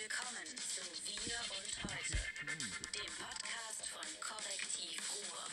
Willkommen 0.00 0.46
zu 0.56 0.80
Wir 1.04 1.36
und 1.36 1.70
Heute, 1.84 2.16
dem 2.94 3.12
Podcast 3.20 3.84
von 3.88 4.08
Korrektiv 4.22 4.96
Ruhr. 5.12 5.44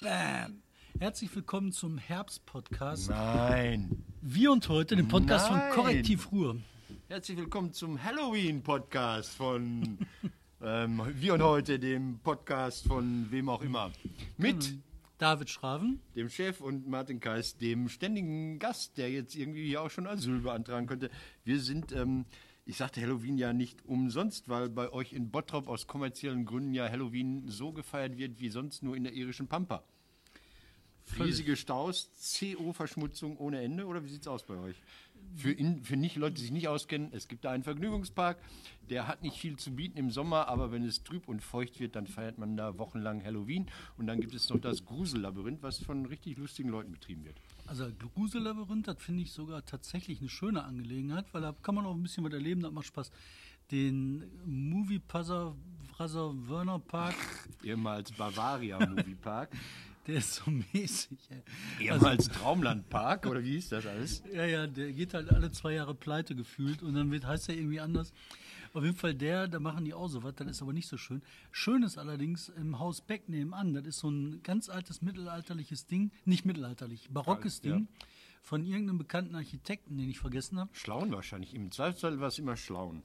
Bam. 0.00 0.62
Herzlich 1.00 1.34
willkommen 1.34 1.72
zum 1.72 1.98
Herbst-Podcast. 1.98 3.10
Nein. 3.10 4.04
Wir 4.20 4.52
und 4.52 4.68
heute, 4.68 4.94
den 4.94 5.08
Podcast 5.08 5.50
Nein. 5.50 5.72
von 5.72 5.82
Korrektiv 5.82 6.30
Ruhr. 6.30 6.56
Herzlich 7.08 7.36
willkommen 7.38 7.72
zum 7.72 8.00
Halloween-Podcast 8.00 9.34
von 9.34 9.98
ähm, 10.62 11.02
Wir 11.12 11.34
und 11.34 11.42
heute, 11.42 11.80
dem 11.80 12.20
Podcast 12.20 12.86
von 12.86 13.26
wem 13.32 13.48
auch 13.48 13.62
immer. 13.62 13.90
Mit 14.36 14.76
David 15.18 15.48
Schraven. 15.48 16.00
dem 16.14 16.28
Chef 16.28 16.60
und 16.60 16.86
Martin 16.86 17.20
Kais, 17.20 17.56
dem 17.56 17.88
ständigen 17.88 18.58
Gast, 18.58 18.98
der 18.98 19.10
jetzt 19.10 19.34
irgendwie 19.34 19.66
hier 19.66 19.82
auch 19.82 19.90
schon 19.90 20.06
Asyl 20.06 20.40
beantragen 20.40 20.86
könnte. 20.86 21.10
Wir 21.44 21.60
sind, 21.60 21.92
ähm, 21.92 22.26
ich 22.64 22.76
sagte 22.76 23.00
Halloween 23.00 23.38
ja 23.38 23.52
nicht 23.52 23.84
umsonst, 23.86 24.48
weil 24.48 24.68
bei 24.68 24.92
euch 24.92 25.12
in 25.12 25.30
Bottrop 25.30 25.68
aus 25.68 25.86
kommerziellen 25.86 26.44
Gründen 26.44 26.74
ja 26.74 26.88
Halloween 26.88 27.48
so 27.48 27.72
gefeiert 27.72 28.18
wird 28.18 28.40
wie 28.40 28.50
sonst 28.50 28.82
nur 28.82 28.96
in 28.96 29.04
der 29.04 29.14
irischen 29.14 29.48
Pampa. 29.48 29.84
Riesige 31.18 31.56
Staus, 31.56 32.10
CO-Verschmutzung 32.40 33.38
ohne 33.38 33.62
Ende 33.62 33.86
oder 33.86 34.04
wie 34.04 34.08
sieht's 34.08 34.26
aus 34.26 34.44
bei 34.44 34.56
euch? 34.56 34.76
Für, 35.36 35.52
in, 35.52 35.82
für 35.82 35.96
nicht 35.96 36.16
Leute, 36.16 36.36
die 36.36 36.42
sich 36.42 36.50
nicht 36.50 36.68
auskennen, 36.68 37.10
es 37.12 37.28
gibt 37.28 37.44
da 37.44 37.50
einen 37.50 37.62
Vergnügungspark, 37.62 38.38
der 38.88 39.06
hat 39.06 39.22
nicht 39.22 39.36
viel 39.36 39.58
zu 39.58 39.70
bieten 39.70 39.98
im 39.98 40.10
Sommer, 40.10 40.48
aber 40.48 40.72
wenn 40.72 40.82
es 40.82 41.04
trüb 41.04 41.28
und 41.28 41.42
feucht 41.42 41.78
wird, 41.78 41.94
dann 41.94 42.06
feiert 42.06 42.38
man 42.38 42.56
da 42.56 42.78
wochenlang 42.78 43.22
Halloween 43.22 43.66
und 43.98 44.06
dann 44.06 44.18
gibt 44.18 44.34
es 44.34 44.48
noch 44.48 44.58
das 44.58 44.86
Grusellabyrinth, 44.86 45.62
was 45.62 45.78
von 45.78 46.06
richtig 46.06 46.38
lustigen 46.38 46.70
Leuten 46.70 46.90
betrieben 46.90 47.24
wird. 47.26 47.36
Also 47.66 47.86
Grusel-Labyrinth, 48.14 48.86
das 48.86 49.02
finde 49.02 49.22
ich 49.22 49.32
sogar 49.32 49.64
tatsächlich 49.64 50.20
eine 50.20 50.28
schöne 50.28 50.64
Angelegenheit, 50.64 51.26
weil 51.32 51.42
da 51.42 51.54
kann 51.62 51.74
man 51.74 51.84
auch 51.84 51.94
ein 51.94 52.02
bisschen 52.02 52.24
was 52.24 52.32
erleben, 52.32 52.62
das 52.62 52.72
macht 52.72 52.86
Spaß. 52.86 53.10
Den 53.72 54.24
Movie 54.44 55.00
Puzzer 55.00 55.54
Werner 55.98 56.78
Park, 56.78 57.16
Ehemals 57.64 58.12
Bavaria 58.12 58.78
Movie 58.86 59.16
Park, 59.16 59.50
der 60.06 60.16
ist 60.16 60.34
so 60.34 60.50
mäßig. 60.50 61.18
Ey. 61.30 61.86
ehemals 61.86 62.28
Traumland 62.28 62.88
Park 62.88 63.26
oder 63.26 63.42
wie 63.42 63.52
hieß 63.52 63.70
das 63.70 63.86
alles? 63.86 64.22
Ja, 64.32 64.44
ja, 64.44 64.66
der 64.66 64.92
geht 64.92 65.14
halt 65.14 65.30
alle 65.30 65.50
zwei 65.50 65.74
Jahre 65.74 65.94
pleite 65.94 66.34
gefühlt 66.34 66.82
und 66.82 66.94
dann 66.94 67.10
wird, 67.10 67.26
heißt 67.26 67.48
er 67.48 67.56
irgendwie 67.56 67.80
anders. 67.80 68.12
Auf 68.72 68.84
jeden 68.84 68.96
Fall 68.96 69.14
der, 69.14 69.48
da 69.48 69.58
machen 69.58 69.84
die 69.84 69.94
auch 69.94 70.08
so 70.08 70.22
was, 70.22 70.34
das 70.34 70.48
ist 70.48 70.62
aber 70.62 70.72
nicht 70.72 70.88
so 70.88 70.96
schön. 70.96 71.22
Schön 71.50 71.82
ist 71.82 71.96
allerdings 71.96 72.50
im 72.50 72.78
Haus 72.78 73.00
Beck 73.00 73.28
nebenan, 73.28 73.72
das 73.74 73.86
ist 73.86 73.98
so 74.00 74.10
ein 74.10 74.42
ganz 74.42 74.68
altes 74.68 75.00
mittelalterliches 75.00 75.86
Ding, 75.86 76.12
nicht 76.24 76.44
mittelalterlich, 76.44 77.08
barockes 77.10 77.62
ja. 77.62 77.72
Ding 77.72 77.88
von 78.42 78.64
irgendeinem 78.64 78.98
bekannten 78.98 79.34
Architekten, 79.34 79.96
den 79.98 80.08
ich 80.08 80.20
vergessen 80.20 80.60
habe. 80.60 80.70
Schlauen 80.72 81.10
wahrscheinlich. 81.10 81.52
Im 81.52 81.72
Zweifelsfall 81.72 82.20
war 82.20 82.28
es 82.28 82.38
immer 82.38 82.56
Schlauen. 82.56 83.02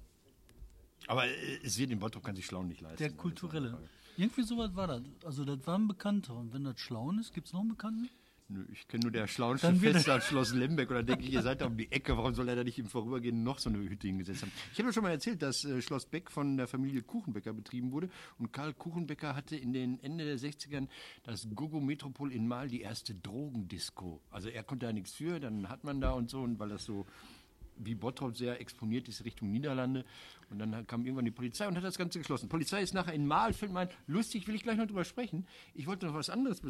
Aber 1.08 1.26
äh, 1.26 1.60
es 1.64 1.80
wird 1.80 1.90
in 1.90 2.00
Bottrop 2.00 2.24
kann 2.24 2.36
sich 2.36 2.46
Schlauen 2.46 2.68
nicht 2.68 2.82
leisten. 2.82 3.00
Der 3.00 3.08
ist 3.08 3.18
kulturelle. 3.18 3.78
Irgendwie 4.22 4.44
sowas 4.44 4.76
war 4.76 4.86
das. 4.86 5.02
Also 5.26 5.44
das 5.44 5.66
war 5.66 5.80
ein 5.80 5.88
Bekannter. 5.88 6.36
Und 6.36 6.54
wenn 6.54 6.64
das 6.64 6.80
Schlauen 6.80 7.18
ist, 7.18 7.34
gibt 7.34 7.48
es 7.48 7.54
noch 7.54 7.62
einen 7.62 7.70
Bekannten? 7.70 8.08
Nö, 8.50 8.66
ich 8.72 8.88
kenne 8.88 9.04
nur 9.04 9.12
der 9.12 9.26
Schlauensche 9.26 9.74
Fest 9.74 10.08
an 10.10 10.22
Schloss 10.22 10.54
Lembeck. 10.54 10.92
Oder 10.92 11.02
denke 11.02 11.24
ich, 11.24 11.34
ihr 11.34 11.42
seid 11.42 11.62
da 11.62 11.66
um 11.66 11.76
die 11.76 11.92
Ecke. 11.92 12.16
Warum 12.16 12.36
soll 12.36 12.48
er 12.48 12.56
da 12.56 12.64
nicht 12.64 12.78
im 12.78 12.86
Vorübergehen 12.86 13.42
noch 13.42 13.58
so 13.58 13.72
eine 13.72 13.80
Hütte 13.80 14.06
hingesetzt 14.06 14.44
haben? 14.44 14.52
Ich 14.74 14.78
habe 14.78 14.90
ja 14.90 14.94
schon 14.94 15.02
mal 15.02 15.10
erzählt, 15.10 15.42
dass 15.42 15.66
äh, 15.66 15.82
Schloss 15.82 16.06
Beck 16.06 16.30
von 16.30 16.56
der 16.56 16.68
Familie 16.68 17.02
Kuchenbecker 17.02 17.52
betrieben 17.52 17.92
wurde. 17.92 18.12
Und 18.38 18.54
Karl 18.54 18.76
Kuchenbecker 18.76 19.36
hatte 19.36 19.56
in 19.56 19.74
den 19.74 20.00
Ende 20.04 20.24
der 20.26 20.38
60ern 20.38 20.88
das 21.24 21.48
Gogo 21.56 21.80
Metropol 21.80 22.32
in 22.32 22.48
Mal 22.48 22.68
die 22.68 22.82
erste 22.82 23.16
Drogendisco. 23.16 24.22
Also 24.30 24.50
er 24.50 24.64
konnte 24.64 24.86
da 24.86 24.94
nichts 24.94 25.14
für, 25.14 25.40
dann 25.40 25.68
hat 25.68 25.84
man 25.84 26.00
da 26.00 26.12
und 26.12 26.30
so. 26.30 26.42
Und 26.42 26.60
weil 26.60 26.70
das 26.70 26.86
so 26.86 27.08
wie 27.84 27.96
Bottrop 27.96 28.36
sehr 28.38 28.60
exponiert 28.62 29.08
ist 29.08 29.26
Richtung 29.26 29.52
Niederlande. 29.52 30.06
Und 30.50 30.60
dann 30.60 30.86
kam 30.88 31.06
irgendwann 31.06 31.26
die 31.26 31.32
Polizei 31.32 31.68
und 31.68 31.76
hat 31.78 31.84
das 31.84 31.98
Ganze 31.98 32.20
geschlossen. 32.20 32.50
Polizei 32.50 32.82
ist 32.82 32.94
nachher 32.94 33.14
in 33.14 33.26
Mahlfeld, 33.26 33.72
mein, 33.72 33.90
lustig, 34.08 34.48
will 34.48 34.56
ich 34.56 34.64
gleich 34.64 34.78
noch 34.78 34.88
drüber 34.88 35.06
sprechen. 35.06 35.48
Ich 35.74 35.88
wollte 35.88 36.06
noch 36.06 36.14
was 36.14 36.30
anderes 36.30 36.62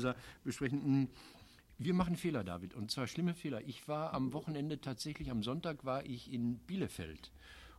besprechen. 0.43 0.83
Hm, 0.83 1.09
Wir 1.77 1.93
machen 1.93 2.15
Fehler, 2.15 2.43
David, 2.43 2.75
und 2.75 2.91
zwar 2.91 3.07
schlimme 3.07 3.33
Fehler. 3.33 3.61
Ich 3.67 3.87
war 3.87 4.13
am 4.13 4.33
Wochenende 4.33 4.79
tatsächlich, 4.81 5.31
am 5.31 5.41
Sonntag 5.41 5.83
war 5.83 6.05
ich 6.05 6.31
in 6.31 6.59
Bielefeld. 6.59 7.31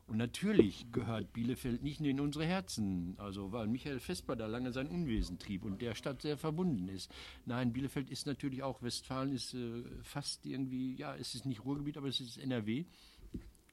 Und 0.08 0.16
natürlich 0.16 0.90
gehört 0.90 1.32
Bielefeld 1.32 1.82
nicht 1.84 2.00
nur 2.00 2.10
in 2.10 2.18
unsere 2.18 2.44
Herzen, 2.44 3.14
also 3.18 3.52
weil 3.52 3.68
Michael 3.68 4.00
Vesper 4.00 4.34
da 4.34 4.46
lange 4.46 4.72
sein 4.72 4.88
Unwesen 4.88 5.38
trieb 5.38 5.64
und 5.64 5.80
der 5.80 5.94
Stadt 5.94 6.20
sehr 6.22 6.36
verbunden 6.36 6.88
ist. 6.88 7.10
Nein, 7.46 7.72
Bielefeld 7.72 8.10
ist 8.10 8.26
natürlich 8.26 8.64
auch, 8.64 8.82
Westfalen 8.82 9.32
ist 9.32 9.54
äh, 9.54 9.84
fast 10.02 10.44
irgendwie, 10.44 10.96
ja, 10.96 11.14
es 11.14 11.36
ist 11.36 11.46
nicht 11.46 11.64
Ruhrgebiet, 11.64 11.96
aber 11.96 12.08
es 12.08 12.20
ist 12.20 12.36
NRW. 12.38 12.84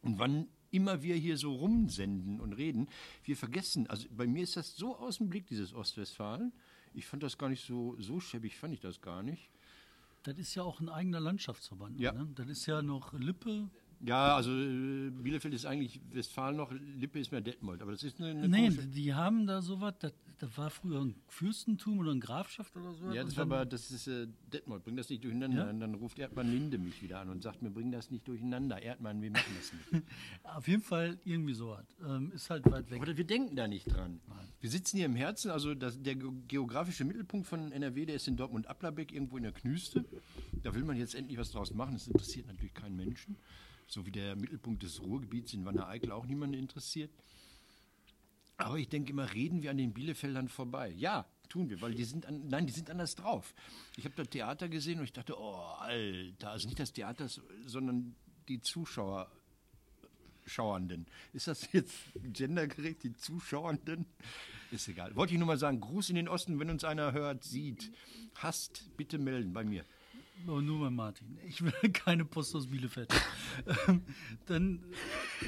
Und 0.02 0.20
wann 0.20 0.48
immer 0.72 1.02
wir 1.02 1.16
hier 1.16 1.38
so 1.38 1.54
rumsenden 1.56 2.40
und 2.40 2.54
reden, 2.54 2.88
wir 3.24 3.36
vergessen, 3.36 3.88
also 3.88 4.08
bei 4.16 4.28
mir 4.28 4.44
ist 4.44 4.56
das 4.56 4.76
so 4.76 4.96
aus 4.98 5.18
dem 5.18 5.30
Blick, 5.30 5.48
dieses 5.48 5.74
Ostwestfalen. 5.74 6.54
Ich 6.94 7.06
fand 7.06 7.24
das 7.24 7.38
gar 7.38 7.50
nicht 7.50 7.66
so, 7.66 7.96
so 8.00 8.20
schäbig, 8.20 8.58
fand 8.58 8.74
ich 8.74 8.80
das 8.80 9.02
gar 9.02 9.24
nicht. 9.24 9.50
Das 10.24 10.38
ist 10.38 10.54
ja 10.56 10.64
auch 10.64 10.80
ein 10.80 10.90
eigener 10.90 11.20
Landschaftsverband. 11.20 12.00
Ja. 12.00 12.12
Ne? 12.12 12.28
Das 12.36 12.48
ist 12.48 12.66
ja 12.66 12.82
noch 12.82 13.14
Lippe. 13.14 13.70
Ja, 14.02 14.36
also 14.36 14.52
äh, 14.52 15.10
Bielefeld 15.10 15.54
ist 15.54 15.66
eigentlich 15.66 16.00
Westfalen 16.12 16.56
noch, 16.56 16.72
Lippe 16.72 17.20
ist 17.20 17.32
mehr 17.32 17.42
Detmold, 17.42 17.82
aber 17.82 17.92
das 17.92 18.04
ist 18.04 18.20
eine, 18.22 18.30
eine 18.30 18.48
Nee, 18.48 18.70
komische- 18.70 18.88
die 18.88 19.14
haben 19.14 19.46
da 19.46 19.62
sowas, 19.62 19.94
das, 20.00 20.14
das 20.40 20.58
war 20.58 20.70
früher 20.70 21.02
ein 21.02 21.16
Fürstentum 21.28 22.00
oder 22.00 22.12
eine 22.12 22.20
Grafschaft 22.20 22.76
oder 22.76 22.94
so. 22.94 23.12
Ja, 23.12 23.24
das 23.24 23.36
war 23.38 23.44
aber, 23.44 23.66
das 23.66 23.92
ist 23.92 24.08
äh, 24.08 24.28
Detmold, 24.52 24.84
bring 24.84 24.96
das 24.96 25.10
nicht 25.10 25.24
durcheinander. 25.24 25.66
Ja? 25.66 25.70
Und 25.70 25.80
dann 25.80 25.94
ruft 25.96 26.18
Erdmann 26.18 26.50
Linde 26.52 26.78
mich 26.78 27.02
wieder 27.04 27.20
an 27.20 27.30
und 27.30 27.44
sagt 27.44 27.62
mir, 27.62 27.70
bring 27.70 27.92
das 27.92 28.10
nicht 28.10 28.28
durcheinander. 28.28 28.82
Erdmann, 28.82 29.22
wir 29.22 29.32
machen 29.32 29.54
das 29.58 29.74
nicht. 29.92 30.06
Auf 30.44 30.68
jeden 30.68 30.82
Fall 30.82 31.20
irgendwie 31.26 31.54
sowas. 31.54 31.86
Ähm, 32.06 32.32
ist 32.34 32.50
halt 32.50 32.70
weit 32.72 32.90
weg. 32.90 33.02
Oder 33.02 33.16
wir 33.18 33.26
denken 33.26 33.56
da 33.56 33.68
nicht 33.68 33.86
dran. 33.86 34.20
Wir 34.62 34.70
sitzen 34.70 34.98
hier 34.98 35.06
im 35.06 35.16
Herzen, 35.16 35.52
also 35.52 35.74
das, 35.76 36.02
der 36.02 36.16
ge- 36.16 36.32
geografische 36.48 37.06
Mittelpunkt 37.06 37.48
von 37.48 37.72
NRW, 37.72 38.06
der 38.06 38.16
ist 38.16 38.28
in 38.28 38.36
Dortmund-Applerbeck, 38.36 39.12
irgendwo 39.14 39.38
in 39.38 39.44
der 39.44 39.52
Knüste. 39.54 40.04
Da 40.64 40.74
will 40.76 40.84
man 40.84 40.98
jetzt 40.98 41.16
endlich 41.16 41.38
was 41.38 41.52
draus 41.52 41.74
machen. 41.74 41.94
Das 41.94 42.08
interessiert 42.08 42.48
natürlich 42.48 42.74
keinen 42.74 42.96
Menschen. 42.96 43.38
So 43.88 44.06
wie 44.06 44.12
der 44.12 44.36
Mittelpunkt 44.36 44.84
des 44.84 45.02
Ruhrgebiets 45.02 45.54
in 45.54 45.66
Wanne-Eickel 45.66 46.12
auch 46.12 46.26
niemanden 46.26 46.56
interessiert. 46.60 47.10
Aber 48.60 48.78
ich 48.78 48.90
denke 48.90 49.12
immer, 49.12 49.34
reden 49.34 49.64
wir 49.64 49.72
an 49.72 49.78
den 49.78 49.94
Bielefeldern 49.94 50.50
vorbei. 50.50 50.94
Ja, 50.98 51.26
tun 51.48 51.70
wir, 51.70 51.82
weil 51.82 51.94
die 51.94 52.04
sind, 52.04 52.26
an, 52.26 52.48
nein, 52.50 52.68
die 52.68 52.74
sind 52.74 52.90
anders 52.90 53.16
drauf. 53.16 53.56
Ich 53.96 54.04
habe 54.04 54.16
da 54.16 54.26
Theater 54.26 54.68
gesehen 54.68 55.00
und 55.00 55.06
ich 55.06 55.14
dachte, 55.14 55.40
oh, 55.40 55.56
Alter, 55.80 56.52
also 56.52 56.68
nicht 56.68 56.80
das 56.80 56.92
Theater, 56.92 57.28
sondern 57.66 58.16
die 58.48 58.62
Zuschauer. 58.62 59.32
Schauernden. 60.46 61.06
Ist 61.32 61.48
das 61.48 61.72
jetzt 61.74 61.96
gendergerecht, 62.16 63.04
die 63.04 63.14
Zuschauernden? 63.14 64.08
Ist 64.72 64.88
egal. 64.88 65.16
Wollte 65.16 65.34
ich 65.34 65.40
nur 65.40 65.48
mal 65.48 65.60
sagen, 65.60 65.80
Gruß 65.80 66.10
in 66.10 66.16
den 66.16 66.28
Osten, 66.28 66.60
wenn 66.60 66.72
uns 66.72 66.84
einer 66.84 67.14
hört, 67.14 67.44
sieht, 67.44 67.92
hasst, 68.34 68.90
bitte 68.98 69.20
melden 69.20 69.54
bei 69.54 69.64
mir. 69.64 69.86
Oh, 70.48 70.62
nur 70.62 70.80
bei 70.80 70.90
Martin. 70.90 71.38
Ich 71.46 71.62
will 71.62 71.72
keine 71.94 72.26
Post 72.26 72.56
aus 72.56 72.68
Bielefeld. 72.68 73.14
Ähm, 73.88 74.02
Dann, 74.46 74.84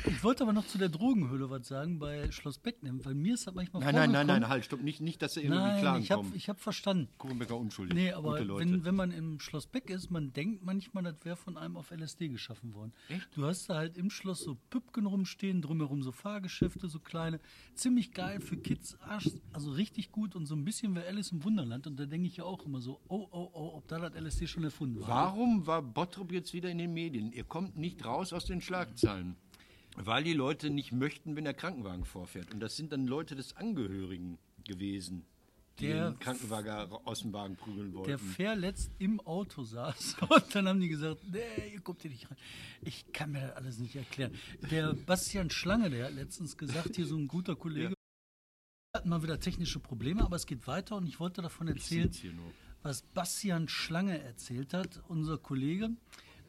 ich 0.06 0.24
wollte 0.24 0.44
aber 0.44 0.54
noch 0.54 0.68
zu 0.68 0.78
der 0.78 0.90
Drogenhöhle 0.90 1.50
was 1.50 1.68
sagen 1.68 1.98
bei 1.98 2.30
Schloss 2.32 2.58
Becknem, 2.60 3.04
weil 3.06 3.16
mir 3.16 3.34
ist 3.36 3.48
das 3.48 3.56
manchmal 3.56 3.82
Nein, 3.84 3.96
nein, 3.96 4.12
nein, 4.12 4.28
nein, 4.28 4.50
halt, 4.50 4.66
stopp, 4.66 4.82
nicht, 4.82 5.02
nicht 5.02 5.22
dass 5.22 5.38
er 5.38 5.44
irgendwie 5.44 5.62
Nein, 5.62 5.82
Klagen 5.82 6.04
ich 6.04 6.12
habe 6.12 6.24
kommen. 6.24 6.36
ich 6.36 6.50
hab 6.50 6.60
verstanden. 6.60 7.08
Kuchenbecker 7.18 7.58
unschuldig. 7.58 7.96
Nee, 7.96 8.12
aber 8.12 8.32
Gute 8.34 8.44
Leute. 8.44 8.66
wenn, 8.72 8.86
wenn 8.86 8.96
man 8.96 9.12
im 9.12 9.40
Schloss 9.40 9.66
Beck 9.66 9.90
ist, 9.90 10.12
man 10.12 10.34
denkt 10.34 10.64
manchmal, 10.64 11.04
das 11.04 11.16
wäre 11.24 11.36
von 11.38 11.58
einem 11.58 11.78
auf 11.78 11.92
LSD 11.92 12.28
geschaffen 12.28 12.74
worden. 12.74 12.94
Echt? 13.10 13.30
Du 13.36 13.46
hast 13.46 13.70
da 13.70 13.76
halt 13.76 13.98
im 13.98 14.10
Schloss 14.10 14.42
so 14.44 14.58
Püppken 14.70 15.06
rumstehen, 15.06 15.62
drumherum 15.62 16.04
so 16.04 16.12
Fahrgeschäfte, 16.12 16.88
so 16.90 17.00
kleine. 17.00 17.40
Ziemlich 17.76 18.12
geil 18.12 18.42
für 18.42 18.58
Kids, 18.58 18.98
Arsch, 19.02 19.30
also 19.54 19.72
richtig 19.72 20.12
gut 20.12 20.36
und 20.36 20.46
so 20.46 20.56
ein 20.56 20.66
bisschen 20.66 20.96
wie 20.96 21.00
Alice 21.00 21.32
im 21.32 21.44
Wunderland. 21.44 21.88
Und 21.88 22.00
da 22.00 22.06
denke 22.06 22.28
ich 22.28 22.38
ja 22.38 22.44
auch 22.44 22.66
immer 22.66 22.82
so, 22.82 23.00
oh, 23.08 23.28
oh, 23.32 23.50
oh, 23.54 23.72
ob 23.78 23.88
da 23.88 23.98
das 24.00 24.14
LSD 24.22 24.48
schon 24.48 24.64
erfunden 24.64 24.81
war. 25.00 25.08
Warum 25.08 25.66
war 25.68 25.82
Bottrop 25.82 26.32
jetzt 26.32 26.54
wieder 26.54 26.70
in 26.70 26.78
den 26.78 26.94
Medien? 26.94 27.32
Ihr 27.32 27.44
kommt 27.44 27.78
nicht 27.78 28.04
raus 28.06 28.34
aus 28.34 28.46
den 28.46 28.62
Schlagzeilen. 28.62 29.36
Weil 29.98 30.24
die 30.24 30.34
Leute 30.34 30.70
nicht 30.70 30.92
möchten, 30.94 31.36
wenn 31.36 31.44
der 31.44 31.54
Krankenwagen 31.54 32.06
vorfährt. 32.06 32.54
Und 32.54 32.62
das 32.62 32.78
sind 32.78 32.94
dann 32.94 33.08
Leute 33.08 33.36
des 33.36 33.58
Angehörigen 33.58 34.38
gewesen, 34.66 35.26
die 35.80 35.88
Der- 35.88 36.12
den 36.12 36.20
Krankenwagen 36.20 36.70
ra- 36.72 37.02
aus 37.04 37.22
dem 37.22 37.34
Wagen 37.34 37.58
prügeln 37.58 37.94
wollten. 37.94 38.08
der 38.08 38.18
verletzt 38.20 38.92
im 39.00 39.20
Auto 39.22 39.64
saß. 39.64 40.16
Und 40.30 40.56
dann 40.56 40.68
haben 40.70 40.80
die 40.80 40.88
gesagt, 40.88 41.20
nee, 41.30 41.74
ihr 41.74 41.82
kommt 41.82 42.02
hier 42.04 42.12
nicht 42.12 42.30
rein. 42.30 42.38
Ich 42.82 43.12
kann 43.12 43.32
mir 43.34 43.42
das 43.42 43.56
alles 43.58 43.80
nicht 43.80 43.96
erklären. 43.96 44.32
Der 44.70 44.94
Bastian 44.94 45.50
Schlange, 45.50 45.90
der 45.90 46.06
hat 46.06 46.14
letztens 46.14 46.58
gesagt, 46.58 46.96
hier 46.96 47.06
so 47.06 47.18
ein 47.18 47.28
guter 47.28 47.56
Kollege, 47.58 47.90
Ja. 48.94 49.00
hatten 49.00 49.10
mal 49.10 49.24
wieder 49.24 49.40
technische 49.40 49.80
Probleme, 49.80 50.24
aber 50.24 50.36
es 50.38 50.46
geht 50.46 50.68
weiter 50.68 50.96
und 50.98 51.08
ich 51.08 51.20
wollte 51.20 51.42
davon 51.42 51.68
ich 51.68 51.76
erzählen, 51.76 52.04
sitz 52.12 52.22
hier 52.22 52.34
nur. 52.34 52.52
Was 52.84 53.02
Bastian 53.02 53.68
Schlange 53.68 54.22
erzählt 54.22 54.74
hat, 54.74 55.02
unser 55.08 55.38
Kollege. 55.38 55.92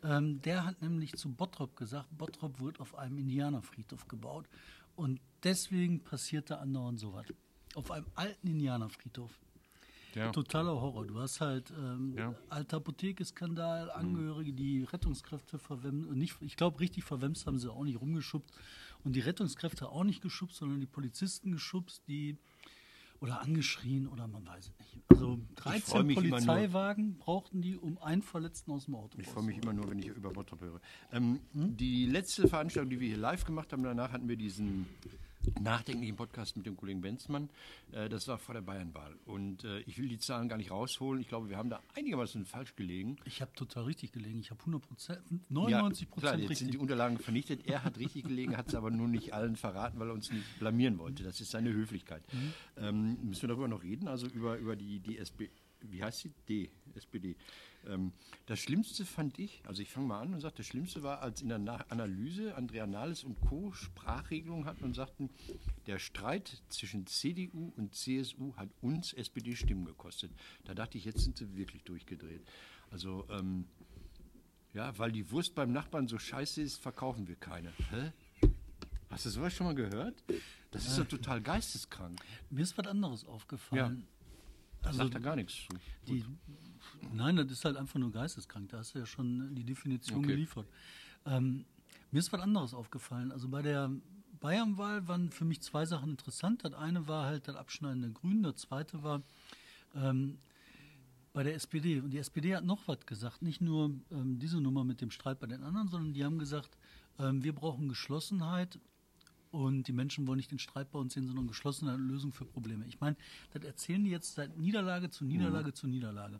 Ähm, 0.03 0.41
der 0.43 0.65
hat 0.65 0.83
nämlich 0.83 1.15
zu 1.15 1.33
Bottrop 1.33 1.77
gesagt, 1.77 2.09
Bottrop 2.17 2.61
wird 2.61 2.81
auf 2.81 2.97
einem 2.97 3.19
Indianerfriedhof 3.19 4.09
gebaut 4.09 4.47
und 4.97 5.21
deswegen 5.45 6.01
passierte 6.01 6.59
andauernd 6.59 6.99
sowas. 6.99 7.27
Auf 7.75 7.91
einem 7.91 8.07
alten 8.15 8.49
Indianerfriedhof. 8.49 9.31
Ja. 10.15 10.31
Totaler 10.31 10.73
Horror. 10.79 11.07
Du 11.07 11.19
hast 11.21 11.41
halt 11.41 11.71
ähm, 11.71 12.15
Ja. 12.19 12.35
alter 12.51 12.79
Apotheke-Skandal, 12.79 13.91
Angehörige, 13.93 14.53
die 14.53 14.83
Rettungskräfte 14.83 15.59
verwemst, 15.59 16.11
nicht, 16.11 16.37
ich 16.41 16.57
glaube, 16.57 16.81
richtig 16.81 17.05
verwemst 17.05 17.47
haben 17.47 17.59
sie 17.59 17.71
auch 17.73 17.85
nicht 17.85 18.01
rumgeschubst. 18.01 18.53
Und 19.05 19.17
die 19.17 19.21
Rettungskräfte 19.21 19.89
auch 19.89 20.05
nicht 20.05 20.21
geschubst, 20.21 20.59
sondern 20.59 20.81
die 20.81 20.87
Polizisten 20.87 21.51
geschubst, 21.53 22.03
die 22.09 22.39
oder 23.23 23.41
angeschrien 23.41 24.07
oder 24.09 24.27
man 24.27 24.47
weiß 24.47 24.67
es 24.69 24.79
nicht. 24.79 24.99
Also 25.09 25.39
freu 25.57 25.71
13 25.71 26.07
mich 26.07 26.17
immer 26.19 26.27
nur- 26.29 26.39
Polizeiwagen 26.39 27.15
brauchten 27.19 27.63
die, 27.63 27.77
um 27.77 27.97
einen 27.99 28.23
Verletzten 28.23 28.73
aus 28.73 28.87
dem 28.87 28.97
Auto 28.97 29.19
Ich 29.19 29.27
freue 29.29 29.45
mich 29.45 29.59
immer 29.63 29.73
nur, 29.73 29.89
wenn 29.89 29.99
ich 30.01 30.07
über 30.09 30.31
Bottrop 30.31 30.61
höre. 30.61 30.81
Ähm, 31.13 31.41
Die 31.55 32.07
letzte 32.07 32.49
Veranstaltung, 32.49 32.91
die 32.91 33.01
wir 33.01 33.09
hier 33.09 33.17
live 33.19 33.45
gemacht 33.45 33.73
haben, 33.73 33.83
danach 33.85 34.13
hatten 34.13 34.29
wir 34.29 34.37
diesen 34.37 34.87
nachdenklichen 35.61 36.17
Podcast 36.17 36.57
mit 36.57 36.67
dem 36.67 36.77
Kollegen 36.77 37.01
Benzmann. 37.01 37.49
Äh, 37.93 38.09
das 38.09 38.29
war 38.29 38.39
vor 38.39 38.55
der 38.55 38.63
Bayernwahl. 38.63 39.15
Und 39.25 39.65
äh, 39.65 39.81
ich 39.81 39.99
will 39.99 40.09
die 40.09 40.19
Zahlen 40.19 40.49
gar 40.49 40.57
nicht 40.57 40.71
rausholen. 40.71 41.21
Ich 41.21 41.29
glaube, 41.29 41.49
wir 41.49 41.57
haben 41.57 41.71
da 41.71 41.81
einigermaßen 41.95 42.45
falsch 42.45 42.77
gelegen. 42.77 43.17
Ich 43.25 43.41
habe 43.41 43.53
total 43.55 43.85
richtig 43.85 44.13
gelegen. 44.13 44.39
Ich 44.41 44.51
habe 44.51 44.61
100 44.61 44.83
Prozent, 44.83 45.21
99 45.51 46.11
klar, 46.11 46.33
Prozent 46.33 46.51
jetzt 46.51 46.59
sind 46.59 46.75
die. 46.75 46.79
Unterlagen 46.79 47.19
vernichtet. 47.19 47.67
Er 47.67 47.85
hat 47.85 47.99
richtig 47.99 48.25
gelegen, 48.25 48.57
hat 48.57 48.69
es 48.69 48.75
aber 48.75 48.91
nur 48.91 49.07
nicht 49.07 49.35
allen 49.35 49.57
verraten, 49.57 50.01
weil 50.01 50.09
er 50.09 50.15
uns 50.15 50.33
nicht 50.33 50.59
blamieren 50.59 50.99
wollte. 50.99 51.23
Das 51.23 51.41
ist 51.41 51.53
seine 51.53 51.73
Höflichkeit. 51.73 52.23
Mhm. 52.33 52.53
Ähm, 52.77 53.19
müssen 53.23 53.43
wir 53.43 53.49
darüber 53.49 53.69
noch 53.69 53.83
reden? 53.83 54.09
Also 54.09 54.27
über, 54.27 54.59
über 54.59 54.75
die, 54.75 54.99
die 54.99 55.19
SP, 55.19 55.47
wie 55.91 56.03
heißt 56.03 56.21
sie? 56.21 56.33
D, 56.49 56.71
SPD. 56.95 57.37
Ähm, 57.87 58.13
das 58.47 58.61
Schlimmste 58.61 59.05
fand 59.05 59.39
ich, 59.39 59.63
also 59.67 59.83
ich 59.83 59.91
fange 59.91 60.07
mal 60.07 60.21
an 60.21 60.35
und 60.35 60.41
sage, 60.41 60.55
das 60.59 60.67
Schlimmste 60.67 61.03
war, 61.03 61.21
als 61.21 61.43
in 61.43 61.49
der 61.49 61.59
Na 61.59 61.77
Analyse 61.89 62.55
Andrea 62.55 62.87
Nahles 62.87 63.25
und 63.25 63.41
Co. 63.41 63.73
Sprachregelungen 63.73 64.67
hatten 64.67 64.85
und 64.85 64.95
sagten, 64.95 65.31
der 65.87 65.99
Streit 65.99 66.63
zwischen 66.69 67.07
CDU 67.07 67.73
und 67.77 67.95
CSU 67.95 68.55
hat 68.57 68.69
uns 68.81 69.13
SPD 69.13 69.57
Stimmen 69.57 69.85
gekostet. 69.85 70.31
Da 70.65 70.75
dachte 70.75 70.99
ich, 70.99 71.05
jetzt 71.05 71.21
sind 71.21 71.37
sie 71.37 71.57
wirklich 71.57 71.83
durchgedreht. 71.83 72.43
Also, 72.91 73.27
ähm, 73.31 73.67
ja, 74.75 74.97
weil 74.99 75.13
die 75.13 75.31
Wurst 75.31 75.55
beim 75.55 75.73
Nachbarn 75.73 76.09
so 76.09 76.19
scheiße 76.19 76.63
ist, 76.63 76.77
verkaufen 76.77 77.29
wir 77.29 77.37
keine. 77.37 77.73
Hä? 77.91 78.13
Hast 79.11 79.27
du 79.27 79.31
sowas 79.31 79.53
schon 79.53 79.67
mal 79.67 79.75
gehört? 79.75 80.23
Das 80.71 80.87
ist 80.87 80.99
doch 80.99 81.07
total 81.07 81.43
geisteskrank. 81.43 82.19
Mir 82.49 82.63
ist 82.63 82.79
was 82.79 82.87
anderes 82.87 83.27
aufgefallen. 83.27 84.07
Also, 84.83 84.99
Sagt 84.99 85.15
da 85.15 85.19
gar 85.19 85.37
nichts 85.37 85.55
zu. 85.55 85.69
Die, 86.09 86.25
nein, 87.13 87.37
das 87.37 87.51
ist 87.51 87.65
halt 87.65 87.77
einfach 87.77 87.99
nur 87.99 88.11
geisteskrank. 88.11 88.69
Da 88.71 88.79
hast 88.79 88.95
du 88.95 88.99
ja 88.99 89.07
schon 89.07 89.55
die 89.55 89.65
Definition 89.65 90.19
Okay. 90.19 90.29
geliefert. 90.29 90.67
Ähm, 91.27 91.65
mir 92.11 92.19
ist 92.19 92.33
was 92.33 92.41
anderes 92.41 92.75
aufgefallen. 92.75 93.31
Also 93.33 93.49
bei 93.49 93.63
der 93.63 93.91
Bayernwahl 94.41 95.07
waren 95.07 95.31
für 95.31 95.45
mich 95.45 95.61
zwei 95.63 95.87
Sachen 95.87 96.11
interessant. 96.11 96.65
Das 96.65 96.75
eine 96.75 97.07
war 97.07 97.27
halt 97.27 97.47
das 97.47 97.55
Abschneiden 97.57 98.03
der 98.03 98.11
Grünen. 98.11 98.43
Das 98.43 98.57
zweite 98.57 99.03
war 99.05 99.23
ähm, 99.95 100.39
bei 101.33 101.45
der 101.45 101.55
SPD. 101.55 102.01
Und 102.01 102.11
die 102.11 102.19
SPD 102.19 102.57
hat 102.57 102.65
noch 102.65 102.89
was 102.89 103.07
gesagt. 103.07 103.41
Nicht 103.43 103.61
nur 103.61 103.93
ähm, 104.11 104.39
diese 104.41 104.61
Nummer 104.61 104.83
mit 104.85 105.01
dem 105.01 105.11
Streit 105.13 105.39
bei 105.39 105.47
den 105.47 105.63
anderen, 105.63 105.89
sondern 105.89 106.13
die 106.13 106.25
haben 106.25 106.39
gesagt, 106.39 106.77
ähm, 107.19 107.45
wir 107.45 107.53
brauchen 107.55 107.89
Geschlossenheit 107.89 108.81
und 109.53 109.87
die 109.87 109.93
Menschen 109.93 110.27
wollen 110.27 110.39
nicht 110.39 110.51
den 110.51 110.59
Streit 110.59 110.91
bei 110.91 110.99
uns 110.99 111.15
sehen, 111.15 111.27
sondern 111.27 111.47
Geschlossenheit 111.47 111.97
und 111.97 112.09
Lösung 112.09 112.33
für 112.33 112.45
Probleme. 112.45 112.87
Ich 112.87 113.01
meine, 113.01 113.17
das 113.53 113.63
erzählen 113.63 114.03
die 114.03 114.11
jetzt 114.11 114.35
seit 114.35 114.57
Niederlage 114.57 115.11
zu 115.11 115.25
Niederlage 115.25 115.75
zu 115.75 115.87
Niederlage. 115.87 116.39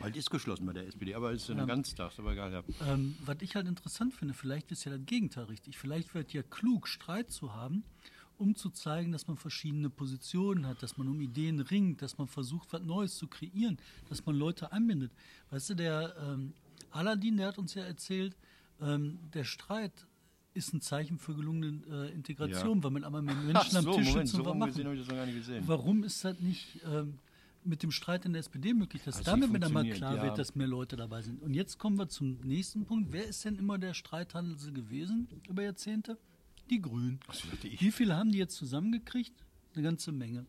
Bald 0.00 0.16
ist 0.16 0.30
geschlossen 0.30 0.64
bei 0.66 0.72
der 0.72 0.86
SPD, 0.86 1.14
aber 1.14 1.32
es 1.32 1.42
ist 1.42 1.50
eine 1.50 1.66
Ganztags, 1.66 2.18
aber 2.18 2.32
egal, 2.32 2.52
ja. 2.52 2.64
Ähm, 2.88 3.14
was 3.24 3.36
ich 3.40 3.54
halt 3.54 3.68
interessant 3.68 4.14
finde, 4.14 4.34
vielleicht 4.34 4.72
ist 4.72 4.84
ja 4.84 4.96
das 4.96 5.04
Gegenteil 5.04 5.44
richtig. 5.44 5.78
Vielleicht 5.78 6.14
wird 6.14 6.32
ja 6.32 6.42
klug, 6.42 6.88
Streit 6.88 7.30
zu 7.30 7.52
haben, 7.52 7.84
um 8.38 8.56
zu 8.56 8.70
zeigen, 8.70 9.12
dass 9.12 9.28
man 9.28 9.36
verschiedene 9.36 9.90
Positionen 9.90 10.66
hat, 10.66 10.82
dass 10.82 10.96
man 10.96 11.08
um 11.08 11.20
Ideen 11.20 11.60
ringt, 11.60 12.00
dass 12.00 12.16
man 12.16 12.28
versucht, 12.28 12.72
was 12.72 12.82
Neues 12.82 13.16
zu 13.16 13.28
kreieren, 13.28 13.78
dass 14.08 14.24
man 14.24 14.36
Leute 14.36 14.72
einbindet. 14.72 15.12
Weißt 15.50 15.70
du, 15.70 15.74
der 15.74 16.14
ähm, 16.18 16.54
Aladdin, 16.90 17.36
der 17.36 17.48
hat 17.48 17.58
uns 17.58 17.74
ja 17.74 17.84
erzählt, 17.84 18.36
ähm, 18.80 19.18
der 19.34 19.44
Streit 19.44 20.06
ist 20.54 20.72
ein 20.72 20.80
Zeichen 20.80 21.18
für 21.18 21.34
gelungene 21.34 21.82
äh, 21.90 22.12
Integration, 22.14 22.78
Ja. 22.78 22.84
weil 22.84 22.90
man 22.92 23.04
einmal 23.04 23.22
mit 23.22 23.36
Menschen 23.44 23.76
am 23.76 23.84
so, 23.84 23.94
Tisch 23.96 24.08
Moment, 24.08 24.28
sitzt 24.28 24.36
so 24.36 24.38
und 24.42 24.46
was 24.50 24.56
machen. 24.56 24.68
gesehen 24.70 24.84
habe 24.86 24.94
ich 24.96 25.00
das 25.02 25.08
noch 25.08 25.16
gar 25.16 25.26
nicht 25.26 25.36
gesehen. 25.36 25.64
Warum 25.66 26.04
ist 26.04 26.24
das 26.24 26.38
nicht 26.40 26.80
ähm, 26.86 27.18
mit 27.64 27.82
dem 27.82 27.90
Streit 27.90 28.24
in 28.24 28.32
der 28.32 28.40
SPD 28.40 28.72
möglich, 28.74 29.02
dass 29.04 29.18
Hat 29.18 29.26
damit 29.26 29.62
dann 29.62 29.72
mal 29.72 29.88
klar 29.90 30.16
ja. 30.16 30.22
wird, 30.22 30.38
dass 30.38 30.54
mehr 30.54 30.66
Leute 30.66 30.96
dabei 30.96 31.22
sind? 31.22 31.42
Und 31.42 31.54
jetzt 31.54 31.78
kommen 31.78 31.98
wir 31.98 32.08
zum 32.08 32.38
nächsten 32.42 32.84
Punkt. 32.84 33.12
Wer 33.12 33.26
ist 33.26 33.44
denn 33.44 33.56
immer 33.56 33.78
der 33.78 33.94
Streithandel 33.94 34.56
gewesen 34.72 35.28
über 35.48 35.62
Jahrzehnte? 35.62 36.18
Die 36.70 36.80
Grünen. 36.80 37.20
so, 37.32 37.48
dachte 37.48 37.68
ich. 37.68 37.80
Wie 37.80 37.90
viele 37.90 38.16
haben 38.16 38.32
die 38.32 38.38
jetzt 38.38 38.56
zusammengekriegt? 38.56 39.34
Eine 39.74 39.82
ganze 39.82 40.12
Menge. 40.12 40.46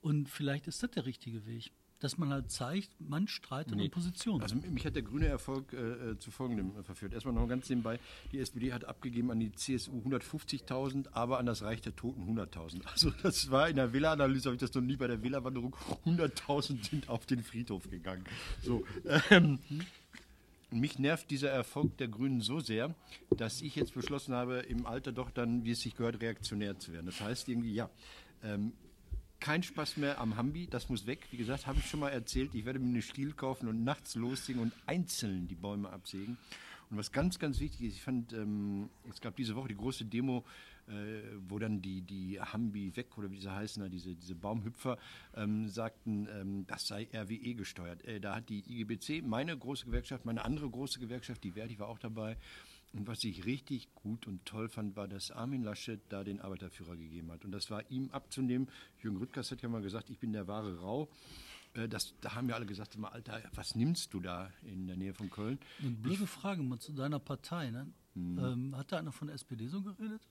Und 0.00 0.28
vielleicht 0.28 0.66
ist 0.66 0.82
das 0.82 0.90
der 0.90 1.06
richtige 1.06 1.46
Weg. 1.46 1.70
Dass 2.00 2.16
man 2.16 2.32
halt 2.32 2.50
zeigt, 2.50 2.90
man 3.00 3.26
streitet 3.26 3.74
Nee. 3.74 3.86
um 3.86 3.90
Positionen. 3.90 4.42
Also 4.42 4.54
mich 4.54 4.86
hat 4.86 4.94
der 4.94 5.02
grüne 5.02 5.26
Erfolg 5.26 5.72
äh, 5.72 5.76
äh, 6.12 6.18
zu 6.18 6.30
folgendem 6.30 6.78
äh, 6.78 6.82
verführt. 6.84 7.12
Erstmal 7.12 7.34
noch 7.34 7.48
ganz 7.48 7.68
nebenbei, 7.68 7.98
die 8.30 8.38
SPD 8.38 8.72
hat 8.72 8.84
abgegeben 8.84 9.32
an 9.32 9.40
die 9.40 9.50
CSU 9.52 10.00
150.000, 10.06 11.08
aber 11.12 11.38
an 11.38 11.46
das 11.46 11.62
Reich 11.62 11.80
der 11.80 11.96
Toten 11.96 12.22
100.000. 12.38 12.82
Also 12.92 13.10
das 13.22 13.50
war 13.50 13.68
in 13.68 13.76
der 13.76 13.92
Wähleranalyse, 13.92 14.44
habe 14.48 14.54
ich 14.54 14.60
das 14.60 14.72
noch 14.74 14.82
nie 14.82 14.96
bei 14.96 15.08
der 15.08 15.22
Wählerwanderung, 15.22 15.74
100.000 16.06 16.84
sind 16.90 17.08
auf 17.08 17.26
den 17.26 17.42
Friedhof 17.42 17.90
gegangen. 17.90 18.24
So, 18.62 18.84
ähm, 19.30 19.58
mich 20.70 20.98
nervt 20.98 21.30
dieser 21.30 21.50
Erfolg 21.50 21.96
der 21.96 22.08
Grünen 22.08 22.40
so 22.42 22.60
sehr, 22.60 22.94
dass 23.36 23.60
ich 23.62 23.74
jetzt 23.74 23.94
beschlossen 23.94 24.34
habe, 24.34 24.58
im 24.58 24.86
Alter 24.86 25.12
doch 25.12 25.30
dann, 25.30 25.64
wie 25.64 25.72
es 25.72 25.80
sich 25.80 25.96
gehört, 25.96 26.20
reaktionär 26.20 26.78
zu 26.78 26.92
werden. 26.92 27.06
Das 27.06 27.20
heißt 27.20 27.48
irgendwie, 27.48 27.72
ja, 27.72 27.88
ähm, 28.44 28.72
kein 29.40 29.62
Spaß 29.62 29.96
mehr 29.96 30.20
am 30.20 30.36
Hambi, 30.36 30.66
das 30.66 30.88
muss 30.88 31.06
weg. 31.06 31.26
Wie 31.30 31.36
gesagt, 31.36 31.66
habe 31.66 31.78
ich 31.78 31.86
schon 31.86 32.00
mal 32.00 32.10
erzählt, 32.10 32.54
ich 32.54 32.64
werde 32.64 32.78
mir 32.78 32.88
eine 32.88 33.02
Stiel 33.02 33.32
kaufen 33.32 33.68
und 33.68 33.84
nachts 33.84 34.14
losziehen 34.14 34.58
und 34.58 34.72
einzeln 34.86 35.48
die 35.48 35.54
Bäume 35.54 35.90
absägen. 35.90 36.38
Und 36.90 36.96
was 36.96 37.12
ganz, 37.12 37.38
ganz 37.38 37.60
wichtig 37.60 37.82
ist, 37.82 37.94
ich 37.94 38.02
fand, 38.02 38.32
ähm, 38.32 38.88
es 39.10 39.20
gab 39.20 39.36
diese 39.36 39.54
Woche 39.54 39.68
die 39.68 39.76
große 39.76 40.06
Demo, 40.06 40.44
äh, 40.88 41.20
wo 41.48 41.58
dann 41.58 41.82
die, 41.82 42.00
die 42.00 42.40
Hambi 42.40 42.96
weg, 42.96 43.18
oder 43.18 43.30
wie 43.30 43.38
sie 43.38 43.52
heißen, 43.52 43.90
diese, 43.90 44.14
diese 44.14 44.34
Baumhüpfer, 44.34 44.96
ähm, 45.34 45.68
sagten, 45.68 46.28
ähm, 46.32 46.66
das 46.66 46.86
sei 46.86 47.08
RWE 47.12 47.54
gesteuert. 47.54 48.04
Äh, 48.04 48.20
da 48.20 48.36
hat 48.36 48.48
die 48.48 48.64
IGBC, 48.66 49.22
meine 49.22 49.56
große 49.56 49.84
Gewerkschaft, 49.84 50.24
meine 50.24 50.44
andere 50.44 50.68
große 50.70 50.98
Gewerkschaft, 50.98 51.44
die 51.44 51.52
Verdi 51.52 51.78
war 51.78 51.88
auch 51.88 51.98
dabei. 51.98 52.38
Und 52.94 53.06
was 53.06 53.22
ich 53.24 53.44
richtig 53.44 53.94
gut 53.94 54.26
und 54.26 54.44
toll 54.46 54.68
fand, 54.68 54.96
war, 54.96 55.08
dass 55.08 55.30
Armin 55.30 55.62
Laschet 55.62 56.00
da 56.08 56.24
den 56.24 56.40
Arbeiterführer 56.40 56.96
gegeben 56.96 57.30
hat. 57.30 57.44
Und 57.44 57.52
das 57.52 57.70
war 57.70 57.88
ihm 57.90 58.10
abzunehmen. 58.10 58.68
Jürgen 59.02 59.18
Rüttgers 59.18 59.50
hat 59.50 59.60
ja 59.62 59.68
mal 59.68 59.82
gesagt, 59.82 60.08
ich 60.10 60.18
bin 60.18 60.32
der 60.32 60.48
wahre 60.48 60.78
Rau. 60.80 61.08
Äh, 61.74 61.88
Das, 61.88 62.14
da 62.22 62.34
haben 62.34 62.48
ja 62.48 62.54
alle 62.54 62.66
gesagt, 62.66 62.94
immer, 62.94 63.12
Alter, 63.12 63.42
was 63.54 63.74
nimmst 63.74 64.14
du 64.14 64.20
da 64.20 64.50
in 64.62 64.86
der 64.86 64.96
Nähe 64.96 65.12
von 65.12 65.28
Köln? 65.28 65.58
Eine 65.80 65.90
blöde 65.90 66.26
Frage 66.26 66.62
mal 66.62 66.78
zu 66.78 66.92
deiner 66.92 67.18
Partei. 67.18 67.70
Ne? 67.70 67.92
Hm. 68.14 68.38
Ähm, 68.38 68.76
hat 68.76 68.90
da 68.90 68.98
einer 68.98 69.12
von 69.12 69.28
der 69.28 69.34
SPD 69.34 69.66
so 69.66 69.82
geredet? 69.82 70.22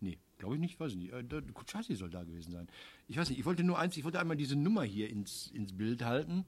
Nee, 0.00 0.18
glaube 0.36 0.54
ich 0.54 0.60
nicht, 0.60 0.78
weiß 0.78 0.92
ich 0.92 0.98
nicht. 0.98 1.12
Äh, 1.12 1.24
der 1.24 1.42
Kutschaty 1.42 1.96
soll 1.96 2.10
da 2.10 2.22
gewesen 2.22 2.52
sein. 2.52 2.68
Ich 3.08 3.16
weiß 3.16 3.30
nicht, 3.30 3.38
ich 3.38 3.44
wollte 3.46 3.64
nur 3.64 3.78
eins, 3.78 3.96
ich 3.96 4.04
wollte 4.04 4.20
einmal 4.20 4.36
diese 4.36 4.56
Nummer 4.56 4.84
hier 4.84 5.08
ins, 5.10 5.48
ins 5.48 5.72
Bild 5.76 6.04
halten. 6.04 6.44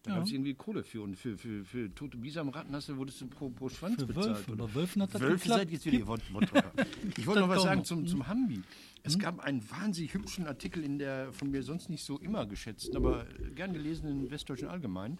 Da 0.03 0.15
gab 0.15 0.23
es 0.23 0.31
irgendwie 0.31 0.55
Kohle 0.55 0.83
für. 0.83 1.03
Und 1.03 1.15
für, 1.15 1.37
für, 1.37 1.63
für 1.63 1.93
tote 1.93 2.17
Bisamratten 2.17 2.73
hast 2.75 2.89
du, 2.89 2.97
wurdest 2.97 3.21
du 3.21 3.27
pro, 3.27 3.49
pro 3.51 3.69
Schwanz 3.69 3.97
Für 3.99 4.07
bezahlt. 4.07 4.27
Wölfe. 4.29 4.51
oder? 4.53 4.73
Wölfen 4.73 5.01
hat 5.03 5.13
das 5.13 5.21
Wölfe 5.21 5.47
seid 5.47 5.69
jetzt 5.71 5.85
wieder, 5.85 5.99
ihr 5.99 6.07
Worttrocker. 6.07 6.71
Ich 7.17 7.27
wollte 7.27 7.41
noch 7.41 7.49
was 7.49 7.61
sagen 7.61 7.81
noch. 7.81 7.85
zum, 7.85 8.07
zum 8.07 8.27
Hambi. 8.27 8.61
Es 9.03 9.19
gab 9.19 9.39
einen 9.39 9.61
wahnsinnig 9.69 10.13
hübschen 10.15 10.47
Artikel 10.47 10.83
in 10.83 10.97
der 10.97 11.31
von 11.33 11.51
mir 11.51 11.61
sonst 11.61 11.89
nicht 11.89 12.03
so 12.03 12.17
immer 12.19 12.47
geschätzten, 12.47 12.95
aber 12.97 13.25
gern 13.55 13.73
gelesenen 13.73 14.29
Westdeutschen 14.31 14.67
Allgemeinen, 14.69 15.19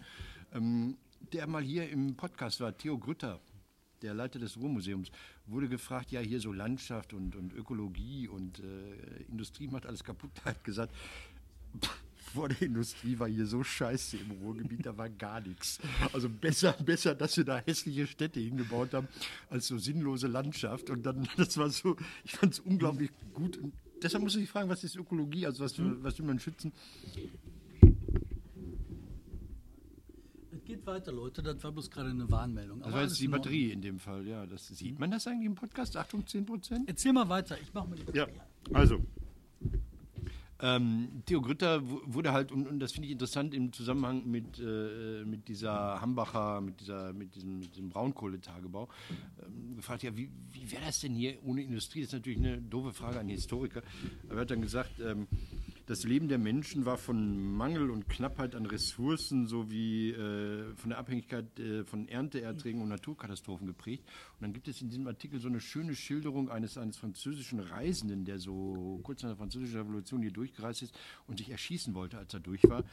ähm, 0.52 0.96
der 1.32 1.46
mal 1.46 1.62
hier 1.62 1.88
im 1.88 2.16
Podcast 2.16 2.60
war, 2.60 2.76
Theo 2.76 2.98
Grütter, 2.98 3.40
der 4.02 4.14
Leiter 4.14 4.38
des 4.38 4.56
Ruhrmuseums, 4.56 5.10
wurde 5.46 5.68
gefragt, 5.68 6.10
ja, 6.10 6.20
hier 6.20 6.40
so 6.40 6.52
Landschaft 6.52 7.12
und, 7.12 7.36
und 7.36 7.52
Ökologie 7.52 8.28
und 8.28 8.60
äh, 8.60 9.22
Industrie 9.28 9.68
macht 9.68 9.86
alles 9.86 10.04
kaputt. 10.04 10.30
Er 10.44 10.50
hat 10.52 10.64
gesagt, 10.64 10.92
vor 12.32 12.48
der 12.48 12.62
Industrie 12.62 13.18
war 13.18 13.28
hier 13.28 13.46
so 13.46 13.62
scheiße 13.62 14.16
im 14.16 14.30
Ruhrgebiet, 14.30 14.86
da 14.86 14.96
war 14.96 15.08
gar 15.10 15.40
nichts. 15.40 15.78
Also 16.12 16.28
besser, 16.28 16.72
besser, 16.72 17.14
dass 17.14 17.36
wir 17.36 17.44
da 17.44 17.58
hässliche 17.58 18.06
Städte 18.06 18.40
hingebaut 18.40 18.94
haben, 18.94 19.08
als 19.50 19.66
so 19.66 19.78
sinnlose 19.78 20.28
Landschaft. 20.28 20.90
Und 20.90 21.04
dann, 21.04 21.28
das 21.36 21.56
war 21.58 21.68
so, 21.70 21.96
ich 22.24 22.32
fand 22.32 22.54
es 22.54 22.60
unglaublich 22.60 23.10
gut. 23.34 23.58
Und 23.58 23.72
deshalb 24.02 24.22
muss 24.22 24.36
ich 24.36 24.48
fragen, 24.48 24.68
was 24.68 24.82
ist 24.84 24.96
Ökologie? 24.96 25.46
Also 25.46 25.64
was, 25.64 25.74
was 25.78 26.18
will 26.18 26.26
man 26.26 26.38
schützen? 26.38 26.72
Es 30.52 30.61
geht 30.72 30.86
weiter, 30.86 31.12
Leute. 31.12 31.42
Das 31.42 31.62
war 31.62 31.72
bloß 31.72 31.90
gerade 31.90 32.10
eine 32.10 32.30
Warnmeldung. 32.30 32.78
Das 32.78 32.88
Aber 32.88 32.96
war 32.96 33.02
jetzt 33.02 33.20
die. 33.20 33.28
Batterie 33.28 33.70
in 33.72 33.82
dem 33.82 33.98
Fall, 33.98 34.26
ja. 34.26 34.46
Das, 34.46 34.68
sieht 34.68 34.98
man 34.98 35.10
das 35.10 35.26
eigentlich 35.26 35.46
im 35.46 35.54
Podcast? 35.54 35.96
Achtung, 35.96 36.26
10 36.26 36.46
Prozent? 36.46 36.88
Erzähl 36.88 37.12
mal 37.12 37.28
weiter. 37.28 37.56
Ich 37.60 37.72
mach 37.74 37.86
mal 37.86 37.96
die 37.96 38.16
Ja, 38.16 38.26
also. 38.72 39.00
Ähm, 40.64 41.22
Theo 41.26 41.40
Grütter 41.42 41.82
wu- 41.90 42.02
wurde 42.06 42.32
halt, 42.32 42.52
und, 42.52 42.68
und 42.68 42.78
das 42.78 42.92
finde 42.92 43.06
ich 43.06 43.12
interessant 43.12 43.52
im 43.52 43.72
Zusammenhang 43.72 44.24
mit, 44.30 44.60
äh, 44.60 45.24
mit 45.24 45.48
dieser 45.48 46.00
Hambacher, 46.00 46.60
mit, 46.60 46.80
dieser, 46.80 47.12
mit, 47.12 47.34
diesem, 47.34 47.58
mit 47.58 47.72
diesem 47.74 47.88
Braunkohletagebau, 47.90 48.88
ähm, 49.44 49.74
gefragt, 49.74 50.04
ja, 50.04 50.16
wie, 50.16 50.30
wie 50.52 50.70
wäre 50.70 50.82
das 50.86 51.00
denn 51.00 51.14
hier 51.14 51.36
ohne 51.44 51.62
Industrie? 51.64 52.02
Das 52.02 52.10
ist 52.10 52.12
natürlich 52.12 52.38
eine 52.38 52.62
doofe 52.62 52.92
Frage 52.92 53.18
an 53.18 53.26
die 53.26 53.34
Historiker. 53.34 53.82
Aber 54.28 54.36
er 54.36 54.40
hat 54.42 54.52
dann 54.52 54.62
gesagt, 54.62 55.00
ähm, 55.00 55.26
das 55.86 56.04
Leben 56.04 56.28
der 56.28 56.38
Menschen 56.38 56.84
war 56.84 56.96
von 56.96 57.54
Mangel 57.54 57.90
und 57.90 58.08
Knappheit 58.08 58.54
an 58.54 58.66
Ressourcen 58.66 59.46
sowie 59.46 60.10
äh, 60.10 60.74
von 60.76 60.90
der 60.90 60.98
Abhängigkeit 60.98 61.58
äh, 61.58 61.84
von 61.84 62.08
Ernteerträgen 62.08 62.80
und 62.80 62.88
Naturkatastrophen 62.88 63.66
geprägt. 63.66 64.04
Und 64.34 64.42
dann 64.42 64.52
gibt 64.52 64.68
es 64.68 64.80
in 64.80 64.88
diesem 64.88 65.06
Artikel 65.06 65.40
so 65.40 65.48
eine 65.48 65.60
schöne 65.60 65.94
Schilderung 65.94 66.50
eines, 66.50 66.78
eines 66.78 66.96
französischen 66.96 67.60
Reisenden, 67.60 68.24
der 68.24 68.38
so 68.38 69.00
kurz 69.02 69.22
nach 69.22 69.30
der 69.30 69.36
französischen 69.36 69.78
Revolution 69.78 70.22
hier 70.22 70.32
durchgereist 70.32 70.82
ist 70.82 70.98
und 71.26 71.38
sich 71.38 71.50
erschießen 71.50 71.94
wollte, 71.94 72.18
als 72.18 72.32
er 72.32 72.40
durch 72.40 72.62
war, 72.64 72.84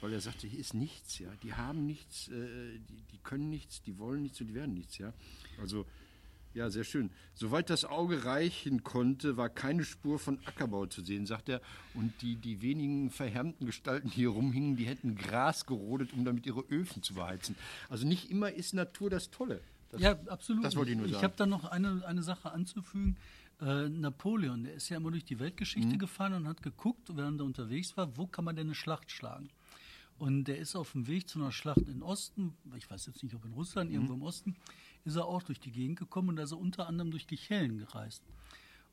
weil 0.00 0.12
er 0.12 0.20
sagte, 0.20 0.46
hier 0.46 0.60
ist 0.60 0.74
nichts, 0.74 1.18
ja, 1.18 1.30
die 1.42 1.52
haben 1.52 1.86
nichts, 1.86 2.28
äh, 2.28 2.78
die, 2.88 3.02
die 3.12 3.18
können 3.22 3.50
nichts, 3.50 3.82
die 3.82 3.98
wollen 3.98 4.22
nichts 4.22 4.40
und 4.40 4.46
die 4.46 4.54
werden 4.54 4.74
nichts, 4.74 4.98
ja. 4.98 5.12
Also 5.60 5.86
ja, 6.58 6.70
sehr 6.70 6.84
schön. 6.84 7.10
Soweit 7.34 7.70
das 7.70 7.84
Auge 7.84 8.24
reichen 8.24 8.82
konnte, 8.82 9.36
war 9.36 9.48
keine 9.48 9.84
Spur 9.84 10.18
von 10.18 10.38
Ackerbau 10.44 10.86
zu 10.86 11.02
sehen, 11.02 11.24
sagt 11.26 11.48
er. 11.48 11.60
Und 11.94 12.12
die, 12.20 12.36
die 12.36 12.60
wenigen 12.62 13.10
verhärmten 13.10 13.64
Gestalten, 13.66 14.08
die 14.10 14.16
hier 14.16 14.28
rumhingen, 14.30 14.76
die 14.76 14.84
hätten 14.86 15.14
Gras 15.14 15.64
gerodet, 15.66 16.12
um 16.12 16.24
damit 16.24 16.46
ihre 16.46 16.60
Öfen 16.68 17.02
zu 17.02 17.14
beheizen. 17.14 17.54
Also 17.88 18.06
nicht 18.06 18.30
immer 18.30 18.52
ist 18.52 18.74
Natur 18.74 19.08
das 19.10 19.30
Tolle. 19.30 19.60
Das, 19.90 20.00
Ja, 20.00 20.18
absolut. 20.26 20.64
Das 20.64 20.76
wollte 20.76 20.90
ich 20.90 20.96
nur 20.98 21.06
Ich 21.06 21.12
sagen. 21.12 21.24
habe 21.24 21.34
da 21.36 21.46
noch 21.46 21.64
eine, 21.64 22.04
eine 22.06 22.22
Sache 22.22 22.50
anzufügen. 22.52 23.16
Äh, 23.60 23.88
Napoleon, 23.88 24.64
der 24.64 24.74
ist 24.74 24.88
ja 24.88 24.98
immer 24.98 25.10
durch 25.10 25.24
die 25.24 25.38
Weltgeschichte 25.38 25.94
Mhm. 25.94 25.98
gefahren 25.98 26.32
und 26.34 26.46
hat 26.46 26.62
geguckt, 26.62 27.16
während 27.16 27.40
er 27.40 27.44
unterwegs 27.46 27.96
war, 27.96 28.16
wo 28.16 28.26
kann 28.26 28.44
man 28.44 28.54
denn 28.56 28.66
eine 28.66 28.74
Schlacht 28.74 29.10
schlagen. 29.10 29.48
Und 30.18 30.44
der 30.44 30.58
ist 30.58 30.74
auf 30.74 30.92
dem 30.92 31.06
Weg 31.06 31.28
zu 31.28 31.38
einer 31.38 31.52
Schlacht 31.52 31.86
im 31.88 32.02
Osten, 32.02 32.52
ich 32.76 32.90
weiß 32.90 33.06
jetzt 33.06 33.22
nicht, 33.22 33.34
ob 33.36 33.44
in 33.44 33.52
Russland, 33.52 33.90
irgendwo 33.92 34.14
Mhm. 34.14 34.20
im 34.22 34.26
Osten, 34.26 34.56
ist 35.04 35.16
er 35.16 35.26
auch 35.26 35.42
durch 35.42 35.60
die 35.60 35.72
Gegend 35.72 35.98
gekommen 35.98 36.30
und 36.30 36.36
da 36.36 36.42
ist 36.44 36.52
er 36.52 36.58
unter 36.58 36.86
anderem 36.86 37.10
durch 37.10 37.26
die 37.26 37.36
Chellen 37.36 37.78
gereist. 37.78 38.22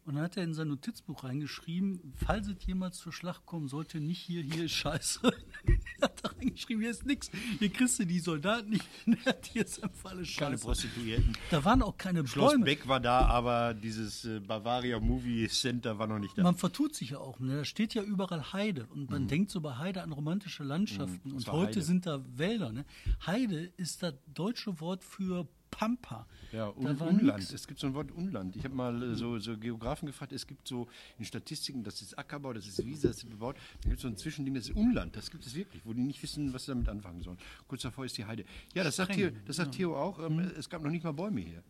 Und 0.07 0.13
dann 0.13 0.23
hat 0.25 0.37
er 0.37 0.43
in 0.43 0.53
sein 0.53 0.67
Notizbuch 0.67 1.23
reingeschrieben, 1.23 2.13
falls 2.23 2.47
es 2.47 2.63
jemals 2.63 2.99
zur 2.99 3.11
Schlacht 3.11 3.47
kommen 3.47 3.67
sollte, 3.67 3.99
nicht 3.99 4.19
hier, 4.21 4.43
hier 4.43 4.65
ist 4.65 4.73
Scheiße. 4.73 5.19
er 5.99 6.03
hat 6.03 6.23
da 6.23 6.29
reingeschrieben, 6.29 6.83
hier 6.83 6.91
ist 6.91 7.07
nichts. 7.07 7.31
Hier 7.57 7.69
kriegst 7.73 7.97
du 7.97 8.05
die 8.05 8.19
Soldaten 8.19 8.69
nicht. 8.69 8.85
hier 9.51 9.65
ist 9.65 9.83
einfach 9.83 10.11
alles 10.11 10.35
Keine 10.37 10.51
Scheiße. 10.57 10.63
Prostituierten. 10.63 11.35
Da 11.49 11.65
waren 11.65 11.81
auch 11.81 11.97
keine 11.97 12.27
Schloss 12.27 12.51
Bäume. 12.51 12.65
Beck 12.65 12.87
war 12.87 12.99
da, 12.99 13.21
aber 13.25 13.73
dieses 13.73 14.25
äh, 14.25 14.39
Bavaria 14.41 14.99
Movie 14.99 15.47
Center 15.47 15.97
war 15.97 16.05
noch 16.05 16.19
nicht 16.19 16.37
da. 16.37 16.43
Man 16.43 16.55
vertut 16.55 16.93
sich 16.93 17.09
ja 17.09 17.17
auch. 17.17 17.39
Ne? 17.39 17.55
Da 17.57 17.65
steht 17.65 17.95
ja 17.95 18.03
überall 18.03 18.53
Heide. 18.53 18.85
Und 18.93 19.09
man 19.09 19.27
denkt 19.27 19.49
so 19.49 19.59
bei 19.59 19.75
Heide 19.77 20.03
an 20.03 20.11
romantische 20.11 20.63
Landschaften. 20.63 21.31
Und 21.31 21.39
Mhm. 21.39 21.47
war 21.47 21.53
heute 21.55 21.67
Heide. 21.69 21.81
sind 21.81 22.05
da 22.05 22.23
Wälder. 22.37 22.71
Ne? 22.71 22.85
Heide 23.25 23.71
ist 23.77 24.03
das 24.03 24.13
deutsche 24.31 24.79
Wort 24.81 25.03
für 25.03 25.47
Pampa. 25.71 26.25
Ja, 26.51 26.71
da 26.71 26.77
Un 26.77 26.99
war 26.99 27.07
Unland. 27.07 27.39
nix. 27.39 27.51
Es 27.53 27.67
gibt 27.67 27.79
so 27.79 27.87
ein 27.87 27.93
Wort 27.93 28.11
Unland. 28.11 28.55
Ich 28.55 28.63
habe 28.63 28.75
mal 28.75 29.01
äh, 29.03 29.15
so, 29.15 29.37
so 29.39 29.57
Geografen 29.57 30.05
gefragt, 30.05 30.31
es 30.31 30.47
gibt 30.47 30.67
so 30.67 30.87
in 31.19 31.25
Statistiken, 31.25 31.83
das 31.83 32.01
ist 32.01 32.17
Ackerbau, 32.17 32.53
das 32.53 32.67
ist 32.67 32.85
Wiese, 32.85 33.07
das 33.07 33.17
ist 33.17 33.29
bebaut. 33.29 33.57
Da 33.81 33.89
gibt 33.89 33.95
es 33.97 34.01
so 34.03 34.07
ein 34.07 34.17
Zwischending, 34.17 34.53
das 34.55 34.69
ist 34.69 34.75
Unland. 34.75 35.15
Das 35.15 35.29
gibt 35.31 35.45
es 35.45 35.53
wirklich, 35.55 35.81
wo 35.85 35.93
die 35.93 36.01
nicht 36.01 36.21
wissen, 36.23 36.53
was 36.53 36.65
sie 36.65 36.71
damit 36.71 36.87
anfangen 36.89 37.21
sollen. 37.21 37.37
Kurz 37.67 37.81
davor 37.81 38.05
ist 38.05 38.17
die 38.17 38.25
Heide. 38.25 38.45
Ja, 38.73 38.83
das 38.83 38.95
sagt, 38.95 39.13
Streng, 39.13 39.31
Theo, 39.33 39.39
das 39.45 39.55
sagt 39.57 39.73
Theo 39.73 39.95
auch. 39.97 40.19
Ähm, 40.19 40.39
Es 40.57 40.69
gab 40.69 40.81
noch 40.83 40.91
nicht 40.91 41.03
mal 41.03 41.11
Bäume 41.13 41.41
hier. 41.41 41.63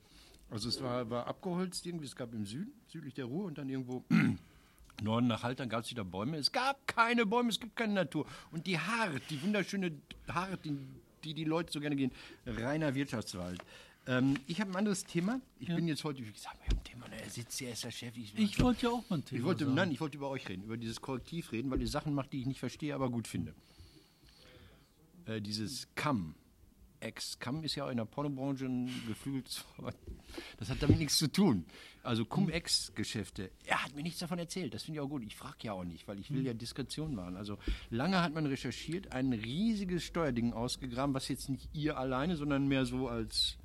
Also 0.52 0.70
es 0.70 0.82
war, 0.82 1.10
war 1.10 1.26
abgeholzt 1.28 1.86
irgendwie, 1.88 2.06
es 2.06 2.16
gab 2.16 2.32
im 2.34 2.46
Süden, 2.46 2.72
südlich 2.88 3.16
der 3.16 3.26
Ruhr 3.26 3.46
und 3.46 3.58
dann 3.58 3.68
irgendwo 3.68 4.04
Norden 5.02 5.28
nach 5.28 5.42
Haltern 5.44 5.68
gab 5.68 5.84
es 5.84 5.90
wieder 5.92 6.06
Bäume. 6.06 6.38
Es 6.38 6.52
gab 6.52 6.88
keine 6.88 7.26
Bäume, 7.26 7.50
es 7.50 7.60
gibt 7.60 7.76
keine 7.76 7.94
Natur. 7.94 8.26
Und 8.52 8.68
die 8.68 8.78
Haare, 8.78 9.20
die 9.30 9.42
wunderschöne 9.42 9.92
Haare, 10.30 10.58
die 10.58 10.78
die, 11.26 11.34
die 11.34 11.44
Leute 11.44 11.72
so 11.72 11.80
gerne 11.80 11.96
gehen, 11.96 12.12
reiner 12.46 12.96
Wirtschaftswald. 12.96 13.60
Ähm, 14.08 14.36
ich 14.46 14.62
habe 14.62 14.70
ein 14.72 14.76
anderes 14.76 15.04
Thema. 15.04 15.42
Ich 15.60 15.68
bin 15.68 15.88
jetzt 15.88 16.04
heute, 16.04 16.26
wie 16.26 16.32
gesagt, 16.32 16.60
haben 16.70 16.78
ein 16.78 16.84
Thema, 16.84 17.08
ne, 17.08 17.20
er 17.22 17.30
sitzt 17.30 17.58
hier, 17.58 17.70
er 17.70 17.74
ist 17.74 17.84
der 17.84 17.92
Chef. 17.92 18.16
Ich, 18.16 18.38
Ich 18.38 18.60
wollte 18.62 18.84
ja 18.86 18.92
auch 18.92 19.10
mal 19.10 19.18
ein 19.18 19.26
Thema 19.26 19.40
ich 19.40 19.46
wollte, 19.46 19.64
sagen. 19.66 19.76
nein, 19.76 19.92
ich 19.92 20.00
wollte 20.00 20.18
über 20.18 20.30
euch 20.30 20.48
reden, 20.48 20.64
über 20.64 20.78
dieses 20.78 21.02
Korrektiv 21.02 21.52
reden, 21.52 21.72
weil 21.72 21.82
ihr 21.82 21.88
Sachen 21.88 22.14
macht, 22.14 22.32
die 22.32 22.40
ich 22.40 22.46
nicht 22.46 22.60
verstehe, 22.60 22.94
aber 22.94 23.10
gut 23.10 23.28
finde. 23.28 23.54
Äh, 25.26 25.42
dieses 25.42 25.88
Kamm. 25.96 26.36
Ex. 27.06 27.40
Kamm 27.40 27.64
ist 27.64 27.76
ja 27.76 27.86
auch 27.86 27.90
in 27.90 27.98
der 27.98 28.06
Pornobranche 28.06 28.66
ein 28.66 28.90
geflügeltes 29.08 29.64
Wort. 29.78 29.96
Das 30.58 30.70
hat 30.70 30.82
damit 30.82 30.98
nichts 30.98 31.18
zu 31.18 31.32
tun. 31.32 31.66
Also 32.04 32.26
Cum-Ex-Geschäfte. 32.26 33.52
Er 33.66 33.84
hat 33.84 33.96
mir 33.96 34.04
nichts 34.04 34.20
davon 34.20 34.40
erzählt. 34.40 34.74
Das 34.74 34.84
finde 34.84 35.00
ich 35.00 35.06
auch 35.06 35.10
gut. 35.10 35.24
Ich 35.24 35.36
frage 35.36 35.58
ja 35.62 35.74
auch 35.74 35.84
nicht, 35.84 36.08
weil 36.08 36.20
ich 36.20 36.32
will 36.32 36.46
ja 36.46 36.54
Diskretion 36.54 37.16
wahren. 37.16 37.38
Also 37.38 37.58
lange 37.90 38.22
hat 38.22 38.34
man 38.34 38.46
recherchiert, 38.46 39.12
ein 39.12 39.34
riesiges 39.34 40.04
Steuerding 40.04 40.54
ausgegraben, 40.54 41.16
was 41.16 41.28
jetzt 41.30 41.50
nicht 41.50 41.70
ihr 41.74 41.98
alleine, 41.98 42.36
sondern 42.36 42.68
mehr 42.68 42.86
so 42.86 43.08
als 43.08 43.58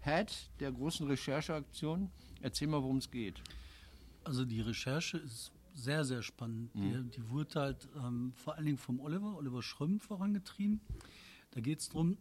Head 0.00 0.32
der 0.60 0.72
großen 0.72 1.06
Rechercheaktion. 1.06 2.10
Erzähl 2.40 2.68
mal, 2.68 2.82
worum 2.82 2.98
es 2.98 3.10
geht. 3.10 3.42
Also 4.24 4.44
die 4.44 4.60
Recherche 4.60 5.18
ist 5.18 5.52
sehr, 5.74 6.04
sehr 6.04 6.22
spannend. 6.22 6.74
Mhm. 6.74 7.10
Die, 7.10 7.18
die 7.18 7.30
wurde 7.30 7.60
halt 7.60 7.88
ähm, 7.96 8.32
vor 8.34 8.56
allen 8.56 8.66
Dingen 8.66 8.78
vom 8.78 9.00
Oliver, 9.00 9.36
Oliver 9.36 9.62
Schrömm 9.62 10.00
vorangetrieben. 10.00 10.80
Da 11.52 11.60
geht 11.60 11.80
es 11.80 11.90
darum, 11.90 12.16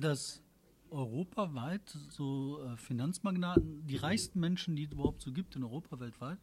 dass 0.00 0.42
europaweit 0.90 1.96
so 2.10 2.60
äh, 2.62 2.76
Finanzmagnaten, 2.76 3.86
die 3.86 3.96
reichsten 3.96 4.40
Menschen, 4.40 4.76
die 4.76 4.84
es 4.84 4.92
überhaupt 4.92 5.22
so 5.22 5.32
gibt 5.32 5.56
in 5.56 5.64
Europa 5.64 5.98
weltweit, 6.00 6.38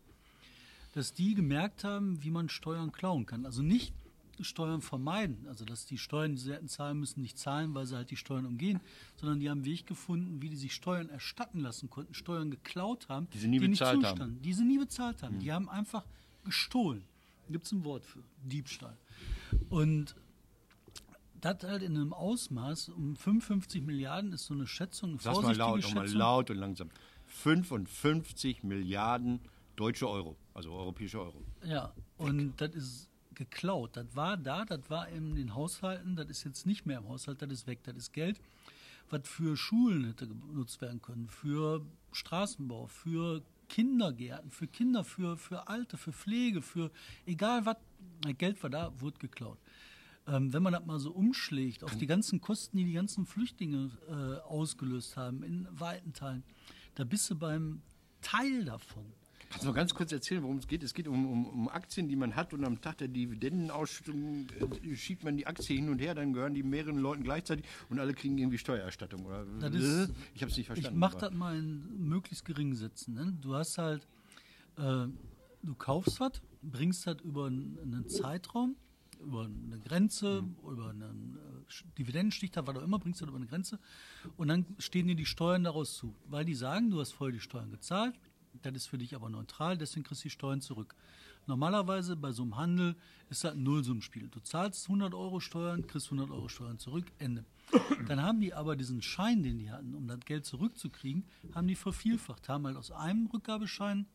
dass 0.93 1.13
die 1.13 1.35
gemerkt 1.35 1.83
haben, 1.83 2.23
wie 2.23 2.31
man 2.31 2.49
Steuern 2.49 2.91
klauen 2.91 3.25
kann. 3.25 3.45
Also 3.45 3.61
nicht 3.61 3.93
Steuern 4.41 4.81
vermeiden, 4.81 5.45
also 5.49 5.65
dass 5.65 5.85
die 5.85 5.97
Steuern, 5.97 6.35
die 6.35 6.41
sie 6.41 6.53
hätten 6.53 6.69
zahlen 6.69 6.97
müssen, 6.99 7.21
nicht 7.21 7.37
zahlen, 7.37 7.75
weil 7.75 7.85
sie 7.85 7.95
halt 7.95 8.09
die 8.09 8.15
Steuern 8.15 8.45
umgehen, 8.45 8.79
sondern 9.17 9.39
die 9.41 9.49
haben 9.49 9.59
einen 9.59 9.65
Weg 9.65 9.85
gefunden, 9.85 10.41
wie 10.41 10.49
die 10.49 10.55
sich 10.55 10.73
Steuern 10.73 11.09
erstatten 11.09 11.59
lassen 11.59 11.89
konnten, 11.89 12.13
Steuern 12.13 12.49
geklaut 12.49 13.09
haben, 13.09 13.27
Die 13.33 13.37
sie 13.37 13.49
nie 13.49 13.59
bezahlt 13.59 14.03
haben. 14.05 14.41
die 14.41 14.53
sie 14.53 14.63
nie 14.63 14.77
bezahlt 14.79 15.21
haben. 15.23 15.39
Die 15.39 15.51
haben 15.51 15.69
einfach 15.69 16.05
gestohlen. 16.45 17.03
Gibt 17.49 17.65
es 17.65 17.71
ein 17.73 17.83
Wort 17.83 18.05
für 18.05 18.23
Diebstahl. 18.45 18.95
Und 19.69 20.15
das 21.41 21.63
halt 21.63 21.83
in 21.83 21.95
einem 21.95 22.13
Ausmaß 22.13 22.89
um 22.89 23.15
55 23.15 23.83
Milliarden 23.83 24.33
ist 24.33 24.45
so 24.45 24.53
eine 24.53 24.67
Schätzung, 24.67 25.11
eine 25.11 25.19
Sag 25.19 25.41
mal 25.41 25.55
laut, 25.55 25.83
Schätzung. 25.83 26.17
laut 26.17 26.49
und 26.49 26.57
langsam. 26.57 26.89
55 27.27 28.63
Milliarden 28.63 29.39
deutsche 29.75 30.09
Euro, 30.09 30.35
also 30.53 30.71
europäische 30.71 31.19
Euro. 31.19 31.41
Ja, 31.63 31.93
und 32.17 32.53
das 32.57 32.75
ist 32.75 33.09
geklaut. 33.33 33.95
Das 33.95 34.07
war 34.15 34.35
da, 34.35 34.65
das 34.65 34.89
war 34.89 35.07
in 35.07 35.35
den 35.35 35.55
Haushalten, 35.55 36.15
das 36.15 36.27
ist 36.29 36.43
jetzt 36.43 36.65
nicht 36.65 36.85
mehr 36.85 36.97
im 36.97 37.07
Haushalt, 37.07 37.41
das 37.41 37.51
ist 37.51 37.67
weg. 37.67 37.79
Das 37.83 37.95
ist 37.95 38.11
Geld, 38.11 38.39
was 39.09 39.21
für 39.23 39.55
Schulen 39.55 40.05
hätte 40.05 40.27
genutzt 40.27 40.81
werden 40.81 41.01
können, 41.01 41.29
für 41.29 41.85
Straßenbau, 42.11 42.87
für 42.87 43.41
Kindergärten, 43.69 44.51
für 44.51 44.67
Kinder, 44.67 45.03
für, 45.03 45.37
für 45.37 45.67
Alte, 45.67 45.95
für 45.95 46.11
Pflege, 46.11 46.61
für 46.61 46.91
egal 47.25 47.65
was. 47.65 47.77
Geld 48.37 48.61
war 48.63 48.69
da, 48.69 48.91
wurde 48.99 49.17
geklaut. 49.19 49.57
Ähm, 50.29 50.53
wenn 50.53 50.61
man 50.61 50.73
das 50.73 50.85
mal 50.85 50.99
so 50.99 51.11
umschlägt 51.11 51.83
auf 51.83 51.95
die 51.97 52.05
ganzen 52.05 52.39
Kosten, 52.39 52.77
die 52.77 52.85
die 52.85 52.93
ganzen 52.93 53.25
Flüchtlinge 53.25 53.89
äh, 54.07 54.13
ausgelöst 54.47 55.17
haben, 55.17 55.41
in 55.43 55.67
weiten 55.71 56.13
Teilen, 56.13 56.43
da 56.95 57.03
bist 57.03 57.29
du 57.29 57.35
beim 57.35 57.81
Teil 58.21 58.63
davon. 58.65 59.03
Kannst 59.49 59.63
du 59.63 59.69
mal 59.69 59.73
ganz 59.73 59.95
kurz 59.95 60.11
erzählen, 60.11 60.43
worum 60.43 60.57
es 60.57 60.67
geht? 60.67 60.83
Es 60.83 60.93
geht 60.93 61.07
um, 61.07 61.25
um, 61.25 61.45
um 61.47 61.69
Aktien, 61.69 62.07
die 62.07 62.15
man 62.15 62.35
hat 62.35 62.53
und 62.53 62.63
am 62.63 62.79
Tag 62.81 62.99
der 62.99 63.07
Dividendenausschüttung 63.07 64.45
äh, 64.83 64.95
schiebt 64.95 65.23
man 65.23 65.37
die 65.37 65.47
Aktie 65.47 65.75
hin 65.75 65.89
und 65.89 65.99
her, 65.99 66.13
dann 66.13 66.33
gehören 66.33 66.53
die 66.53 66.61
mehreren 66.61 66.99
Leuten 66.99 67.23
gleichzeitig 67.23 67.65
und 67.89 67.99
alle 67.99 68.13
kriegen 68.13 68.37
irgendwie 68.37 68.59
Steuererstattung. 68.59 69.25
Oder? 69.25 69.43
Ist- 69.73 70.11
ich 70.35 70.41
habe 70.43 70.51
es 70.51 70.57
nicht 70.57 70.67
verstanden. 70.67 70.95
Ich 70.95 70.99
mach 70.99 71.13
aber- 71.13 71.29
das 71.29 71.33
mal 71.33 71.57
in 71.57 72.07
möglichst 72.07 72.45
geringen 72.45 72.75
Sätzen. 72.75 73.15
Ne? 73.15 73.33
Du 73.41 73.55
hast 73.55 73.79
halt, 73.79 74.05
äh, 74.77 75.07
du 75.63 75.75
kaufst 75.77 76.19
was, 76.19 76.33
bringst 76.61 77.07
das 77.07 77.19
über 77.23 77.47
einen, 77.47 77.79
einen 77.81 78.07
Zeitraum, 78.07 78.75
über 79.19 79.45
eine 79.45 79.79
Grenze, 79.79 80.43
über 80.63 80.89
einen 80.89 81.37
äh, 81.37 81.97
Dividendenstichtag, 81.97 82.65
was 82.67 82.77
auch 82.77 82.81
immer, 82.81 82.99
bringst 82.99 83.21
du 83.21 83.25
das 83.25 83.29
über 83.29 83.37
eine 83.37 83.47
Grenze 83.47 83.79
und 84.37 84.47
dann 84.47 84.65
stehen 84.77 85.07
dir 85.07 85.15
die 85.15 85.25
Steuern 85.25 85.63
daraus 85.63 85.95
zu. 85.95 86.15
Weil 86.25 86.45
die 86.45 86.55
sagen, 86.55 86.89
du 86.89 86.99
hast 86.99 87.11
vorher 87.11 87.33
die 87.33 87.41
Steuern 87.41 87.71
gezahlt, 87.71 88.15
das 88.61 88.73
ist 88.73 88.87
für 88.87 88.97
dich 88.97 89.15
aber 89.15 89.29
neutral, 89.29 89.77
deswegen 89.77 90.03
kriegst 90.03 90.23
du 90.23 90.27
die 90.27 90.33
Steuern 90.33 90.61
zurück. 90.61 90.95
Normalerweise 91.47 92.15
bei 92.15 92.31
so 92.31 92.43
einem 92.43 92.57
Handel 92.57 92.95
ist 93.29 93.43
das 93.43 93.53
ein 93.53 93.63
Nullsummenspiel. 93.63 94.27
Du 94.27 94.39
zahlst 94.39 94.85
100 94.85 95.13
Euro 95.15 95.39
Steuern, 95.39 95.87
kriegst 95.87 96.07
100 96.07 96.29
Euro 96.29 96.47
Steuern 96.47 96.77
zurück, 96.77 97.05
Ende. 97.17 97.43
Dann 98.07 98.21
haben 98.21 98.39
die 98.39 98.53
aber 98.53 98.75
diesen 98.75 99.01
Schein, 99.01 99.41
den 99.41 99.57
die 99.57 99.71
hatten, 99.71 99.95
um 99.95 100.07
das 100.07 100.19
Geld 100.21 100.45
zurückzukriegen, 100.45 101.25
haben 101.53 101.67
die 101.67 101.75
vervielfacht, 101.75 102.49
haben 102.49 102.65
halt 102.65 102.77
aus 102.77 102.91
einem 102.91 103.27
Rückgabeschein 103.27 104.05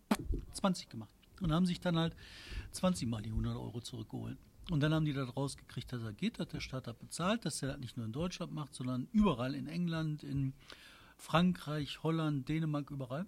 20 0.53 0.89
gemacht 0.89 1.15
und 1.41 1.53
haben 1.53 1.67
sich 1.67 1.81
dann 1.81 1.99
halt 1.99 2.15
20 2.73 3.09
mal 3.09 3.23
die 3.23 3.31
100 3.31 3.57
Euro 3.57 3.81
zurückgeholt. 3.81 4.39
Und 4.71 4.81
dann 4.81 4.95
haben 4.95 5.05
die 5.05 5.13
da 5.13 5.25
rausgekriegt, 5.25 5.93
dass 5.93 6.03
er 6.03 6.13
geht, 6.13 6.39
dass 6.39 6.49
der 6.49 6.61
Staat 6.61 6.87
das 6.87 6.97
bezahlt, 6.97 7.45
dass 7.45 7.63
er 7.63 7.69
das 7.73 7.79
nicht 7.81 7.97
nur 7.97 8.07
in 8.07 8.13
Deutschland 8.13 8.53
macht, 8.53 8.75
sondern 8.75 9.09
überall 9.13 9.55
in 9.55 9.67
England, 9.69 10.23
in 10.23 10.55
Frankreich, 11.19 12.03
Holland, 12.03 12.49
Dänemark, 12.49 12.91
überall. 12.91 13.27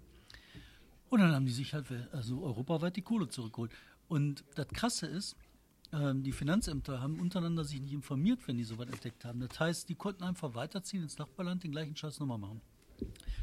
Und 1.09 1.19
dann 1.19 1.31
haben 1.33 1.45
die 1.45 1.51
sich 1.51 1.73
halt 1.73 1.85
also 2.11 2.43
europaweit 2.43 2.95
die 2.97 3.01
Kohle 3.01 3.29
zurückgeholt. 3.29 3.71
Und 4.07 4.43
das 4.55 4.67
Krasse 4.69 5.05
ist, 5.07 5.35
ähm, 5.93 6.23
die 6.23 6.31
Finanzämter 6.33 7.01
haben 7.01 7.19
untereinander 7.19 7.63
sich 7.63 7.79
nicht 7.79 7.93
informiert, 7.93 8.45
wenn 8.47 8.57
die 8.57 8.63
sowas 8.65 8.87
entdeckt 8.89 9.23
haben. 9.23 9.39
Das 9.39 9.57
heißt, 9.59 9.87
die 9.89 9.95
konnten 9.95 10.23
einfach 10.23 10.53
weiterziehen 10.55 11.03
ins 11.03 11.17
Nachbarland, 11.17 11.63
den 11.63 11.71
gleichen 11.71 11.95
Scheiß 11.95 12.19
nochmal 12.19 12.37
machen. 12.39 12.61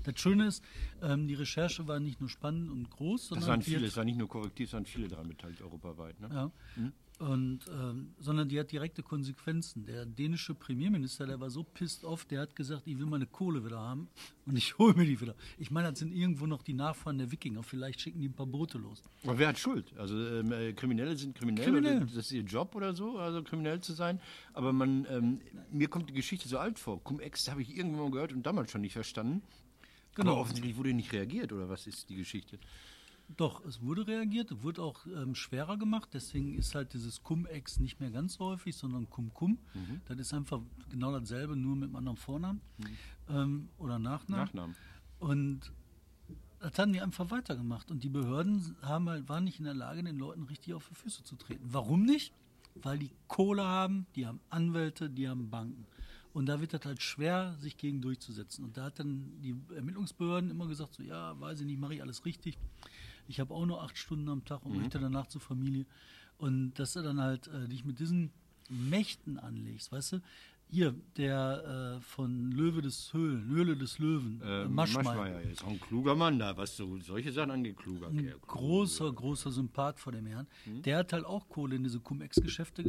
Das 0.03 0.19
Schöne 0.21 0.49
ist, 0.49 0.63
ähm, 1.01 1.27
die 1.29 1.35
Recherche 1.35 1.87
war 1.87 2.01
nicht 2.01 2.21
nur 2.21 2.29
spannend 2.29 2.71
und 2.71 2.91
groß, 2.91 3.21
Das 3.23 3.29
sondern 3.29 3.49
waren 3.49 3.61
die 3.61 3.67
viele, 3.67 3.79
hat- 3.83 3.87
es 3.89 3.97
waren 3.97 4.07
nicht 4.07 4.19
nur 4.19 4.29
korrektiv, 4.29 4.67
es 4.69 4.73
waren 4.75 4.85
viele 4.85 5.09
daran 5.09 5.29
beteiligt, 5.29 5.63
europaweit. 5.63 6.21
Ne? 6.21 6.29
ja. 6.33 6.53
Und, 7.21 7.61
ähm, 7.71 8.12
sondern 8.18 8.49
die 8.49 8.59
hat 8.59 8.73
direkte 8.73 9.04
Konsequenzen. 9.04 9.87
Der 9.87 10.04
dänische 10.04 10.52
Premierminister, 10.52 11.26
der 11.26 11.38
war 11.38 11.49
so 11.49 11.62
pissed 11.62 12.04
off, 12.04 12.25
der 12.25 12.40
hat 12.40 12.56
gesagt, 12.56 12.83
ich 12.87 12.99
will 12.99 13.06
meine 13.06 13.26
Kohle 13.26 13.64
wieder 13.64 13.78
haben 13.78 14.09
und 14.47 14.56
ich 14.56 14.76
hole 14.78 14.94
mir 14.94 15.06
die 15.06 15.21
wieder. 15.21 15.37
Ich 15.56 15.71
meine, 15.71 15.90
das 15.90 16.00
sind 16.00 16.12
irgendwo 16.12 16.47
noch 16.47 16.62
die 16.62 16.75
Nachfahren 16.75 17.18
der 17.18 17.30
Wikinger. 17.30 17.62
Vielleicht 17.62 18.00
schicken 18.00 18.21
die 18.21 18.28
ein 18.28 18.35
paar 18.35 18.47
Boote 18.47 18.78
los. 18.78 19.00
Aber 19.23 19.38
wer 19.38 19.49
hat 19.49 19.59
Schuld? 19.61 19.97
Also 19.97 20.16
ähm, 20.16 20.50
äh, 20.50 20.73
Kriminelle 20.73 21.16
sind 21.16 21.37
kriminell, 21.37 21.64
Kriminell. 21.64 22.00
Das 22.00 22.16
ist 22.16 22.33
ihr 22.33 22.42
Job 22.42 22.75
oder 22.75 22.94
so, 22.94 23.16
also 23.18 23.44
kriminell 23.44 23.80
zu 23.80 23.92
sein. 23.92 24.21
Aber 24.52 24.73
man, 24.73 25.06
ähm, 25.09 25.40
mir 25.71 25.87
kommt 25.87 26.11
die 26.11 26.14
Geschichte 26.14 26.49
so 26.49 26.59
alt 26.59 26.80
vor. 26.80 27.02
Cum-Ex 27.04 27.49
habe 27.49 27.62
ich 27.62 27.76
irgendwann 27.76 28.02
mal 28.06 28.11
gehört 28.11 28.33
und 28.33 28.44
damals 28.44 28.73
schon 28.73 28.80
nicht 28.80 28.94
verstanden. 28.94 29.42
Genau. 30.16 30.33
Aber 30.33 30.40
offensichtlich 30.40 30.76
wurde 30.76 30.92
nicht 30.94 31.12
reagiert, 31.12 31.52
oder 31.52 31.68
was 31.68 31.87
ist 31.87 32.09
die 32.09 32.16
Geschichte? 32.16 32.59
Doch, 33.37 33.64
es 33.64 33.81
wurde 33.81 34.07
reagiert, 34.07 34.50
es 34.50 34.62
wurde 34.62 34.83
auch 34.83 35.07
ähm, 35.07 35.35
schwerer 35.35 35.76
gemacht, 35.76 36.11
deswegen 36.12 36.54
ist 36.57 36.75
halt 36.75 36.93
dieses 36.93 37.23
Cum-Ex 37.23 37.81
nicht 37.81 37.99
mehr 37.99 38.11
ganz 38.11 38.35
so 38.35 38.45
häufig, 38.45 38.76
sondern 38.76 39.09
Cum-Cum. 39.09 39.59
Das 40.07 40.19
ist 40.19 40.35
einfach 40.35 40.61
genau 40.90 41.12
dasselbe, 41.19 41.57
nur 41.57 41.75
mit 41.75 41.88
einem 41.88 41.97
anderen 41.97 42.19
Vornamen 42.19 42.61
ähm, 43.28 43.69
oder 43.78 43.99
Nachnamen. 43.99 44.45
Nachnamen. 44.45 44.76
Und 45.19 45.73
das 46.61 46.78
haben 46.78 46.93
die 46.93 47.00
einfach 47.00 47.31
weitergemacht. 47.31 47.90
Und 47.90 48.04
die 48.04 48.09
Behörden 48.09 48.76
haben 48.83 49.09
halt, 49.09 49.28
waren 49.28 49.45
nicht 49.45 49.59
in 49.59 49.64
der 49.64 49.75
Lage, 49.75 50.02
den 50.02 50.16
Leuten 50.16 50.45
richtig 50.45 50.75
auf 50.75 50.88
die 50.88 50.95
Füße 50.95 51.25
zu 51.25 51.37
treten. 51.37 51.64
Warum 51.64 52.04
nicht? 52.04 52.33
Weil 52.75 52.99
die 52.99 53.11
Kohle 53.28 53.64
haben, 53.64 54.07
die 54.16 54.26
haben 54.26 54.40
Anwälte, 54.50 55.11
die 55.11 55.28
haben 55.28 55.50
Banken. 55.50 55.87
Und 56.33 56.47
da 56.47 56.61
wird 56.61 56.75
das 56.75 56.85
halt 56.85 57.00
schwer, 57.00 57.54
sich 57.61 57.76
gegen 57.76 58.00
durchzusetzen. 58.00 58.64
Und 58.64 58.76
da 58.76 58.85
hat 58.85 58.99
dann 58.99 59.40
die 59.40 59.54
Ermittlungsbehörden 59.75 60.50
immer 60.50 60.66
gesagt, 60.66 60.95
so 60.95 61.02
ja, 61.02 61.38
weiß 61.38 61.61
ich 61.61 61.66
nicht, 61.66 61.78
mache 61.78 61.95
ich 61.95 62.02
alles 62.02 62.25
richtig. 62.25 62.59
Ich 63.28 63.40
habe 63.40 63.54
auch 63.54 63.66
nur 63.66 63.83
acht 63.83 63.97
Stunden 63.97 64.28
am 64.28 64.45
Tag 64.45 64.64
und 64.64 64.76
möchte 64.76 64.99
danach 64.99 65.26
zur 65.26 65.40
Familie. 65.40 65.87
Und 66.38 66.75
dass 66.75 66.95
du 66.95 67.02
dann 67.02 67.21
halt 67.21 67.47
äh, 67.49 67.69
dich 67.69 67.85
mit 67.85 67.99
diesen 67.99 68.31
Mächten 68.69 69.38
anlegst, 69.38 69.93
weißt 69.93 70.13
du? 70.13 70.21
Hier, 70.75 70.93
der 71.17 71.99
äh, 71.99 72.00
von 72.02 72.50
Löwe 72.50 72.82
des 72.82 73.13
Höhlen, 73.13 73.47
Höhle 73.47 73.76
des 73.76 74.00
Löwen, 74.00 74.41
äh, 74.43 74.63
Ähm, 74.65 74.75
Maschmeyer. 74.75 75.04
Maschmeyer 75.04 75.41
ist 75.43 75.63
auch 75.63 75.69
ein 75.69 75.78
kluger 75.80 76.17
Mann 76.17 76.41
da, 76.41 76.56
was 76.56 76.76
so 76.76 76.99
solche 76.99 77.30
Sachen 77.30 77.52
angeht, 77.52 77.76
kluger 77.76 78.08
Ein 78.08 78.17
Kerl. 78.25 78.39
großer, 78.45 79.13
großer 79.13 79.52
Sympath 79.52 80.00
vor 80.00 80.13
dem 80.13 80.26
Herrn. 80.26 80.49
Der 80.67 80.99
hat 80.99 81.13
halt 81.13 81.26
auch 81.26 81.49
Kohle 81.49 81.76
in 81.76 81.84
diese 81.84 82.00
Cum-Ex-Geschäfte 82.00 82.82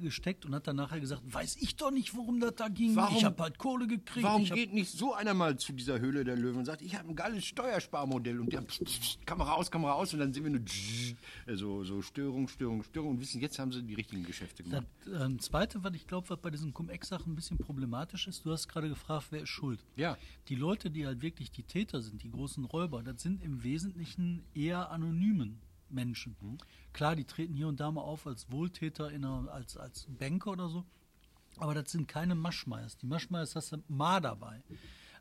gesteckt 0.00 0.44
und 0.44 0.54
hat 0.54 0.66
dann 0.66 0.76
nachher 0.76 1.00
gesagt, 1.00 1.22
weiß 1.32 1.56
ich 1.56 1.76
doch 1.76 1.90
nicht, 1.90 2.14
worum 2.14 2.38
das 2.38 2.54
da 2.56 2.68
ging. 2.68 2.94
Warum- 2.96 3.16
ich 3.16 3.24
habe 3.24 3.42
halt 3.42 3.56
Kohle 3.56 3.86
gekriegt. 3.86 4.22
Warum 4.24 4.44
geht 4.44 4.74
nicht 4.74 4.90
so 4.90 5.14
einer 5.14 5.32
mal 5.32 5.56
zu 5.56 5.72
dieser 5.72 5.98
Höhle 6.00 6.22
der 6.22 6.36
Löwen 6.36 6.58
und 6.58 6.64
sagt, 6.66 6.82
ich 6.82 6.94
habe 6.96 7.08
ein 7.08 7.16
geiles 7.16 7.46
Steuersparmodell 7.46 8.40
und 8.40 8.52
der 8.52 8.60
pst, 8.60 8.84
pst, 8.84 9.26
Kamera 9.26 9.52
aus, 9.54 9.70
Kamera 9.70 9.92
aus 9.94 10.12
und 10.12 10.20
dann 10.20 10.34
sehen 10.34 10.44
wir 10.44 10.50
nur 10.50 10.60
äh, 11.46 11.56
so, 11.56 11.82
so 11.82 12.02
Störung, 12.02 12.46
Störung, 12.48 12.82
Störung 12.82 13.12
und 13.12 13.20
wissen, 13.20 13.40
jetzt 13.40 13.58
haben 13.58 13.72
sie 13.72 13.82
die 13.82 13.94
richtigen 13.94 14.22
Geschäfte 14.24 14.62
das 14.64 14.70
gemacht. 14.70 14.86
ähm, 15.24 15.38
Zweite, 15.38 15.82
was 15.82 15.94
ich 15.94 16.06
glaube, 16.06 16.28
was 16.28 16.38
bei 16.40 16.50
diesen 16.50 16.74
Cum-Ex-Sachen 17.06 17.32
ein 17.32 17.36
bisschen 17.36 17.58
problematisch 17.58 18.26
ist, 18.26 18.44
du 18.44 18.52
hast 18.52 18.68
gerade 18.68 18.88
gefragt, 18.88 19.26
wer 19.30 19.42
ist 19.42 19.48
schuld? 19.48 19.84
Ja. 19.96 20.16
Die 20.48 20.54
Leute, 20.54 20.90
die 20.90 21.06
halt 21.06 21.22
wirklich 21.22 21.50
die 21.50 21.62
Täter 21.62 22.02
sind, 22.02 22.22
die 22.22 22.30
großen 22.30 22.64
Räuber, 22.64 23.02
das 23.02 23.22
sind 23.22 23.42
im 23.42 23.62
Wesentlichen 23.62 24.44
eher 24.54 24.90
anonymen 24.90 25.60
Menschen. 25.88 26.36
Klar, 26.92 27.14
die 27.14 27.24
treten 27.24 27.54
hier 27.54 27.68
und 27.68 27.78
da 27.78 27.90
mal 27.90 28.02
auf 28.02 28.26
als 28.26 28.50
Wohltäter, 28.50 29.10
in 29.10 29.24
einer, 29.24 29.50
als, 29.52 29.76
als 29.76 30.06
Banker 30.18 30.52
oder 30.52 30.68
so, 30.68 30.84
aber 31.58 31.74
das 31.74 31.92
sind 31.92 32.08
keine 32.08 32.34
Maschmeyers. 32.34 32.96
Die 32.98 33.06
Maschmeyers 33.06 33.54
hast 33.54 33.72
du 33.72 33.82
mal 33.88 34.20
dabei. 34.20 34.62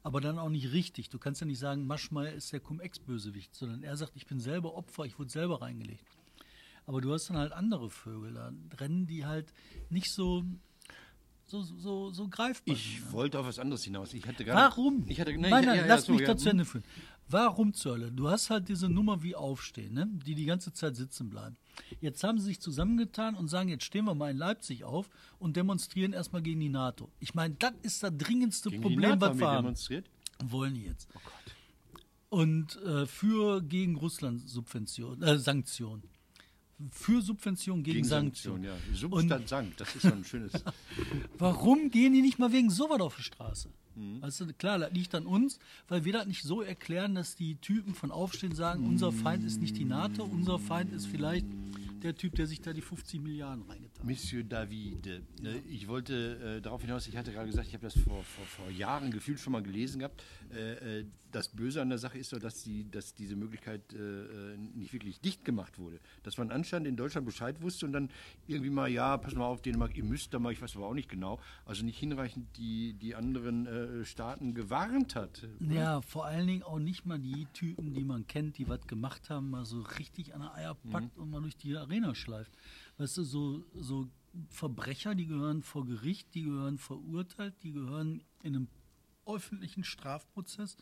Aber 0.04 0.22
dann 0.22 0.38
auch 0.38 0.50
nicht 0.50 0.72
richtig. 0.72 1.10
Du 1.10 1.18
kannst 1.18 1.42
ja 1.42 1.48
nicht 1.48 1.58
sagen, 1.58 1.88
Maschmeyer 1.88 2.32
ist 2.32 2.54
der 2.54 2.60
Cum-Ex-Bösewicht, 2.60 3.56
sondern 3.56 3.82
er 3.82 3.98
sagt, 3.98 4.16
ich 4.16 4.28
bin 4.28 4.40
selber 4.40 4.76
Opfer, 4.76 5.06
ich 5.06 5.18
wurde 5.18 5.32
selber 5.32 5.62
reingelegt. 5.64 6.06
Aber 6.86 7.02
du 7.02 7.12
hast 7.12 7.30
dann 7.30 7.38
halt 7.38 7.52
andere 7.54 7.90
Vögel 7.90 8.34
da 8.34 8.54
rennen, 8.78 9.08
die 9.08 9.26
halt 9.26 9.52
nicht 9.90 10.12
so, 10.12 10.44
so, 11.46 11.62
so, 11.62 12.12
so 12.12 12.28
greifbar 12.28 12.76
sind. 12.76 12.86
Ich 12.86 13.12
wollte 13.12 13.40
auf 13.40 13.46
was 13.46 13.60
anderes 13.60 13.84
hinaus. 13.84 14.14
Ich 14.14 14.26
hatte 14.26 14.44
gerade, 14.44 14.60
Warum? 14.60 15.06
Ich 15.08 15.20
hatte, 15.20 15.32
nee, 15.32 15.50
nein, 15.50 15.62
ich- 15.62 15.68
nein, 15.68 15.76
ja, 15.78 15.82
ja, 15.84 15.88
lass 15.88 16.06
so, 16.06 16.14
mich 16.14 16.22
ja, 16.22 16.28
da 16.28 16.38
zu 16.38 16.46
hm. 16.46 16.52
Ende 16.52 16.66
führen. 16.66 16.84
Warum 17.28 17.74
zur 17.74 17.94
Hölle? 17.94 18.12
Du 18.12 18.30
hast 18.30 18.50
halt 18.52 18.70
diese 18.70 18.88
Nummer 18.88 19.24
wie 19.24 19.36
Aufstehen, 19.36 19.94
ne? 19.94 20.08
die 20.26 20.36
die 20.36 20.46
ganze 20.46 20.74
Zeit 20.74 20.96
sitzen 20.96 21.30
bleiben. 21.30 21.58
Jetzt 22.00 22.24
haben 22.24 22.38
sie 22.38 22.46
sich 22.46 22.60
zusammengetan 22.60 23.36
und 23.36 23.48
sagen, 23.48 23.70
jetzt 23.70 23.84
stehen 23.84 24.06
wir 24.06 24.14
mal 24.14 24.30
in 24.30 24.38
Leipzig 24.38 24.84
auf 24.84 25.10
und 25.40 25.56
demonstrieren 25.56 26.14
erstmal 26.14 26.44
gegen 26.44 26.60
die 26.60 26.70
NATO. 26.70 27.12
Ich 27.20 27.34
meine, 27.34 27.56
das 27.56 27.74
ist 27.82 28.04
das 28.04 28.12
dringendste 28.16 28.70
Gegen 28.70 28.84
Problem, 28.84 29.20
was 29.20 29.38
wir 29.38 29.48
haben. 29.48 29.64
demonstriert. 29.64 30.06
Wollen 30.44 30.76
jetzt. 30.76 31.08
Oh 31.16 31.20
Gott. 31.24 31.56
Und 32.30 32.76
äh, 32.84 33.06
für 33.08 33.62
gegen 33.62 33.96
Russland 33.96 34.48
Subvention, 34.48 35.22
äh, 35.24 35.40
Sanktionen. 35.40 36.04
Für 36.92 37.22
Subvention 37.22 37.84
gegen, 37.84 37.96
Gegen 37.96 38.08
Sanktionen. 38.08 38.64
Sanktionen, 38.64 38.94
ja. 38.94 38.98
Substant 38.98 39.48
Sankt, 39.48 39.80
das 39.80 39.96
ist 39.96 40.02
so 40.02 40.10
ein 40.10 40.26
schönes. 40.26 40.52
Warum 41.38 41.90
gehen 41.90 42.14
die 42.14 42.22
nicht 42.22 42.38
mal 42.38 42.52
wegen 42.52 42.70
sowas 42.70 43.00
auf 43.00 43.16
die 43.16 43.24
Straße? 43.24 43.70
Mhm. 43.96 44.22
Du, 44.22 44.54
klar, 44.54 44.80
das 44.80 44.92
liegt 44.92 45.16
an 45.16 45.26
uns, 45.26 45.60
weil 45.88 46.04
wir 46.04 46.12
das 46.14 46.26
nicht 46.28 46.44
so 46.44 46.62
erklären, 46.62 47.16
dass 47.16 47.36
die 47.36 47.56
Typen 47.56 47.96
von 47.96 48.12
Aufstehen 48.12 48.54
sagen, 48.54 48.86
unser 48.86 49.14
Feind 49.14 49.46
ist 49.46 49.62
nicht 49.62 49.78
die 49.78 49.86
NATO, 49.86 50.24
unser 50.24 50.60
Feind 50.60 50.92
ist 50.92 51.08
vielleicht 51.08 51.46
der 52.04 52.16
Typ, 52.16 52.36
der 52.36 52.46
sich 52.46 52.62
da 52.62 52.74
die 52.74 52.82
50 52.82 53.22
Milliarden 53.22 53.64
reingetan 53.64 53.95
hat. 53.95 53.95
Monsieur 54.04 54.44
David, 54.44 55.08
äh, 55.08 55.22
ich 55.70 55.88
wollte 55.88 56.58
äh, 56.58 56.62
darauf 56.62 56.82
hinaus, 56.82 57.08
ich 57.08 57.18
hatte 57.18 57.32
gerade 57.32 57.48
gesagt, 57.48 57.68
ich 57.68 57.74
habe 57.74 57.86
das 57.86 57.98
vor, 57.98 58.24
vor, 58.24 58.46
vor 58.46 58.70
Jahren 58.70 59.12
gefühlt 59.12 59.40
schon 59.40 59.54
mal 59.54 59.64
gelesen 59.64 60.00
gehabt. 60.00 60.24
Äh, 60.54 61.00
äh, 61.00 61.06
das 61.32 61.50
Böse 61.50 61.82
an 61.82 61.90
der 61.90 61.98
Sache 61.98 62.18
ist 62.18 62.30
so, 62.30 62.40
dass, 62.40 62.64
die, 62.64 62.90
dass 62.90 63.14
diese 63.14 63.36
Möglichkeit 63.36 63.82
äh, 63.94 63.98
äh, 63.98 64.58
nicht 64.58 64.94
wirklich 64.94 65.20
dicht 65.20 65.44
gemacht 65.44 65.80
wurde. 65.80 66.00
Dass 66.24 66.38
man 66.38 66.50
anscheinend 66.50 66.88
in 66.88 66.96
Deutschland 66.96 67.26
Bescheid 67.26 67.62
wusste 67.62 67.86
und 67.86 67.92
dann 67.92 68.10
irgendwie 68.48 68.70
mal, 68.70 68.88
ja, 68.88 69.18
pass 69.18 69.36
mal 69.36 69.44
auf, 69.44 69.62
Dänemark, 69.62 69.98
ihr 69.98 70.06
müsst 70.06 70.34
da 70.34 70.40
mal, 70.40 70.54
ich 70.54 70.62
weiß 70.62 70.78
aber 70.78 70.88
auch 70.88 70.94
nicht 70.94 71.10
genau, 71.10 71.40
also 71.66 71.84
nicht 71.84 72.00
hinreichend 72.00 72.56
die, 72.58 72.94
die 72.94 73.16
anderen 73.16 74.06
Staaten 74.06 74.54
gewarnt 74.54 75.16
hat. 75.16 75.46
Ja, 75.60 76.00
vor 76.02 76.26
allen 76.26 76.48
Dingen 76.48 76.64
auch 76.64 76.80
nicht 76.80 77.06
mal 77.06 77.20
die 77.20 77.48
Typen, 77.52 77.94
die 77.94 78.06
man 78.06 78.28
kennt, 78.28 78.58
die 78.58 78.70
was 78.70 78.88
gemacht 78.88 79.30
haben, 79.30 79.50
mal 79.50 79.66
so 79.66 79.82
richtig 79.82 80.34
an 80.36 80.42
der 80.42 80.54
Eier 80.54 80.78
packt 80.90 81.18
und 81.18 81.32
mal 81.32 81.42
durch 81.42 81.58
die 81.58 81.76
Arena 81.76 82.16
schleift. 82.16 82.54
Weißt 82.98 83.18
du, 83.18 83.24
so, 83.24 83.66
so 83.74 84.08
Verbrecher, 84.50 85.16
die 85.16 85.28
gehören 85.28 85.64
vor 85.64 85.86
Gericht, 85.86 86.34
die 86.34 86.44
gehören 86.44 86.78
verurteilt, 86.78 87.56
die 87.64 87.72
gehören 87.72 88.24
in 88.44 88.56
einem 88.56 88.68
öffentlichen 89.26 89.84
Strafprozess 89.84 90.78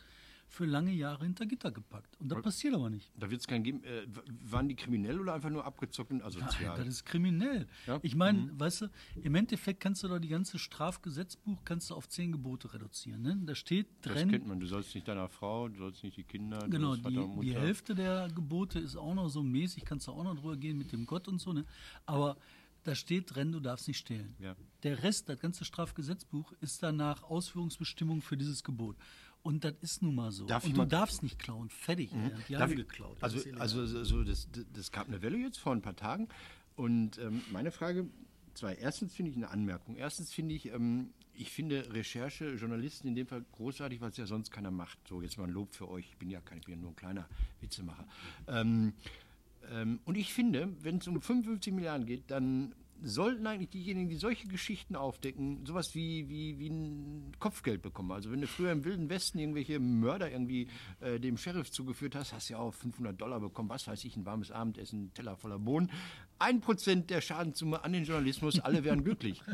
für 0.54 0.66
lange 0.66 0.92
Jahre 0.92 1.26
hinter 1.26 1.48
Gitter 1.48 1.72
gepackt. 1.72 2.16
Und 2.20 2.30
das 2.30 2.42
passiert 2.44 2.76
aber 2.76 2.90
nicht. 2.90 3.12
Da 3.18 3.30
wird 3.32 3.42
es 3.42 3.48
keinen 3.48 3.64
geben. 3.64 3.84
Äh, 3.84 4.06
waren 4.44 4.70
die 4.70 4.76
kriminell 4.76 5.20
oder 5.20 5.34
einfach 5.34 5.50
nur 5.50 5.66
abgezockt 5.66 6.12
und 6.12 6.22
asozial? 6.22 6.78
Das 6.78 6.88
ist 6.88 7.06
kriminell. 7.06 7.68
Ja? 7.88 8.00
Ich 8.04 8.16
meine, 8.16 8.52
weißt 8.60 8.82
du, 8.82 8.88
im 9.24 9.34
Endeffekt 9.34 9.80
kannst 9.80 10.04
du 10.04 10.08
doch 10.08 10.20
die 10.20 10.28
ganze 10.28 10.60
Strafgesetzbuch 10.60 11.64
kannst 11.66 11.90
du 11.90 11.96
auf 11.96 12.08
zehn 12.08 12.32
Gebote 12.32 12.72
reduzieren. 12.72 13.24
Ne? 13.24 13.36
Da 13.46 13.56
steht 13.56 13.88
das 14.02 14.14
drin, 14.14 14.30
kennt 14.30 14.48
man. 14.48 14.60
Du 14.60 14.68
sollst 14.68 14.94
nicht 14.94 15.08
deiner 15.08 15.28
Frau, 15.28 15.70
du 15.70 15.80
sollst 15.80 16.04
nicht 16.04 16.18
die 16.18 16.24
Kinder, 16.24 16.68
Genau, 16.70 16.96
die, 16.96 17.42
die 17.42 17.56
Hälfte 17.56 17.96
der 17.96 18.28
Gebote 18.30 18.78
ist 18.78 18.96
auch 18.96 19.16
noch 19.16 19.30
so 19.30 19.42
mäßig, 19.42 19.86
kannst 19.86 20.08
du 20.08 20.12
auch 20.12 20.24
noch 20.24 20.36
drüber 20.36 20.56
gehen 20.56 20.78
mit 20.78 20.92
dem 20.92 21.08
Gott 21.08 21.28
und 21.28 21.42
so, 21.42 21.52
ne? 21.52 21.66
Aber 22.06 22.38
da 22.84 22.96
steht 22.96 23.34
drin, 23.34 23.52
du 23.52 23.60
darfst 23.60 23.88
nicht 23.88 23.98
stehlen. 23.98 24.36
Ja. 24.40 24.56
Der 24.84 25.04
Rest, 25.04 25.30
das 25.30 25.40
ganze 25.40 25.66
Strafgesetzbuch, 25.66 26.54
ist 26.60 26.84
danach 26.84 27.24
Ausführungsbestimmung 27.24 28.22
für 28.22 28.38
dieses 28.38 28.64
Gebot. 28.64 28.98
Und 29.44 29.66
das 29.66 29.74
ist 29.82 30.02
nun 30.02 30.16
mal 30.16 30.32
so. 30.32 30.46
Darf 30.46 30.64
und 30.64 30.78
du 30.78 30.86
darfst 30.86 31.22
nicht 31.22 31.38
klauen. 31.38 31.70
Fertig. 31.70 32.12
Ja. 32.12 32.30
Die 32.48 32.54
Darf 32.54 32.62
haben 32.62 32.76
geklaut. 32.76 33.18
Also, 33.22 33.40
also, 33.60 33.82
also 33.82 34.24
das, 34.24 34.48
das, 34.74 34.92
gab 34.92 35.08
eine 35.08 35.22
Welle 35.22 35.38
jetzt 35.38 35.58
vor 35.60 35.74
ein 35.74 35.82
paar 35.82 35.98
Tagen. 35.98 36.30
Und 36.76 37.18
ähm, 37.20 37.42
meine 37.52 37.72
Frage, 37.72 38.08
zwei. 38.54 38.76
Erstens 38.76 39.14
finde 39.14 39.32
ich 39.32 39.38
eine 39.38 39.50
Anmerkung. 39.50 39.98
Erstens 39.98 40.34
finde 40.34 40.56
ich, 40.56 40.72
ähm, 40.72 41.10
ich 41.34 41.52
finde 41.52 41.94
Recherche, 41.94 42.54
Journalisten 42.54 43.08
in 43.10 43.16
dem 43.16 43.28
Fall 43.28 43.44
großartig, 43.52 44.00
weil 44.00 44.12
es 44.12 44.18
ja 44.18 44.26
sonst 44.26 44.50
keiner 44.50 44.72
macht. 44.72 44.98
So, 45.08 45.22
jetzt 45.22 45.38
mal 45.38 45.44
ein 45.44 45.50
Lob 45.50 45.76
für 45.76 45.90
euch. 45.90 46.06
Ich 46.10 46.18
bin 46.18 46.30
ja 46.30 46.40
kein, 46.40 46.60
ich 46.60 46.66
bin 46.66 46.76
ja 46.76 46.82
nur 46.82 46.92
ein 46.92 46.96
kleiner 46.96 47.28
Witzemacher. 47.60 48.08
Ähm, 48.48 48.94
ähm, 49.72 50.00
und 50.06 50.16
ich 50.16 50.34
finde, 50.34 50.70
wenn 50.82 50.98
es 50.98 51.08
um 51.08 51.22
55 51.22 51.74
Milliarden 51.74 52.06
geht, 52.06 52.32
dann 52.32 52.74
sollten 53.02 53.46
eigentlich 53.48 53.70
diejenigen, 53.70 54.10
die 54.10 54.16
solche 54.16 54.48
Geschichten 54.48 54.96
aufdecken, 54.96 55.66
sowas 55.66 55.94
wie, 55.94 56.30
wie, 56.30 56.58
wie 56.58 56.70
ein 56.70 57.33
Kopfgeld 57.44 57.82
bekommen. 57.82 58.14
Also 58.14 58.32
wenn 58.32 58.40
du 58.40 58.48
früher 58.48 58.72
im 58.72 58.86
Wilden 58.86 59.10
Westen 59.10 59.38
irgendwelche 59.38 59.78
Mörder 59.78 60.32
irgendwie 60.32 60.70
äh, 61.02 61.20
dem 61.20 61.38
Sheriff 61.38 61.70
zugeführt 61.72 62.16
hast, 62.16 62.32
hast 62.32 62.48
du 62.48 62.54
ja 62.54 62.60
auch 62.60 62.74
500 62.74 63.20
Dollar 63.20 63.42
bekommen, 63.42 63.68
was 63.68 63.86
weiß 63.86 64.06
ich, 64.06 64.16
ein 64.16 64.26
warmes 64.26 64.50
Abendessen, 64.50 65.08
ein 65.08 65.14
Teller 65.14 65.36
voller 65.36 65.60
Bohnen. 65.60 65.92
Ein 66.40 66.62
Prozent 66.62 67.10
der 67.10 67.20
Schadenssumme 67.20 67.84
an 67.84 67.92
den 67.92 68.06
Journalismus, 68.06 68.62
alle 68.62 68.86
wären 68.86 69.04
glücklich. 69.04 69.42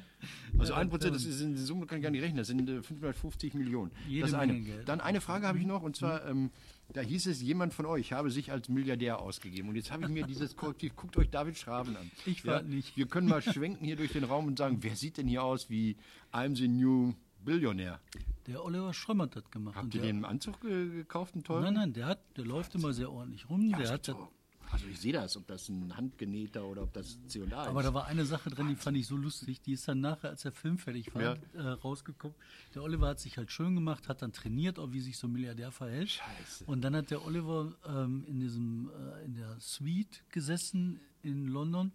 Also 0.57 0.73
ein 0.73 0.89
Prozent, 0.89 1.15
das 1.15 1.23
ist 1.23 1.39
in 1.39 1.55
Summe, 1.55 1.85
kann 1.85 1.99
ich 1.99 2.03
gar 2.03 2.09
nicht 2.09 2.21
rechnen, 2.21 2.37
das 2.37 2.47
sind 2.47 2.69
äh, 2.69 2.83
550 2.83 3.53
Millionen. 3.53 3.91
Jede 4.09 4.25
das 4.25 4.33
eine. 4.33 4.61
Dann 4.85 4.99
eine 4.99 5.21
Frage 5.21 5.47
habe 5.47 5.57
ich 5.57 5.65
noch, 5.65 5.83
und 5.83 5.95
zwar, 5.95 6.27
ähm, 6.27 6.51
da 6.91 6.99
hieß 6.99 7.27
es, 7.27 7.41
jemand 7.41 7.73
von 7.73 7.85
euch 7.85 8.11
habe 8.11 8.29
sich 8.29 8.51
als 8.51 8.67
Milliardär 8.67 9.19
ausgegeben. 9.19 9.69
Und 9.69 9.77
jetzt 9.77 9.89
habe 9.89 10.03
ich 10.03 10.09
mir 10.09 10.25
dieses 10.25 10.57
Korrektiv, 10.57 10.97
guckt 10.97 11.15
euch 11.15 11.29
David 11.29 11.57
Schraven 11.57 11.95
an. 11.95 12.11
Ich 12.25 12.45
war 12.45 12.61
nicht. 12.61 12.97
Wir 12.97 13.07
können 13.07 13.29
mal 13.29 13.41
schwenken 13.41 13.85
hier 13.85 13.95
durch 13.95 14.11
den 14.11 14.25
Raum 14.25 14.47
und 14.47 14.57
sagen, 14.57 14.79
wer 14.81 14.97
sieht 14.97 15.17
denn 15.17 15.27
hier 15.27 15.43
aus 15.43 15.69
wie 15.69 15.95
I'm 16.33 16.57
the 16.57 16.67
new 16.67 17.13
Billionär? 17.43 17.99
der 18.47 18.63
Oliver 18.65 18.93
Schrömer 18.93 19.25
hat 19.25 19.35
das 19.35 19.51
gemacht. 19.51 19.75
Habt 19.75 19.93
ihr 19.93 20.01
den 20.01 20.17
im 20.19 20.25
Anzug 20.25 20.59
ge 20.61 20.89
gekauft, 20.89 21.35
einen 21.35 21.43
tollen? 21.43 21.63
nein, 21.65 21.73
nein, 21.75 21.93
der, 21.93 22.05
hat, 22.07 22.19
der 22.37 22.45
läuft 22.45 22.73
immer 22.75 22.93
sehr 22.93 23.11
ordentlich 23.11 23.47
rum. 23.49 23.69
Ja, 23.69 23.77
der 23.77 23.91
hat 23.91 24.05
so- 24.05 24.27
Also 24.71 24.85
ich 24.87 24.99
sehe 24.99 25.13
das, 25.13 25.35
ob 25.37 25.45
das 25.47 25.67
ein 25.69 25.95
handgenähter 25.97 26.63
oder 26.65 26.83
ob 26.83 26.93
das 26.93 27.17
C&A 27.27 27.43
ist. 27.45 27.53
Aber 27.53 27.81
da 27.83 27.91
war 27.93 28.05
eine 28.05 28.23
Sache 28.25 28.49
drin, 28.51 28.67
die 28.69 28.75
fand 28.75 28.97
ich 28.97 29.07
so 29.07 29.17
lustig. 29.17 29.61
Die 29.61 29.73
ist 29.73 29.87
dann 29.87 29.99
nachher, 29.99 30.29
als 30.29 30.43
der 30.43 30.51
Film 30.51 30.77
fertig 30.77 31.13
war, 31.15 31.21
Ja. 31.21 31.35
äh, 31.55 31.61
rausgekommen. 31.69 32.35
Der 32.75 32.83
Oliver 32.83 33.07
hat 33.07 33.19
sich 33.19 33.37
halt 33.37 33.51
schön 33.51 33.73
gemacht, 33.75 34.07
hat 34.07 34.21
dann 34.21 34.31
trainiert, 34.31 34.77
auch 34.79 34.91
wie 34.91 34.99
sich 34.99 35.17
so 35.17 35.27
ein 35.27 35.31
Milliardär 35.33 35.71
verhält. 35.71 36.09
Scheiße. 36.09 36.65
Und 36.65 36.81
dann 36.81 36.95
hat 36.95 37.09
der 37.11 37.25
Oliver 37.25 37.73
ähm, 37.87 38.23
in 38.27 38.39
diesem 38.39 38.89
äh, 38.91 39.25
in 39.25 39.33
der 39.35 39.59
Suite 39.59 40.23
gesessen 40.29 40.99
in 41.23 41.47
London, 41.47 41.91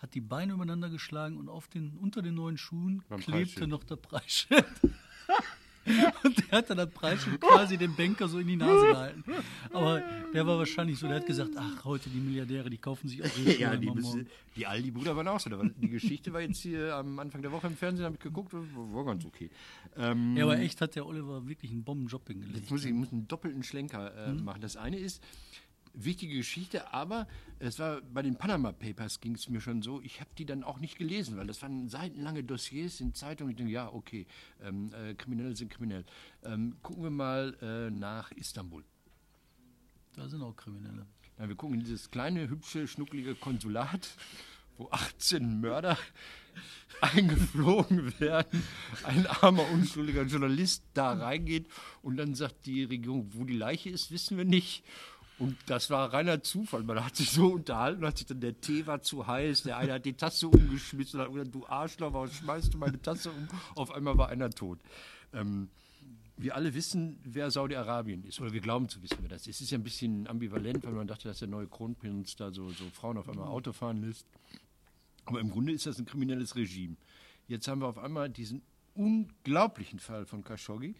hat 0.00 0.14
die 0.14 0.20
Beine 0.20 0.54
übereinander 0.54 0.88
geschlagen 0.88 1.36
und 1.36 1.48
auf 1.48 1.68
den 1.68 1.96
unter 1.98 2.22
den 2.22 2.34
neuen 2.34 2.56
Schuhen 2.56 3.02
Beim 3.08 3.20
klebte 3.20 3.36
Preisschild. 3.38 3.68
noch 3.68 3.84
der 3.84 3.96
Preisschild. 3.96 4.64
Und 6.22 6.36
der 6.38 6.58
hat 6.58 6.68
dann 6.70 6.76
das 6.76 6.90
Preisschild 6.90 7.40
quasi 7.40 7.78
dem 7.78 7.96
Banker 7.96 8.28
so 8.28 8.38
in 8.38 8.46
die 8.46 8.56
Nase 8.56 8.86
gehalten. 8.86 9.24
Aber 9.72 10.02
der 10.32 10.46
war 10.46 10.58
wahrscheinlich 10.58 10.98
so, 10.98 11.06
der 11.06 11.16
hat 11.16 11.26
gesagt, 11.26 11.52
ach, 11.56 11.84
heute 11.84 12.10
die 12.10 12.20
Milliardäre, 12.20 12.68
die 12.68 12.76
kaufen 12.76 13.08
sich 13.08 13.22
auch 13.22 13.38
ihre 13.38 13.56
ja, 13.58 13.76
die, 13.76 13.90
müssen, 13.90 14.28
die 14.56 14.66
Aldi-Brüder 14.66 15.16
waren 15.16 15.26
auch 15.28 15.40
so. 15.40 15.50
Die 15.50 15.88
Geschichte 15.88 16.32
war 16.34 16.42
jetzt 16.42 16.60
hier 16.60 16.94
am 16.94 17.18
Anfang 17.18 17.40
der 17.40 17.50
Woche 17.50 17.66
im 17.66 17.76
Fernsehen, 17.76 18.04
habe 18.04 18.16
ich 18.16 18.20
geguckt, 18.20 18.52
war, 18.52 19.04
ganz 19.04 19.24
okay. 19.24 19.50
Ähm, 19.96 20.36
Ja, 20.36 20.44
aber 20.44 20.58
echt 20.58 20.80
hat 20.82 20.94
der 20.96 21.06
Oliver 21.06 21.48
wirklich 21.48 21.70
einen 21.72 21.82
Bombenjob 21.82 22.28
hingelegt. 22.28 22.58
Jetzt 22.58 22.70
muss 22.70 22.84
ich 22.84 22.92
muss 22.92 23.10
einen 23.10 23.26
doppelten 23.26 23.62
Schlenker 23.62 24.14
äh, 24.14 24.32
machen. 24.34 24.60
Das 24.60 24.76
eine 24.76 24.98
ist, 24.98 25.22
wichtige 25.94 26.36
Geschichte, 26.36 26.92
aber 26.92 27.26
es 27.58 27.78
war 27.78 28.00
bei 28.00 28.22
den 28.22 28.36
Panama 28.36 28.72
Papers 28.72 29.20
ging 29.20 29.34
es 29.34 29.48
mir 29.48 29.60
schon 29.60 29.82
so, 29.82 30.00
ich 30.00 30.20
habe 30.20 30.30
die 30.38 30.46
dann 30.46 30.64
auch 30.64 30.78
nicht 30.78 30.96
gelesen, 30.96 31.36
weil 31.36 31.46
das 31.46 31.62
waren 31.62 31.88
seitenlange 31.88 32.44
Dossiers 32.44 33.00
in 33.00 33.14
Zeitungen. 33.14 33.50
Ich 33.50 33.56
denke, 33.56 33.72
ja, 33.72 33.92
okay, 33.92 34.26
ähm, 34.62 34.92
äh, 34.94 35.14
Kriminelle 35.14 35.54
sind 35.56 35.70
kriminell. 35.70 36.04
Ähm, 36.42 36.76
gucken 36.82 37.02
wir 37.02 37.10
mal 37.10 37.56
äh, 37.60 37.90
nach 37.90 38.30
Istanbul. 38.32 38.84
Da 40.14 40.28
sind 40.28 40.42
auch 40.42 40.56
Kriminelle. 40.56 41.06
Ja, 41.38 41.48
wir 41.48 41.56
gucken 41.56 41.74
in 41.74 41.80
dieses 41.80 42.10
kleine, 42.10 42.48
hübsche, 42.48 42.86
schnucklige 42.86 43.34
Konsulat, 43.34 44.08
wo 44.76 44.88
18 44.90 45.60
Mörder 45.60 45.98
eingeflogen 47.00 48.18
werden. 48.20 48.62
Ein 49.04 49.26
armer, 49.26 49.68
unschuldiger 49.70 50.22
Journalist 50.22 50.82
da 50.94 51.12
reingeht 51.12 51.66
und 52.02 52.16
dann 52.16 52.34
sagt 52.34 52.66
die 52.66 52.84
Regierung, 52.84 53.30
wo 53.32 53.44
die 53.44 53.56
Leiche 53.56 53.90
ist, 53.90 54.10
wissen 54.10 54.36
wir 54.36 54.44
nicht. 54.44 54.84
Und 55.40 55.56
das 55.66 55.88
war 55.88 56.12
reiner 56.12 56.42
Zufall. 56.42 56.82
Man 56.82 57.02
hat 57.02 57.16
sich 57.16 57.30
so 57.30 57.54
unterhalten, 57.54 58.04
hat 58.04 58.18
sich 58.18 58.26
dann, 58.26 58.40
der 58.40 58.60
Tee 58.60 58.86
war 58.86 59.00
zu 59.00 59.26
heiß, 59.26 59.62
der 59.62 59.78
eine 59.78 59.94
hat 59.94 60.04
die 60.04 60.12
Tasse 60.12 60.46
umgeschmissen 60.48 61.18
und 61.18 61.26
hat 61.26 61.32
gesagt, 61.32 61.54
du 61.54 61.66
Arschloch, 61.66 62.12
warum 62.12 62.30
schmeißt 62.30 62.74
du 62.74 62.78
meine 62.78 63.00
Tasse 63.00 63.30
um? 63.30 63.48
Auf 63.74 63.90
einmal 63.90 64.18
war 64.18 64.28
einer 64.28 64.50
tot. 64.50 64.78
Ähm, 65.32 65.70
wir 66.36 66.54
alle 66.56 66.74
wissen, 66.74 67.18
wer 67.24 67.50
Saudi-Arabien 67.50 68.22
ist, 68.24 68.38
oder 68.38 68.52
wir 68.52 68.60
glauben 68.60 68.90
zu 68.90 69.02
wissen, 69.02 69.16
wer 69.22 69.30
das 69.30 69.46
ist. 69.46 69.56
Es 69.56 69.60
ist 69.62 69.70
ja 69.70 69.78
ein 69.78 69.82
bisschen 69.82 70.26
ambivalent, 70.26 70.84
weil 70.84 70.92
man 70.92 71.06
dachte, 71.06 71.28
dass 71.28 71.38
der 71.38 71.48
neue 71.48 71.68
Kronprinz 71.68 72.36
da 72.36 72.52
so, 72.52 72.68
so 72.68 72.84
Frauen 72.92 73.16
auf 73.16 73.28
einmal 73.28 73.48
Auto 73.48 73.72
fahren 73.72 74.02
lässt. 74.02 74.26
Aber 75.24 75.40
im 75.40 75.50
Grunde 75.50 75.72
ist 75.72 75.86
das 75.86 75.98
ein 75.98 76.04
kriminelles 76.04 76.54
Regime. 76.54 76.96
Jetzt 77.48 77.66
haben 77.66 77.80
wir 77.80 77.88
auf 77.88 77.98
einmal 77.98 78.28
diesen 78.28 78.60
unglaublichen 78.94 80.00
Fall 80.00 80.26
von 80.26 80.44
Khashoggi. 80.44 80.94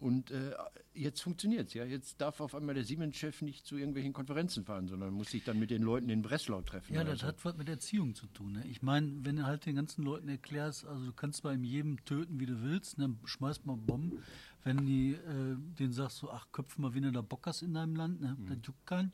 Und 0.00 0.30
äh, 0.30 0.52
jetzt 0.94 1.20
funktioniert 1.20 1.68
es. 1.68 1.74
Ja? 1.74 1.84
Jetzt 1.84 2.20
darf 2.20 2.40
auf 2.40 2.54
einmal 2.54 2.74
der 2.74 2.84
Siemens-Chef 2.84 3.42
nicht 3.42 3.66
zu 3.66 3.76
irgendwelchen 3.76 4.14
Konferenzen 4.14 4.64
fahren, 4.64 4.88
sondern 4.88 5.12
muss 5.12 5.30
sich 5.30 5.44
dann 5.44 5.58
mit 5.58 5.70
den 5.70 5.82
Leuten 5.82 6.08
in 6.08 6.22
Breslau 6.22 6.62
treffen. 6.62 6.94
Ja, 6.94 7.04
das 7.04 7.20
so. 7.20 7.26
hat 7.26 7.44
was 7.44 7.56
mit 7.56 7.68
Erziehung 7.68 8.14
zu 8.14 8.26
tun. 8.28 8.52
Ne? 8.52 8.64
Ich 8.66 8.80
meine, 8.80 9.12
wenn 9.24 9.36
du 9.36 9.44
halt 9.44 9.66
den 9.66 9.76
ganzen 9.76 10.02
Leuten 10.02 10.28
erklärst, 10.28 10.86
also 10.86 11.04
du 11.04 11.12
kannst 11.12 11.42
bei 11.42 11.52
jedem 11.52 12.02
töten, 12.06 12.40
wie 12.40 12.46
du 12.46 12.62
willst, 12.62 12.98
dann 12.98 13.18
schmeißt 13.24 13.66
mal 13.66 13.76
Bomben. 13.76 14.22
Wenn 14.64 14.86
die 14.86 15.12
äh, 15.12 15.56
denen 15.78 15.92
sagst 15.92 16.18
so, 16.18 16.30
ach, 16.30 16.46
köpf 16.50 16.78
mal, 16.78 16.94
wenn 16.94 17.02
du 17.02 17.12
da 17.12 17.20
Bock 17.20 17.46
hast 17.46 17.62
in 17.62 17.74
deinem 17.74 17.96
Land, 17.96 18.20
ne? 18.20 18.36
das 18.48 18.58
juckt 18.62 18.86
keinen. 18.86 19.12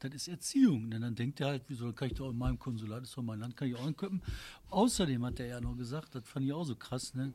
Das 0.00 0.14
ist 0.14 0.28
Erziehung. 0.28 0.88
Ne? 0.88 1.00
Dann 1.00 1.14
denkt 1.14 1.40
er 1.40 1.48
halt, 1.48 1.64
wieso 1.68 1.92
kann 1.92 2.08
ich 2.08 2.14
doch 2.14 2.30
in 2.30 2.38
meinem 2.38 2.58
Konsulat, 2.58 3.02
das 3.02 3.08
ist 3.08 3.16
doch 3.16 3.22
mein 3.22 3.40
Land, 3.40 3.56
kann 3.56 3.68
ich 3.68 3.74
auch 3.74 3.86
anköppen. 3.86 4.22
Außerdem 4.70 5.24
hat 5.24 5.40
er 5.40 5.46
ja 5.46 5.60
noch 5.60 5.76
gesagt, 5.76 6.14
das 6.14 6.28
fand 6.28 6.44
ich 6.44 6.52
auch 6.52 6.64
so 6.64 6.76
krass, 6.76 7.14
ne? 7.14 7.32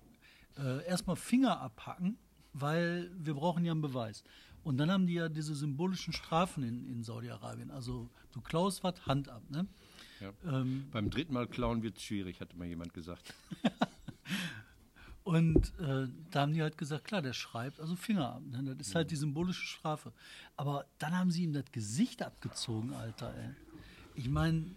äh, 0.57 0.85
erstmal 0.85 1.15
Finger 1.15 1.59
abhacken, 1.59 2.17
weil 2.53 3.11
wir 3.17 3.33
brauchen 3.33 3.65
ja 3.65 3.71
einen 3.71 3.81
Beweis. 3.81 4.23
Und 4.63 4.77
dann 4.77 4.89
haben 4.89 5.07
die 5.07 5.15
ja 5.15 5.27
diese 5.27 5.55
symbolischen 5.55 6.13
Strafen 6.13 6.63
in, 6.63 6.87
in 6.87 7.03
Saudi-Arabien. 7.03 7.69
Also 7.71 8.09
du 8.31 8.41
klaust 8.41 8.83
was, 8.83 9.05
Hand 9.05 9.27
ab. 9.27 9.43
Ne? 9.49 9.67
Ja. 10.21 10.31
Ähm, 10.45 10.87
Beim 10.91 11.09
dritten 11.09 11.33
Mal 11.33 11.47
klauen 11.47 11.83
wird 11.83 11.97
es 11.97 12.03
schwierig, 12.03 12.39
hatte 12.39 12.55
mal 12.55 12.67
jemand 12.67 12.93
gesagt. 12.93 13.33
und 15.23 15.73
äh, 15.79 16.07
da 16.31 16.41
haben 16.41 16.53
die 16.53 16.61
halt 16.61 16.77
gesagt, 16.77 17.03
klar, 17.03 17.21
der 17.21 17.33
schreibt, 17.33 17.81
also 17.81 17.95
Finger 17.97 18.35
ab. 18.35 18.41
Ne? 18.45 18.75
Das 18.75 18.87
ist 18.87 18.95
halt 18.95 19.11
die 19.11 19.17
symbolische 19.17 19.65
Strafe. 19.65 20.13
Aber 20.55 20.85
dann 20.97 21.17
haben 21.17 21.31
sie 21.31 21.43
ihm 21.43 21.53
das 21.53 21.69
Gesicht 21.71 22.23
abgezogen, 22.23 22.93
Alter. 22.93 23.35
Ey. 23.35 23.49
Ich 24.15 24.29
meine, 24.29 24.75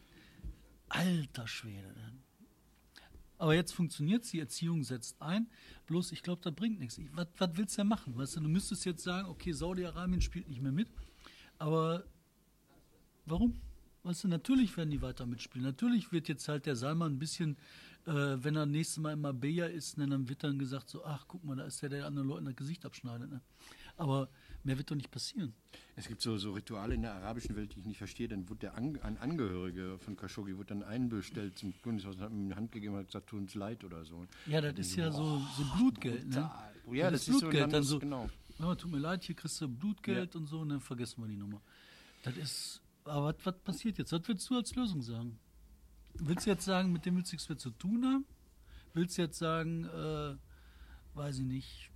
alter 0.88 1.46
Schwede. 1.46 1.88
Ne? 1.88 2.12
Aber 3.38 3.54
jetzt 3.54 3.72
funktioniert 3.72 4.30
die 4.32 4.40
Erziehung 4.40 4.82
setzt 4.82 5.20
ein. 5.20 5.48
Bloß, 5.86 6.12
ich 6.12 6.22
glaube, 6.22 6.40
das 6.42 6.54
bringt 6.54 6.78
nichts. 6.78 6.98
Ich- 6.98 7.08
Was, 7.12 7.28
willst 7.54 7.76
du 7.76 7.80
denn 7.82 7.88
machen? 7.88 8.16
Weißt 8.16 8.36
du, 8.36 8.40
du 8.40 8.48
müsstest 8.48 8.84
jetzt 8.86 9.02
sagen, 9.02 9.28
okay, 9.28 9.52
Saudi-Arabien 9.52 10.20
spielt 10.20 10.48
nicht 10.48 10.62
mehr 10.62 10.72
mit. 10.72 10.88
Aber 11.58 12.04
warum? 13.26 13.60
Weißt 14.02 14.24
du, 14.24 14.28
natürlich 14.28 14.76
werden 14.76 14.90
die 14.90 15.02
weiter 15.02 15.26
mitspielen. 15.26 15.66
Natürlich 15.66 16.12
wird 16.12 16.28
jetzt 16.28 16.48
halt 16.48 16.66
der 16.66 16.76
Salman 16.76 17.14
ein 17.14 17.18
bisschen, 17.18 17.56
äh, 18.06 18.12
wenn 18.12 18.54
er 18.56 18.64
nächstes 18.64 18.98
Mal 18.98 19.14
in 19.14 19.20
Marbella 19.20 19.66
ist, 19.66 19.98
dann 19.98 20.28
wird 20.28 20.44
dann 20.44 20.58
gesagt 20.58 20.88
so, 20.88 21.04
ach, 21.04 21.24
guck 21.26 21.44
mal, 21.44 21.56
da 21.56 21.64
ist 21.64 21.82
der, 21.82 21.88
der 21.88 22.06
anderen 22.06 22.28
Leuten 22.28 22.44
das 22.44 22.56
Gesicht 22.56 22.86
abschneidet. 22.86 23.30
Ne? 23.30 23.40
Aber 23.96 24.28
mehr 24.66 24.76
wird 24.76 24.90
doch 24.90 24.96
nicht 24.96 25.10
passieren. 25.10 25.54
Es 25.94 26.08
gibt 26.08 26.20
so, 26.20 26.36
so 26.36 26.52
Rituale 26.52 26.94
in 26.94 27.02
der 27.02 27.14
arabischen 27.14 27.56
Welt, 27.56 27.74
die 27.74 27.80
ich 27.80 27.86
nicht 27.86 27.98
verstehe. 27.98 28.28
Dann 28.28 28.48
wird 28.48 28.62
der 28.62 28.74
An 28.74 28.98
ein 29.02 29.16
Angehörige 29.18 29.98
von 29.98 30.16
Khashoggi 30.16 30.58
wird 30.58 30.70
dann 30.70 30.82
einbestellt 30.82 31.58
zum 31.58 31.72
Königshaus 31.82 32.16
und 32.16 32.20
hat 32.22 32.30
ihm 32.30 32.46
eine 32.46 32.56
Hand 32.56 32.72
gegeben 32.72 32.94
und 32.94 33.00
hat 33.00 33.06
gesagt, 33.06 33.28
tut 33.28 33.40
uns 33.40 33.54
leid 33.54 33.84
oder 33.84 34.04
so. 34.04 34.26
Ja, 34.46 34.60
das 34.60 34.74
ist 34.78 34.96
ja 34.96 35.10
so, 35.10 35.40
so 35.56 35.64
Blutgeld. 35.76 36.28
Ne? 36.28 36.50
Ja, 36.92 37.10
das 37.10 37.20
ist 37.20 37.26
so 37.26 37.32
ein 37.32 37.38
Blutgeld. 37.40 37.62
Dann 37.62 37.70
Landes- 37.70 37.88
so, 37.88 37.98
genau. 37.98 38.28
ja, 38.58 38.74
tut 38.74 38.90
mir 38.90 38.98
leid, 38.98 39.24
hier 39.24 39.34
kriegst 39.34 39.60
du 39.60 39.68
Blutgeld 39.68 40.36
und 40.36 40.46
so, 40.46 40.60
und 40.60 40.68
dann 40.68 40.80
vergessen 40.80 41.22
wir 41.22 41.28
die 41.28 41.36
Nummer. 41.36 41.60
Das 42.22 42.36
ist, 42.36 42.82
aber 43.04 43.26
was, 43.26 43.36
was 43.46 43.58
passiert 43.60 43.98
jetzt? 43.98 44.12
Was 44.12 44.22
willst 44.26 44.50
du 44.50 44.56
als 44.56 44.74
Lösung 44.74 45.00
sagen? 45.00 45.38
Willst 46.14 46.46
du 46.46 46.50
jetzt 46.50 46.64
sagen, 46.64 46.92
mit 46.92 47.04
dem 47.06 47.16
willst 47.16 47.30
du 47.32 47.36
nichts 47.36 47.48
mehr 47.48 47.58
zu 47.58 47.70
tun 47.70 48.04
haben? 48.04 48.24
Willst 48.94 49.16
du 49.18 49.22
jetzt 49.22 49.38
sagen, 49.38 49.84
äh, 49.84 50.34
weiß 51.14 51.38
ich 51.38 51.44
nicht, 51.44 51.90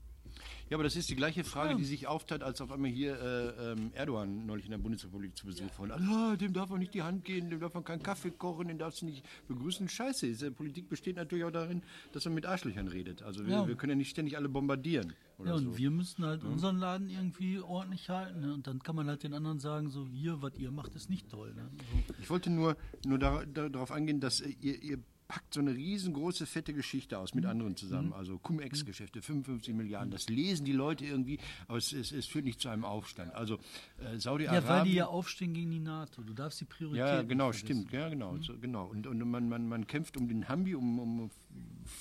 Ja, 0.71 0.77
aber 0.77 0.85
das 0.85 0.95
ist 0.95 1.11
die 1.11 1.17
gleiche 1.17 1.43
Frage, 1.43 1.75
die 1.75 1.85
sich 1.85 2.07
auftat, 2.07 2.45
als 2.45 2.61
auf 2.61 2.71
einmal 2.71 2.91
hier 2.91 3.21
äh, 3.21 3.73
ähm, 3.73 3.91
Erdogan 3.93 4.47
neulich 4.47 4.67
in 4.67 4.71
der 4.71 4.79
Bundesrepublik 4.79 5.37
zu 5.37 5.47
Besuch 5.47 5.67
war. 5.79 5.91
Ah, 5.91 6.37
dem 6.37 6.53
darf 6.53 6.71
man 6.71 6.79
nicht 6.79 6.95
die 6.95 7.03
Hand 7.03 7.25
geben, 7.25 7.51
dem 7.51 7.59
darf 7.59 7.75
man 7.75 7.83
keinen 7.83 8.05
Kaffee 8.05 8.31
kochen, 8.31 8.69
den 8.69 8.79
darfst 8.79 9.03
du 9.03 9.07
nicht 9.07 9.25
begrüßen. 9.49 9.89
Scheiße, 9.89 10.27
diese 10.29 10.53
Politik 10.53 10.89
besteht 10.89 11.17
natürlich 11.17 11.45
auch 11.45 11.51
darin, 11.51 11.83
dass 12.13 12.25
man 12.25 12.35
mit 12.35 12.47
Arschlöchern 12.47 12.87
redet. 12.87 13.23
Also 13.23 13.45
wir, 13.47 13.53
Ja. 13.53 13.67
wir 13.69 13.75
können 13.75 13.91
ja 13.91 13.97
nicht 13.97 14.11
ständig 14.11 14.37
alle 14.37 14.49
bombardieren. 14.49 15.13
Ja, 15.45 15.55
und 15.55 15.65
so. 15.65 15.77
wir 15.79 15.91
müssen 15.91 16.25
halt 16.25 16.45
unseren 16.45 16.77
Laden 16.79 17.09
irgendwie 17.11 17.59
ordentlich 17.59 18.09
halten. 18.09 18.41
Ne? 18.41 18.55
Und 18.55 18.67
dann 18.69 18.79
kann 18.79 18.95
man 18.95 19.09
halt 19.09 19.25
den 19.25 19.35
anderen 19.35 19.59
sagen, 19.59 19.91
so 19.91 20.07
hier, 20.07 20.41
was 20.41 20.55
ihr 20.57 20.71
macht, 20.71 20.95
ist 20.95 21.11
nicht 21.11 21.29
toll. 21.31 21.53
Ne? 21.55 21.69
So. 22.07 22.15
Ich 22.21 22.31
wollte 22.31 22.49
nur, 22.49 22.77
nur 23.05 23.19
da, 23.19 23.43
da, 23.45 23.69
darauf 23.69 23.91
eingehen, 23.91 24.21
dass 24.21 24.41
äh, 24.41 24.55
ihr, 24.61 24.81
ihr 24.81 24.99
packt 25.31 25.55
so 25.55 25.61
eine 25.61 25.73
riesengroße, 25.77 26.45
fette 26.45 26.75
Geschichte 26.75 27.17
aus 27.17 27.35
mit 27.37 27.47
anderen 27.47 27.77
zusammen. 27.77 28.13
Also 28.13 28.37
Cum-Ex-Geschäfte, 28.39 29.23
55 29.23 29.73
Milliarden. 29.75 30.11
Das 30.11 30.29
lesen 30.29 30.65
die 30.65 30.73
Leute 30.73 31.05
irgendwie, 31.05 31.39
aber 31.69 31.79
es, 31.79 31.93
es, 31.93 32.11
es 32.11 32.27
führt 32.27 32.45
nicht 32.45 32.61
zu 32.61 32.69
einem 32.69 32.85
Aufstand. 32.85 33.33
Also 33.33 33.61
äh, 33.99 34.19
Saudi-Arabien... 34.19 34.65
Ja, 34.65 34.69
weil 34.69 34.85
die 34.85 34.95
ja 34.95 35.07
aufstehen 35.07 35.55
gegen 35.55 35.71
die 35.71 35.79
NATO. 35.79 36.23
Du 36.23 36.33
darfst 36.33 36.61
die 36.61 36.65
Priorität 36.65 36.99
Ja, 36.99 37.23
genau, 37.23 37.53
stimmt, 37.53 37.93
ja, 37.93 38.09
genau, 38.09 38.39
so, 38.39 38.59
genau. 38.59 38.87
Und, 38.87 39.07
und 39.07 39.21
man, 39.21 39.49
man, 39.49 39.69
man 39.69 39.87
kämpft 39.87 40.17
um 40.17 40.27
den 40.27 40.49
Hambi, 40.49 40.75
um, 40.75 40.99
um 40.99 41.31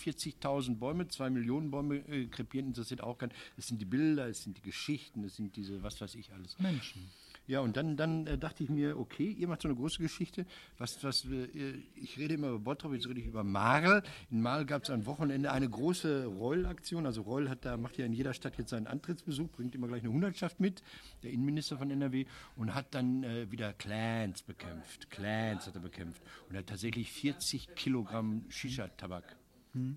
40.000 0.03 0.77
Bäume, 0.77 1.07
zwei 1.09 1.29
Millionen 1.29 1.69
Bäume 1.69 1.97
äh, 2.07 2.25
krepieren, 2.25 2.69
interessiert 2.69 3.01
auch 3.01 3.19
keinen. 3.19 3.33
Es 3.57 3.67
sind 3.67 3.79
die 3.79 3.85
Bilder, 3.85 4.27
es 4.27 4.41
sind 4.41 4.57
die 4.57 4.63
Geschichten, 4.63 5.23
es 5.23 5.35
sind 5.35 5.55
diese, 5.55 5.83
was 5.83 6.01
weiß 6.01 6.15
ich 6.15 6.33
alles. 6.33 6.57
Menschen. 6.57 7.11
Ja, 7.49 7.61
und 7.61 7.75
dann, 7.77 7.97
dann 7.97 8.27
äh, 8.27 8.37
dachte 8.37 8.63
ich 8.63 8.69
mir, 8.69 8.99
okay, 8.99 9.31
ihr 9.31 9.47
macht 9.47 9.63
so 9.63 9.67
eine 9.69 9.75
große 9.75 10.03
Geschichte. 10.03 10.45
Was, 10.77 11.03
was, 11.03 11.25
äh, 11.25 11.81
ich 11.95 12.19
rede 12.19 12.35
immer 12.35 12.49
über 12.49 12.59
Bottrop, 12.59 12.93
jetzt 12.93 13.09
rede 13.09 13.19
ich 13.21 13.25
über 13.25 13.43
Marl. 13.43 14.03
In 14.29 14.39
Marl 14.39 14.67
gab 14.67 14.83
es 14.83 14.91
am 14.91 15.07
Wochenende 15.07 15.51
eine 15.51 15.67
große 15.67 16.27
Roll-Aktion. 16.27 17.07
Also 17.07 17.23
Roll 17.23 17.49
hat 17.49 17.65
da, 17.65 17.75
macht 17.75 17.97
ja 17.97 18.05
in 18.05 18.13
jeder 18.13 18.35
Stadt 18.35 18.59
jetzt 18.59 18.69
seinen 18.69 18.85
Antrittsbesuch, 18.85 19.49
bringt 19.49 19.73
immer 19.73 19.87
gleich 19.87 20.03
eine 20.03 20.13
Hundertschaft 20.13 20.59
mit, 20.59 20.83
der 21.23 21.31
Innenminister 21.31 21.79
von 21.79 21.89
NRW, 21.89 22.25
und 22.55 22.75
hat 22.75 22.93
dann 22.93 23.23
äh, 23.23 23.51
wieder 23.51 23.73
Clans 23.73 24.43
bekämpft. 24.43 25.09
Clans 25.09 25.65
hat 25.65 25.73
er 25.73 25.81
bekämpft. 25.81 26.21
Und 26.49 26.53
er 26.53 26.59
hat 26.59 26.67
tatsächlich 26.67 27.11
40 27.11 27.73
Kilogramm 27.73 28.43
Shisha-Tabak 28.49 29.37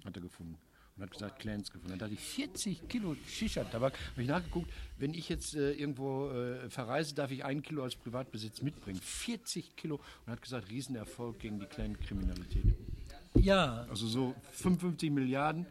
hat 0.07 0.17
er 0.17 0.23
gefunden. 0.23 0.57
Und 0.97 1.03
hat 1.05 1.11
gesagt, 1.11 1.39
Clans 1.39 1.71
gefunden. 1.71 1.91
Dann 1.91 1.99
dachte 1.99 2.13
ich, 2.15 2.21
40 2.21 2.87
Kilo 2.89 3.17
Shisha-Tabak. 3.27 3.95
Habe 4.13 4.23
ich 4.23 4.29
nachgeguckt, 4.29 4.71
wenn 4.99 5.15
ich 5.15 5.29
jetzt 5.31 5.55
äh, 5.55 5.73
irgendwo 5.73 6.29
äh, 6.31 6.69
verreise, 6.69 7.15
darf 7.15 7.31
ich 7.31 7.45
ein 7.45 7.63
Kilo 7.63 7.83
als 7.83 7.97
Privatbesitz 7.97 8.61
mitbringen. 8.61 9.01
40 9.01 9.75
Kilo. 9.75 10.01
Und 10.27 10.33
hat 10.33 10.43
gesagt, 10.43 10.71
Riesenerfolg 10.71 11.39
gegen 11.39 11.59
die 11.59 11.67
Clan-Kriminalität. 11.67 12.65
Ja, 13.35 13.87
Also 13.89 14.07
so 14.07 14.35
55 14.53 15.11
Milliarden, 15.11 15.67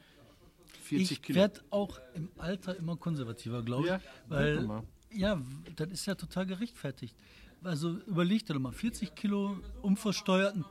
40 0.84 1.12
ich 1.12 1.22
Kilo. 1.22 1.40
werde 1.40 1.62
auch 1.70 2.00
im 2.16 2.30
Alter 2.38 2.76
immer 2.76 2.96
konservativer, 2.98 3.62
glaube 3.62 3.84
ich. 3.84 3.90
Ja, 3.92 4.02
weil, 4.28 4.68
ja, 5.14 5.40
das 5.76 5.92
ist 5.92 6.06
ja 6.08 6.16
total 6.16 6.48
gerechtfertigt. 6.48 7.16
Also 7.64 8.00
überleg 8.08 8.44
dir 8.46 8.56
doch 8.56 8.60
mal, 8.60 8.72
40 8.74 9.14
Kilo 9.14 9.60
unversteuerten 9.84 10.66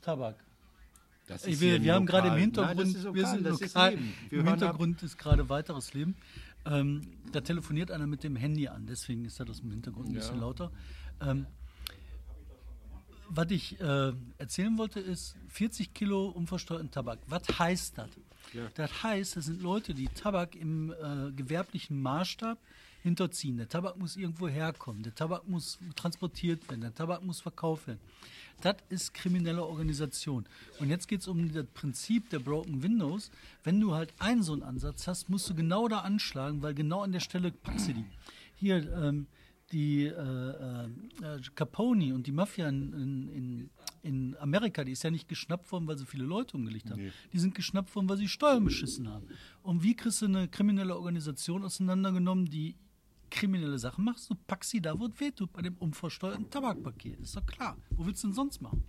Tabak. 0.00 0.36
Das 1.28 1.44
Ey, 1.44 1.52
ist 1.52 1.60
wir, 1.60 1.82
wir 1.82 1.94
haben 1.94 2.06
gerade 2.06 2.28
im. 2.28 2.34
Hintergrund, 2.36 2.78
Nein, 2.94 3.02
lokal, 3.02 3.14
wir 3.14 3.26
sind 3.26 3.46
lokal. 3.46 3.92
Wir 3.92 3.98
im 3.98 4.44
hören 4.46 4.48
ab. 4.48 4.58
Hintergrund 4.60 5.02
ist 5.02 5.18
gerade 5.18 5.48
weiteres 5.48 5.94
Leben. 5.94 6.16
Ähm, 6.66 7.02
da 7.32 7.40
telefoniert 7.40 7.90
einer 7.90 8.06
mit 8.06 8.24
dem 8.24 8.34
Handy 8.36 8.66
an, 8.68 8.86
deswegen 8.86 9.24
ist 9.24 9.38
das 9.38 9.60
dem 9.60 9.70
Hintergrund 9.70 10.08
ein 10.08 10.12
Ja. 10.14 10.20
bisschen 10.20 10.40
lauter. 10.40 10.72
Ähm, 11.20 11.46
was 13.30 13.50
ich 13.50 13.78
äh, 13.80 14.12
erzählen 14.38 14.76
wollte, 14.78 15.00
ist 15.00 15.36
40 15.48 15.92
Kilo 15.92 16.28
unversteuerten 16.28 16.90
Tabak. 16.90 17.18
Was 17.26 17.42
heißt 17.58 17.98
das? 17.98 18.08
Das 18.74 19.02
heißt, 19.02 19.36
das 19.36 19.44
sind 19.44 19.60
Leute, 19.62 19.92
die 19.92 20.08
Tabak 20.08 20.56
im 20.56 20.90
äh, 20.92 21.30
gewerblichen 21.32 22.00
Maßstab 22.00 22.58
hinterziehen. 23.02 23.56
Der 23.56 23.68
Tabak 23.68 23.96
muss 23.96 24.16
irgendwo 24.16 24.48
herkommen, 24.48 25.02
der 25.02 25.14
Tabak 25.14 25.48
muss 25.48 25.78
transportiert 25.96 26.68
werden, 26.68 26.80
der 26.82 26.94
Tabak 26.94 27.22
muss 27.24 27.40
verkauft 27.40 27.86
werden. 27.86 28.00
Das 28.60 28.76
ist 28.88 29.14
kriminelle 29.14 29.64
Organisation. 29.64 30.44
Und 30.80 30.90
jetzt 30.90 31.06
geht 31.06 31.20
es 31.20 31.28
um 31.28 31.52
das 31.52 31.66
Prinzip 31.74 32.28
der 32.30 32.40
Broken 32.40 32.82
Windows. 32.82 33.30
Wenn 33.62 33.78
du 33.80 33.94
halt 33.94 34.12
einen 34.18 34.42
so 34.42 34.52
einen 34.52 34.64
Ansatz 34.64 35.06
hast, 35.06 35.28
musst 35.28 35.48
du 35.48 35.54
genau 35.54 35.86
da 35.86 36.00
anschlagen, 36.00 36.60
weil 36.60 36.74
genau 36.74 37.02
an 37.02 37.12
der 37.12 37.20
Stelle 37.20 37.52
packst 37.52 37.88
du 37.88 37.94
die. 37.94 38.04
Hier, 38.56 38.92
ähm, 38.92 39.28
die 39.70 40.06
äh, 40.06 40.10
äh, 40.10 40.84
äh, 40.86 41.40
Capone 41.54 42.14
und 42.14 42.26
die 42.26 42.32
Mafia 42.32 42.68
in, 42.68 42.92
in, 42.94 43.28
in, 43.28 43.70
in 44.02 44.36
Amerika, 44.38 44.82
die 44.82 44.92
ist 44.92 45.02
ja 45.04 45.10
nicht 45.10 45.28
geschnappt 45.28 45.70
worden, 45.70 45.86
weil 45.86 45.98
sie 45.98 46.06
viele 46.06 46.24
Leute 46.24 46.56
umgelegt 46.56 46.90
haben. 46.90 47.12
Die 47.32 47.38
sind 47.38 47.54
geschnappt 47.54 47.94
worden, 47.94 48.08
weil 48.08 48.16
sie 48.16 48.28
Steuern 48.28 48.64
beschissen 48.64 49.08
haben. 49.08 49.26
Und 49.62 49.82
wie 49.82 49.94
kriegst 49.94 50.22
du 50.22 50.26
eine 50.26 50.48
kriminelle 50.48 50.96
Organisation 50.96 51.64
auseinandergenommen, 51.64 52.46
die 52.46 52.76
kriminelle 53.30 53.78
Sachen 53.78 54.04
macht? 54.04 54.28
Du 54.28 54.34
packst 54.46 54.70
sie 54.70 54.80
da, 54.80 54.98
wo 54.98 55.06
es 55.06 55.20
wehtut, 55.20 55.52
bei 55.52 55.62
dem 55.62 55.76
unversteuerten 55.76 56.50
Tabakpaket. 56.50 57.20
Ist 57.20 57.36
doch 57.36 57.46
klar. 57.46 57.76
Wo 57.90 58.06
willst 58.06 58.22
du 58.22 58.28
denn 58.28 58.34
sonst 58.34 58.60
machen? 58.60 58.82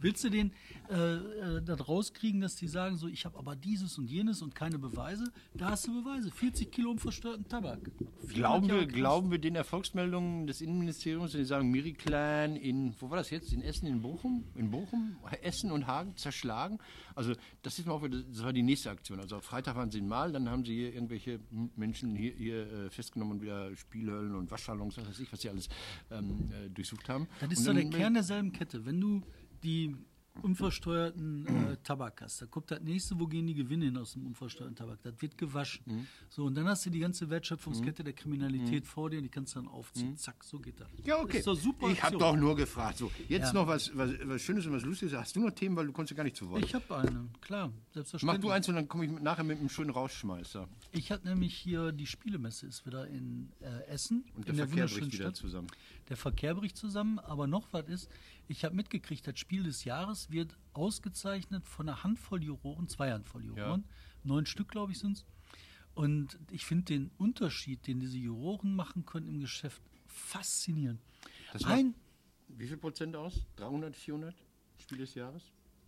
Willst 0.00 0.24
du 0.24 0.30
den 0.30 0.52
äh, 0.88 1.14
äh, 1.14 1.62
da 1.62 1.74
rauskriegen, 1.74 2.40
dass 2.40 2.56
die 2.56 2.68
sagen, 2.68 2.96
so, 2.96 3.06
ich 3.08 3.24
habe 3.24 3.38
aber 3.38 3.54
dieses 3.54 3.98
und 3.98 4.10
jenes 4.10 4.42
und 4.42 4.54
keine 4.54 4.78
Beweise? 4.78 5.30
Da 5.54 5.70
hast 5.70 5.86
du 5.86 6.02
Beweise. 6.02 6.30
40 6.30 6.70
Kilo 6.70 6.90
unversteuerten 6.90 7.46
Tabak. 7.48 7.90
400 8.26 8.34
Glauben 8.34 8.68
wir, 8.68 8.86
glauben 8.86 9.30
wir 9.30 9.38
den 9.38 9.56
Erfolgsmeldungen 9.56 10.46
des 10.46 10.60
Innenministeriums, 10.60 11.34
wenn 11.34 11.40
die 11.40 11.46
sagen, 11.46 11.70
Miriclan 11.70 12.56
in, 12.56 12.94
wo 12.98 13.10
war 13.10 13.18
das 13.18 13.30
jetzt? 13.30 13.52
In 13.52 13.62
Essen, 13.62 13.86
in 13.86 14.00
Bochum? 14.02 14.44
In 14.54 14.70
Bochum, 14.70 15.16
Essen 15.42 15.70
und 15.70 15.86
Hagen 15.86 16.16
zerschlagen? 16.16 16.78
Also, 17.14 17.34
das 17.62 17.78
ist 17.78 17.86
mal 17.86 17.94
auch, 17.94 18.06
das 18.08 18.42
war 18.42 18.52
die 18.52 18.62
nächste 18.62 18.90
Aktion. 18.90 19.20
Also, 19.20 19.40
Freitag 19.40 19.76
waren 19.76 19.90
sie 19.90 19.98
in 19.98 20.08
Mal, 20.08 20.32
dann 20.32 20.48
haben 20.48 20.64
sie 20.64 20.74
hier 20.74 20.94
irgendwelche 20.94 21.40
Menschen 21.76 22.14
hier, 22.16 22.32
hier 22.32 22.72
äh, 22.72 22.90
festgenommen 22.90 23.34
und 23.34 23.42
wieder 23.42 23.74
Spielhöllen 23.76 24.34
und 24.34 24.50
Waschsalons, 24.50 24.96
was 24.96 25.08
weiß 25.08 25.20
ich, 25.20 25.32
was 25.32 25.40
sie 25.40 25.50
alles 25.50 25.68
ähm, 26.10 26.50
äh, 26.52 26.70
durchsucht 26.70 27.08
haben. 27.08 27.28
Das 27.40 27.50
ist 27.52 27.58
Und 27.58 27.64
so 27.64 27.72
der 27.72 27.90
Kern 27.90 28.14
derselben 28.14 28.52
Kette. 28.52 28.84
Wenn 28.86 29.00
du 29.00 29.22
die 29.62 29.94
unversteuerten 30.42 31.46
äh, 31.46 31.76
Tabak 31.82 32.22
hast, 32.22 32.42
da 32.42 32.46
kommt 32.46 32.70
das 32.70 32.80
nächste, 32.80 33.18
wo 33.18 33.26
gehen 33.26 33.46
die 33.46 33.54
Gewinne 33.54 33.86
hin 33.86 33.96
aus 33.96 34.12
dem 34.12 34.26
unversteuerten 34.26 34.76
Tabak? 34.76 35.00
Das 35.02 35.14
wird 35.20 35.36
gewaschen. 35.36 35.82
Mhm. 35.86 36.06
So, 36.28 36.44
und 36.44 36.54
dann 36.54 36.66
hast 36.66 36.86
du 36.86 36.90
die 36.90 36.98
ganze 37.00 37.28
Wertschöpfungskette 37.30 38.04
der 38.04 38.12
Kriminalität 38.12 38.86
vor 38.86 39.10
dir 39.10 39.18
und 39.18 39.24
die 39.24 39.28
kannst 39.28 39.54
du 39.54 39.60
dann 39.60 39.68
aufziehen. 39.68 40.16
Zack, 40.16 40.42
so 40.44 40.58
geht 40.58 40.80
das. 40.80 40.88
Mhm. 40.92 40.98
Ja, 41.04 41.18
okay. 41.18 41.28
Das 41.28 41.36
ist 41.40 41.46
doch 41.46 41.56
super. 41.56 41.88
ich 41.90 42.02
habe 42.02 42.16
doch 42.18 42.36
nur 42.36 42.56
gefragt. 42.56 42.98
So, 42.98 43.10
jetzt 43.28 43.48
Ja. 43.48 43.52
noch 43.52 43.66
was, 43.66 43.94
was, 43.96 44.12
was 44.24 44.42
Schönes 44.42 44.66
und 44.66 44.72
was 44.72 44.82
Lustiges. 44.84 45.14
Hast 45.14 45.36
du 45.36 45.40
noch 45.40 45.50
Themen, 45.50 45.76
weil 45.76 45.86
du 45.86 45.92
konntest 45.92 46.12
ja 46.12 46.16
gar 46.16 46.24
nicht 46.24 46.36
zu 46.36 46.48
Wort. 46.48 46.64
Ich 46.64 46.74
habe 46.74 46.96
eine, 46.96 47.28
klar, 47.40 47.68
Mach 47.68 47.92
selbstverständlich. 47.94 48.40
du 48.40 48.50
eins 48.50 48.68
und 48.68 48.74
dann 48.76 48.88
komme 48.88 49.04
ich 49.06 49.10
nachher 49.12 49.44
mit 49.44 49.58
einem 49.58 49.68
schönen 49.68 49.90
Rausschmeißer. 49.90 50.68
Ich 50.92 51.10
hatte 51.12 51.28
nämlich 51.28 51.54
hier 51.54 51.92
die 51.92 52.06
Spielemesse 52.06 52.66
ist 52.66 52.86
wieder 52.86 53.06
in 53.08 53.50
äh, 53.60 53.84
Essen. 53.88 54.24
Und 54.34 54.46
der 54.46 54.54
in 54.54 54.56
Verkehr 54.58 54.72
wunderschönen 54.74 55.00
bricht 55.08 55.12
wieder 55.14 55.24
Stadt. 55.30 55.36
zusammen. 55.36 55.68
Der 56.08 56.16
Verkehr 56.16 56.54
bricht 56.54 56.76
zusammen, 56.76 57.18
aber 57.18 57.46
noch 57.46 57.68
was 57.72 57.86
ist, 57.88 58.10
ich 58.50 58.64
habe 58.64 58.74
mitgekriegt, 58.74 59.26
das 59.26 59.38
Spiel 59.38 59.62
des 59.62 59.84
Jahres 59.84 60.30
wird 60.30 60.56
ausgezeichnet 60.72 61.66
von 61.66 61.88
einer 61.88 62.02
Handvoll 62.02 62.42
Juroren, 62.42 62.88
zwei 62.88 63.12
Handvoll 63.12 63.44
Juroren, 63.44 63.84
neun 64.24 64.46
Stück, 64.46 64.68
glaube 64.68 64.92
ich, 64.92 64.98
sind 64.98 65.18
es. 65.18 65.24
Und 65.94 66.38
ich 66.50 66.64
finde 66.64 66.84
den 66.86 67.10
Unterschied, 67.18 67.86
den 67.86 68.00
diese 68.00 68.18
Juroren 68.18 68.74
machen 68.74 69.04
können 69.06 69.28
im 69.28 69.40
Geschäft, 69.40 69.82
faszinierend. 70.06 71.00
Das 71.52 71.62
macht- 71.62 71.72
Ein, 71.72 71.94
Wie 72.48 72.66
viel 72.66 72.76
Prozent 72.76 73.14
aus? 73.16 73.46
300, 73.56 73.94
400 73.96 74.34
Spiel 74.78 74.98
des 74.98 75.14
Jahres? 75.14 75.42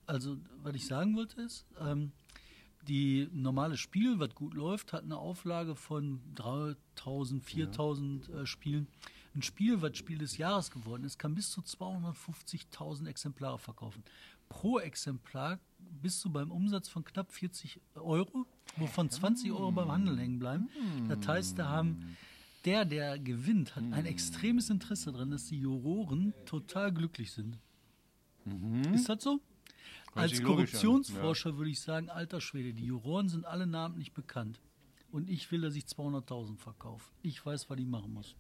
also 0.07 0.37
was 0.63 0.75
ich 0.75 0.87
sagen 0.87 1.15
wollte 1.17 1.41
ist, 1.41 1.65
ähm, 1.81 2.13
die 2.89 3.29
normale 3.33 3.77
Spiel, 3.77 4.19
was 4.19 4.35
gut 4.35 4.55
läuft, 4.55 4.93
hat 4.93 5.05
eine 5.05 5.17
Auflage 5.17 5.77
von 5.77 6.21
3000, 6.35 7.43
4000 7.45 8.29
äh, 8.29 8.45
Spielen. 8.47 8.89
Ein 9.35 9.43
Spiel, 9.43 9.81
was 9.81 9.97
Spiel 9.97 10.19
des 10.19 10.37
Jahres 10.37 10.71
geworden 10.71 11.05
ist, 11.05 11.19
kann 11.19 11.35
bis 11.35 11.51
zu 11.51 11.63
250.000 11.63 13.07
Exemplare 13.09 13.59
verkaufen. 13.59 14.03
Pro 14.49 14.79
Exemplar 14.79 15.59
bist 15.79 16.23
du 16.25 16.31
beim 16.31 16.51
Umsatz 16.51 16.89
von 16.89 17.05
knapp 17.05 17.33
40 17.33 17.81
Euro, 17.95 18.47
wovon 18.77 19.09
20 19.09 19.51
Euro 19.53 19.73
beim 19.73 19.91
Handel 19.91 20.19
hängen 20.19 20.39
bleiben. 20.39 20.69
Das 21.09 21.27
heißt, 21.27 21.59
da 21.59 21.69
haben 21.69 22.17
der, 22.65 22.85
der 22.85 23.19
gewinnt, 23.19 23.75
hat 23.75 23.85
ein 23.93 24.07
extremes 24.07 24.69
Interesse 24.71 25.13
daran, 25.13 25.31
dass 25.31 25.47
die 25.47 25.59
Juroren 25.59 26.35
total 26.45 26.93
glücklich 26.93 27.33
sind. 27.33 27.59
Ist 28.93 29.09
das 29.09 29.23
so? 29.23 29.41
Als 30.15 30.43
Korruptionsforscher 30.43 31.57
würde 31.57 31.71
ich 31.71 31.81
sagen, 31.81 32.11
alter 32.11 32.41
Schwede, 32.41 32.75
die 32.75 32.85
Juroren 32.85 33.29
sind 33.29 33.47
alle 33.47 33.67
namentlich 33.67 34.13
bekannt. 34.13 34.61
Und 35.11 35.29
ich 35.29 35.51
will, 35.51 35.63
dass 35.63 35.75
ich 35.75 35.85
200.000 35.85 36.57
verkaufe. 36.57 37.11
Ich 37.23 37.45
weiß, 37.45 37.71
was 37.71 37.79
ich 37.79 37.87
machen 37.87 38.13
muss. 38.13 38.35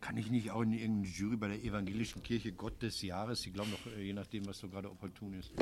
Kann 0.00 0.16
ich 0.16 0.30
nicht 0.30 0.50
auch 0.50 0.62
in 0.62 0.72
irgendeine 0.72 1.14
Jury 1.14 1.36
bei 1.36 1.48
der 1.48 1.62
evangelischen 1.62 2.22
Kirche 2.22 2.52
Gott 2.52 2.82
des 2.82 3.02
Jahres? 3.02 3.42
Die 3.42 3.52
glauben 3.52 3.70
doch, 3.70 3.92
äh, 3.92 4.02
je 4.02 4.12
nachdem, 4.12 4.46
was 4.46 4.58
so 4.58 4.68
gerade 4.68 4.90
opportun 4.90 5.34
ist. 5.34 5.52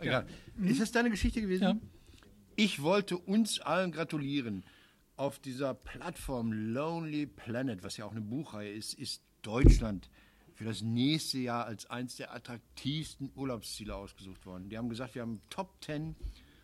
Egal. 0.00 0.26
Ist 0.62 0.80
das 0.80 0.90
deine 0.90 1.10
Geschichte 1.10 1.40
gewesen? 1.40 1.62
Ja. 1.62 1.76
Ich 2.56 2.82
wollte 2.82 3.18
uns 3.18 3.60
allen 3.60 3.92
gratulieren. 3.92 4.64
Auf 5.16 5.38
dieser 5.38 5.74
Plattform 5.74 6.52
Lonely 6.52 7.26
Planet, 7.26 7.82
was 7.82 7.96
ja 7.96 8.04
auch 8.04 8.12
eine 8.12 8.20
Buchreihe 8.20 8.72
ist, 8.72 8.94
ist 8.94 9.22
Deutschland 9.42 10.08
für 10.54 10.64
das 10.64 10.82
nächste 10.82 11.38
Jahr 11.38 11.66
als 11.66 11.86
eines 11.86 12.16
der 12.16 12.34
attraktivsten 12.34 13.30
Urlaubsziele 13.34 13.94
ausgesucht 13.94 14.46
worden. 14.46 14.68
Die 14.68 14.78
haben 14.78 14.88
gesagt, 14.88 15.14
wir 15.14 15.22
haben 15.22 15.40
Top 15.50 15.76
10, 15.84 16.16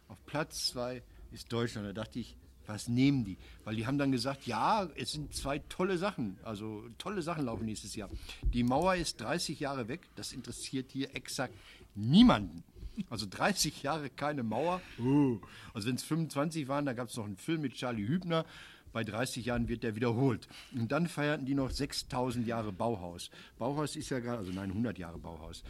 auf 0.09 0.25
Platz 0.27 0.69
2 0.69 1.03
ist 1.33 1.53
Deutschland. 1.53 1.87
Da 1.87 1.93
dachte 1.93 2.19
ich, 2.19 2.37
Was 2.71 2.87
nehmen 2.87 3.25
die? 3.25 3.37
Weil 3.65 3.75
die 3.75 3.85
haben 3.85 3.99
dann 3.99 4.13
gesagt, 4.13 4.47
ja, 4.47 4.89
es 4.95 5.11
sind 5.11 5.35
zwei 5.35 5.59
tolle 5.59 5.99
Sachen, 5.99 6.39
also 6.45 6.85
tolle 6.99 7.21
Sachen 7.21 7.47
laufen 7.47 7.65
nächstes 7.65 7.97
Jahr. 7.97 8.09
Die 8.43 8.63
Mauer 8.63 8.95
ist 8.95 9.21
30 9.21 9.59
Jahre 9.59 9.89
weg, 9.89 10.03
das 10.15 10.33
interessiert 10.33 10.93
hier 10.93 11.13
exakt 11.17 11.53
niemanden. 11.97 12.63
Also 13.09 13.27
30 13.29 13.83
Jahre 13.83 14.09
keine 14.09 14.45
Mauer. 14.45 14.81
Oh. 15.03 15.39
Also 15.75 15.89
wenn 15.89 15.97
es 15.97 16.05
25 16.05 16.69
waren, 16.69 16.87
da 16.87 16.93
gab 16.93 17.09
es 17.09 17.17
noch 17.17 17.25
einen 17.25 17.37
Film 17.37 17.63
mit 17.63 17.75
Charlie 17.75 18.07
Hübner. 18.07 18.45
Bei 18.93 19.03
30 19.03 19.47
Jahren 19.47 19.69
wird 19.69 19.83
der 19.83 19.97
wiederholt. 19.97 20.47
Und 20.73 20.93
dann 20.93 21.09
feierten 21.09 21.47
die 21.47 21.55
noch 21.55 21.71
6000 21.71 22.47
Jahre 22.47 22.71
Bauhaus. 22.71 23.31
Bauhaus 23.59 23.97
ist 23.97 24.11
ja 24.11 24.21
gerade, 24.21 24.39
also 24.39 24.53
nein, 24.53 24.71
100 24.71 24.97
Jahre 24.97 25.19
Bauhaus. 25.19 25.65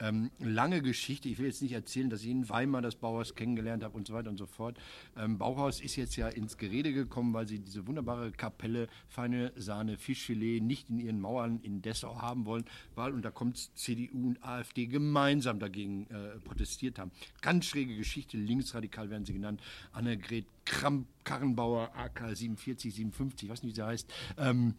Ähm, 0.00 0.30
lange 0.38 0.82
Geschichte. 0.82 1.28
Ich 1.28 1.38
will 1.38 1.46
jetzt 1.46 1.62
nicht 1.62 1.72
erzählen, 1.72 2.10
dass 2.10 2.22
ich 2.22 2.30
in 2.30 2.48
Weimar 2.48 2.82
das 2.82 2.96
Bauhaus 2.96 3.34
kennengelernt 3.34 3.84
habe 3.84 3.96
und 3.96 4.06
so 4.06 4.14
weiter 4.14 4.30
und 4.30 4.38
so 4.38 4.46
fort. 4.46 4.78
Ähm, 5.16 5.38
Bauhaus 5.38 5.80
ist 5.80 5.96
jetzt 5.96 6.16
ja 6.16 6.28
ins 6.28 6.56
Gerede 6.56 6.92
gekommen, 6.92 7.34
weil 7.34 7.46
sie 7.46 7.58
diese 7.58 7.86
wunderbare 7.86 8.32
Kapelle, 8.32 8.88
feine 9.08 9.52
Sahne, 9.56 9.98
Fischfilet 9.98 10.60
nicht 10.62 10.88
in 10.88 10.98
ihren 10.98 11.20
Mauern 11.20 11.60
in 11.62 11.82
Dessau 11.82 12.20
haben 12.20 12.46
wollen, 12.46 12.64
weil, 12.94 13.12
und 13.12 13.22
da 13.22 13.30
kommt 13.30 13.70
CDU 13.76 14.28
und 14.28 14.42
AfD 14.42 14.86
gemeinsam 14.86 15.58
dagegen 15.58 16.06
äh, 16.06 16.38
protestiert 16.40 16.98
haben. 16.98 17.10
Ganz 17.42 17.66
schräge 17.66 17.96
Geschichte, 17.96 18.36
linksradikal 18.36 19.10
werden 19.10 19.26
sie 19.26 19.34
genannt. 19.34 19.60
Annegret 19.92 20.46
Kramp-Karrenbauer, 20.64 21.90
AK 21.96 22.36
47, 22.36 22.94
57, 22.94 23.48
was 23.48 23.62
nicht, 23.62 23.72
wie 23.72 23.80
sie 23.80 23.86
heißt. 23.86 24.12
Ähm, 24.38 24.74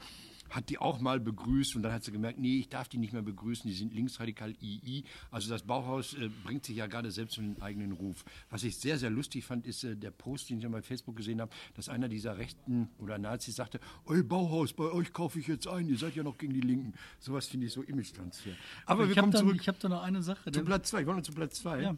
hat 0.52 0.70
die 0.70 0.78
auch 0.78 1.00
mal 1.00 1.20
begrüßt 1.20 1.76
und 1.76 1.84
dann 1.84 1.94
hat 1.94 2.04
sie 2.04 2.12
gemerkt, 2.12 2.40
nee, 2.40 2.60
ich 2.60 2.70
darf 2.70 2.88
die 2.88 2.98
nicht 2.98 3.14
mehr 3.14 3.22
begrüßen, 3.22 3.68
die 3.68 3.76
sind 3.76 3.94
linksradikal 3.94 4.54
II. 4.62 5.04
Also 5.32 5.50
das 5.50 5.64
Bauhaus 5.64 6.14
äh, 6.14 6.30
bringt 6.44 6.66
sich 6.66 6.78
ja 6.78 6.88
gerade 6.88 7.12
selbst 7.12 7.38
um 7.38 7.54
den 7.54 7.62
eigenen 7.62 7.94
Ruf. 7.94 8.24
Was 8.50 8.64
ich 8.64 8.78
sehr, 8.78 8.98
sehr 8.98 9.10
lustig 9.10 9.46
fand, 9.46 9.66
ist 9.66 9.84
äh, 9.84 9.96
der 9.96 10.12
Post, 10.12 10.50
den 10.50 10.60
ich 10.60 10.68
bei 10.68 10.82
Facebook 10.82 11.16
gesehen 11.16 11.42
habe, 11.42 11.52
dass 11.74 11.90
einer 11.90 12.08
dieser 12.08 12.38
Rechten 12.38 12.90
oder 13.00 13.18
Nazis 13.18 13.56
sagte, 13.56 13.80
ey 14.08 14.24
Bauhaus, 14.24 14.74
bei 14.74 14.92
euch 14.92 15.12
kaufe 15.12 15.40
ich 15.40 15.48
jetzt 15.48 15.68
ein, 15.68 15.88
ihr 15.88 15.98
seid 15.98 16.16
ja 16.16 16.24
noch 16.24 16.38
gegen 16.38 16.54
die 16.54 16.62
Linken. 16.62 16.94
Sowas 17.20 17.48
finde 17.48 17.68
ich 17.68 17.74
so 17.74 17.82
Image-Transfer. 17.82 18.52
Aber, 18.86 19.08
wir 19.08 19.16
kommen 19.16 19.34
zurück. 19.34 19.58
Ich 19.60 19.68
habe 19.68 19.78
da 19.80 19.90
noch 19.90 20.04
eine 20.04 20.22
Sache. 20.22 20.52
Zu 20.52 20.64
Platz 20.64 20.90
zwei, 20.90 21.02
ich 21.02 21.08
wollte 21.08 21.24
zu 21.24 21.34
Platz 21.34 21.60
zwei. 21.60 21.82
Ja 21.82 21.96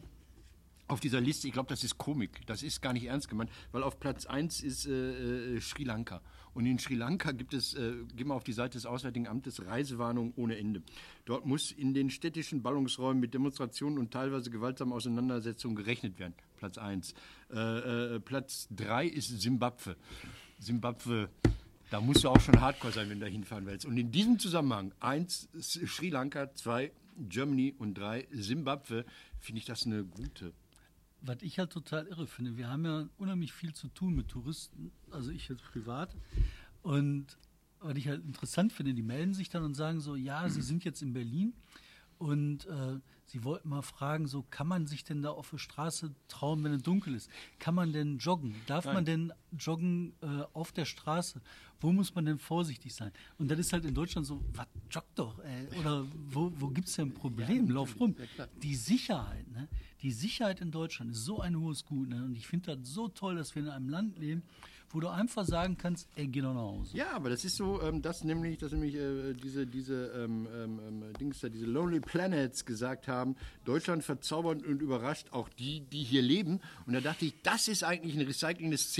auf 0.86 1.00
dieser 1.00 1.20
Liste, 1.20 1.46
ich 1.46 1.52
glaube, 1.52 1.68
das 1.68 1.82
ist 1.82 1.96
Komik, 1.96 2.46
das 2.46 2.62
ist 2.62 2.82
gar 2.82 2.92
nicht 2.92 3.06
ernst 3.06 3.28
gemeint, 3.28 3.50
weil 3.72 3.82
auf 3.82 3.98
Platz 3.98 4.26
1 4.26 4.62
ist 4.62 4.86
äh, 4.86 5.56
äh, 5.56 5.60
Sri 5.60 5.84
Lanka. 5.84 6.20
Und 6.52 6.66
in 6.66 6.78
Sri 6.78 6.94
Lanka 6.94 7.32
gibt 7.32 7.54
es, 7.54 7.74
äh, 7.74 7.94
gehen 8.14 8.28
wir 8.28 8.34
auf 8.34 8.44
die 8.44 8.52
Seite 8.52 8.78
des 8.78 8.86
Auswärtigen 8.86 9.26
Amtes, 9.26 9.64
Reisewarnung 9.64 10.34
ohne 10.36 10.56
Ende. 10.56 10.82
Dort 11.24 11.46
muss 11.46 11.72
in 11.72 11.94
den 11.94 12.10
städtischen 12.10 12.62
Ballungsräumen 12.62 13.20
mit 13.20 13.34
Demonstrationen 13.34 13.98
und 13.98 14.12
teilweise 14.12 14.50
gewaltsamen 14.50 14.92
Auseinandersetzungen 14.92 15.74
gerechnet 15.74 16.18
werden. 16.18 16.34
Platz 16.56 16.78
1. 16.78 17.14
Äh, 17.50 17.56
äh, 17.58 18.20
Platz 18.20 18.68
3 18.70 19.06
ist 19.06 19.40
Simbabwe. 19.40 19.96
Simbabwe, 20.58 21.30
da 21.90 22.00
musst 22.00 22.24
du 22.24 22.28
auch 22.28 22.40
schon 22.40 22.60
Hardcore 22.60 22.92
sein, 22.92 23.10
wenn 23.10 23.20
du 23.20 23.26
da 23.26 23.30
hinfahren 23.30 23.66
willst. 23.66 23.86
Und 23.86 23.96
in 23.96 24.12
diesem 24.12 24.38
Zusammenhang, 24.38 24.92
1 25.00 25.48
Sri 25.60 26.10
Lanka, 26.10 26.54
2 26.54 26.92
Germany 27.28 27.74
und 27.78 27.94
3 27.94 28.28
Simbabwe, 28.32 29.04
finde 29.40 29.58
ich 29.58 29.64
das 29.64 29.86
eine 29.86 30.04
gute 30.04 30.52
was 31.26 31.38
ich 31.40 31.58
halt 31.58 31.70
total 31.70 32.06
irre 32.06 32.26
finde, 32.26 32.56
wir 32.56 32.68
haben 32.68 32.84
ja 32.84 33.08
unheimlich 33.16 33.52
viel 33.52 33.72
zu 33.72 33.88
tun 33.88 34.14
mit 34.14 34.28
Touristen, 34.28 34.92
also 35.10 35.30
ich 35.30 35.48
jetzt 35.48 35.64
privat. 35.64 36.14
Und 36.82 37.38
was 37.80 37.96
ich 37.96 38.08
halt 38.08 38.24
interessant 38.24 38.72
finde, 38.72 38.94
die 38.94 39.02
melden 39.02 39.34
sich 39.34 39.48
dann 39.48 39.64
und 39.64 39.74
sagen 39.74 40.00
so, 40.00 40.16
ja, 40.16 40.48
sie 40.48 40.62
sind 40.62 40.84
jetzt 40.84 41.02
in 41.02 41.12
Berlin 41.12 41.54
und 42.18 42.66
äh, 42.66 42.98
sie 43.24 43.44
wollten 43.44 43.68
mal 43.68 43.82
fragen, 43.82 44.26
so 44.26 44.44
kann 44.50 44.66
man 44.66 44.86
sich 44.86 45.04
denn 45.04 45.22
da 45.22 45.30
auf 45.30 45.50
der 45.50 45.58
Straße 45.58 46.14
trauen, 46.28 46.62
wenn 46.62 46.72
es 46.72 46.82
dunkel 46.82 47.14
ist? 47.14 47.30
Kann 47.58 47.74
man 47.74 47.92
denn 47.92 48.18
joggen? 48.18 48.54
Darf 48.66 48.84
Nein. 48.84 48.94
man 48.94 49.04
denn 49.04 49.32
joggen 49.58 50.14
äh, 50.22 50.42
auf 50.52 50.72
der 50.72 50.84
Straße? 50.84 51.40
Wo 51.80 51.92
muss 51.92 52.14
man 52.14 52.24
denn 52.24 52.38
vorsichtig 52.38 52.94
sein? 52.94 53.12
Und 53.38 53.50
das 53.50 53.58
ist 53.58 53.72
halt 53.72 53.84
in 53.84 53.94
Deutschland 53.94 54.26
so, 54.26 54.42
was 54.52 54.66
joggt 54.90 55.18
doch? 55.18 55.38
Ey? 55.40 55.78
Oder 55.80 56.06
wo, 56.30 56.52
wo 56.56 56.68
gibt 56.68 56.88
es 56.88 56.96
denn 56.96 57.08
ein 57.08 57.14
Problem? 57.14 57.66
Ja, 57.66 57.74
Lauf 57.74 57.98
rum. 58.00 58.16
Ja, 58.38 58.46
die 58.62 58.74
Sicherheit, 58.74 59.50
ne? 59.50 59.68
die 60.02 60.12
Sicherheit 60.12 60.60
in 60.60 60.70
Deutschland 60.70 61.12
ist 61.12 61.24
so 61.24 61.40
ein 61.40 61.58
hohes 61.58 61.84
Gut. 61.84 62.08
Ne? 62.08 62.24
Und 62.24 62.36
ich 62.36 62.46
finde 62.46 62.76
das 62.76 62.88
so 62.88 63.08
toll, 63.08 63.36
dass 63.36 63.54
wir 63.54 63.62
in 63.62 63.68
einem 63.68 63.88
Land 63.88 64.18
leben, 64.18 64.42
wo 64.94 65.00
du 65.00 65.08
einfach 65.08 65.44
sagen 65.44 65.76
kannst, 65.76 66.08
ey, 66.14 66.28
geh 66.28 66.40
doch 66.40 66.54
nach 66.54 66.60
Hause. 66.60 66.96
Ja, 66.96 67.12
aber 67.12 67.28
das 67.28 67.44
ist 67.44 67.56
so, 67.56 67.82
ähm, 67.82 68.00
das 68.00 68.22
nämlich, 68.22 68.58
dass 68.58 68.70
nämlich 68.70 68.94
äh, 68.94 69.34
diese, 69.34 69.66
diese 69.66 70.12
ähm, 70.14 70.46
ähm, 70.54 70.80
ähm, 70.86 71.12
Dings 71.18 71.40
da, 71.40 71.48
diese 71.48 71.66
Lonely 71.66 72.00
Planets 72.00 72.64
gesagt 72.64 73.08
haben, 73.08 73.34
Deutschland 73.64 74.04
verzaubert 74.04 74.62
und 74.62 74.80
überrascht 74.80 75.32
auch 75.32 75.48
die, 75.48 75.80
die 75.80 76.04
hier 76.04 76.22
leben. 76.22 76.60
Und 76.86 76.92
da 76.92 77.00
dachte 77.00 77.24
ich, 77.24 77.34
das 77.42 77.66
ist 77.66 77.82
eigentlich 77.82 78.14
ein 78.14 78.24
Recycling 78.24 78.70
des 78.70 78.92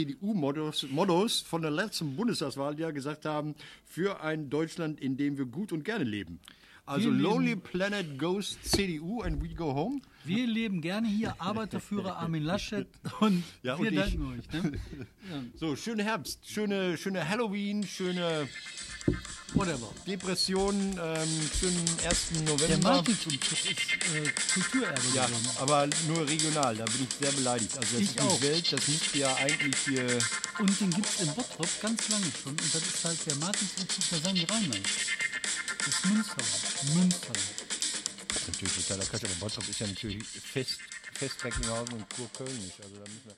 CDU-Mottos 0.52 1.40
von 1.40 1.62
der 1.62 1.70
letzten 1.70 2.16
Bundestagswahl, 2.16 2.74
die 2.74 2.82
ja 2.82 2.90
gesagt 2.90 3.24
haben, 3.24 3.54
für 3.86 4.20
ein 4.20 4.50
Deutschland, 4.50 5.00
in 5.00 5.16
dem 5.16 5.38
wir 5.38 5.46
gut 5.46 5.72
und 5.72 5.84
gerne 5.84 6.04
leben. 6.04 6.40
Also 6.86 7.06
wir 7.10 7.12
Lonely 7.18 7.56
Planet 7.56 8.18
goes 8.18 8.58
CDU 8.62 9.22
and 9.22 9.42
we 9.42 9.48
go 9.54 9.72
home. 9.72 10.00
Wir 10.24 10.46
leben 10.46 10.80
gerne 10.82 11.08
hier, 11.08 11.34
Arbeiterführer 11.38 12.16
Armin 12.16 12.42
Laschet 12.44 12.86
und 13.20 13.42
ja, 13.62 13.78
wir 13.78 13.88
und 13.88 13.96
danken 13.96 14.38
euch. 14.38 14.62
Ne? 14.62 14.72
Ja. 15.30 15.42
So, 15.58 15.74
schöne 15.76 16.04
Herbst, 16.04 16.40
schöne, 16.46 16.98
schöne 16.98 17.26
Halloween, 17.26 17.82
schöne 17.86 18.46
Whatever. 19.54 19.88
Depression, 20.06 20.74
ähm, 20.74 21.28
schönen 21.58 21.84
1. 22.06 22.42
November. 22.44 22.66
Der 22.66 22.78
Martinsumzug 22.78 23.52
ist 23.52 23.66
äh, 24.14 24.28
Kulturerbe 24.52 25.00
Ja, 25.14 25.26
geworden. 25.26 25.48
aber 25.60 25.88
nur 26.08 26.28
regional, 26.28 26.76
da 26.76 26.84
bin 26.84 27.06
ich 27.08 27.16
sehr 27.18 27.32
beleidigt. 27.32 27.78
Also 27.78 27.92
das 27.94 28.00
ich 28.02 28.16
ist 28.16 28.20
auch. 28.20 28.36
die 28.36 28.42
Welt, 28.42 28.72
das 28.72 28.88
müsste 28.88 29.18
ja 29.18 29.34
eigentlich 29.36 29.76
hier... 29.86 30.18
Und 30.58 30.80
den 30.80 30.90
gibt 30.90 31.06
es 31.06 31.20
in 31.20 31.34
Bottrop 31.34 31.68
ganz 31.80 32.08
lange 32.10 32.26
schon 32.42 32.52
und 32.52 32.74
das 32.74 32.82
ist 32.82 33.04
halt 33.04 33.26
der 33.26 33.36
Martinsumzug, 33.36 34.04
da 34.10 34.16
sagen 34.18 34.34
die 34.34 34.44
Rheinland. 34.44 34.80
Das 35.84 35.94
ist 35.94 36.04
Münsterland. 36.06 36.94
Münsterland. 36.94 37.54
Natürlich 38.46 38.74
totaler 38.74 39.04
Quatsch, 39.04 39.24
aber 39.24 39.34
Bottrop 39.34 39.68
ist 39.68 39.80
ja 39.80 39.86
natürlich 39.86 40.26
fest, 40.26 40.78
fest 41.12 41.44
Recklinghausen 41.44 41.94
und 41.94 42.08
Kurköln 42.08 42.56
nicht. 42.64 42.80
Also 42.80 42.96
da 42.96 43.02
müssen 43.02 43.26
wir 43.26 43.36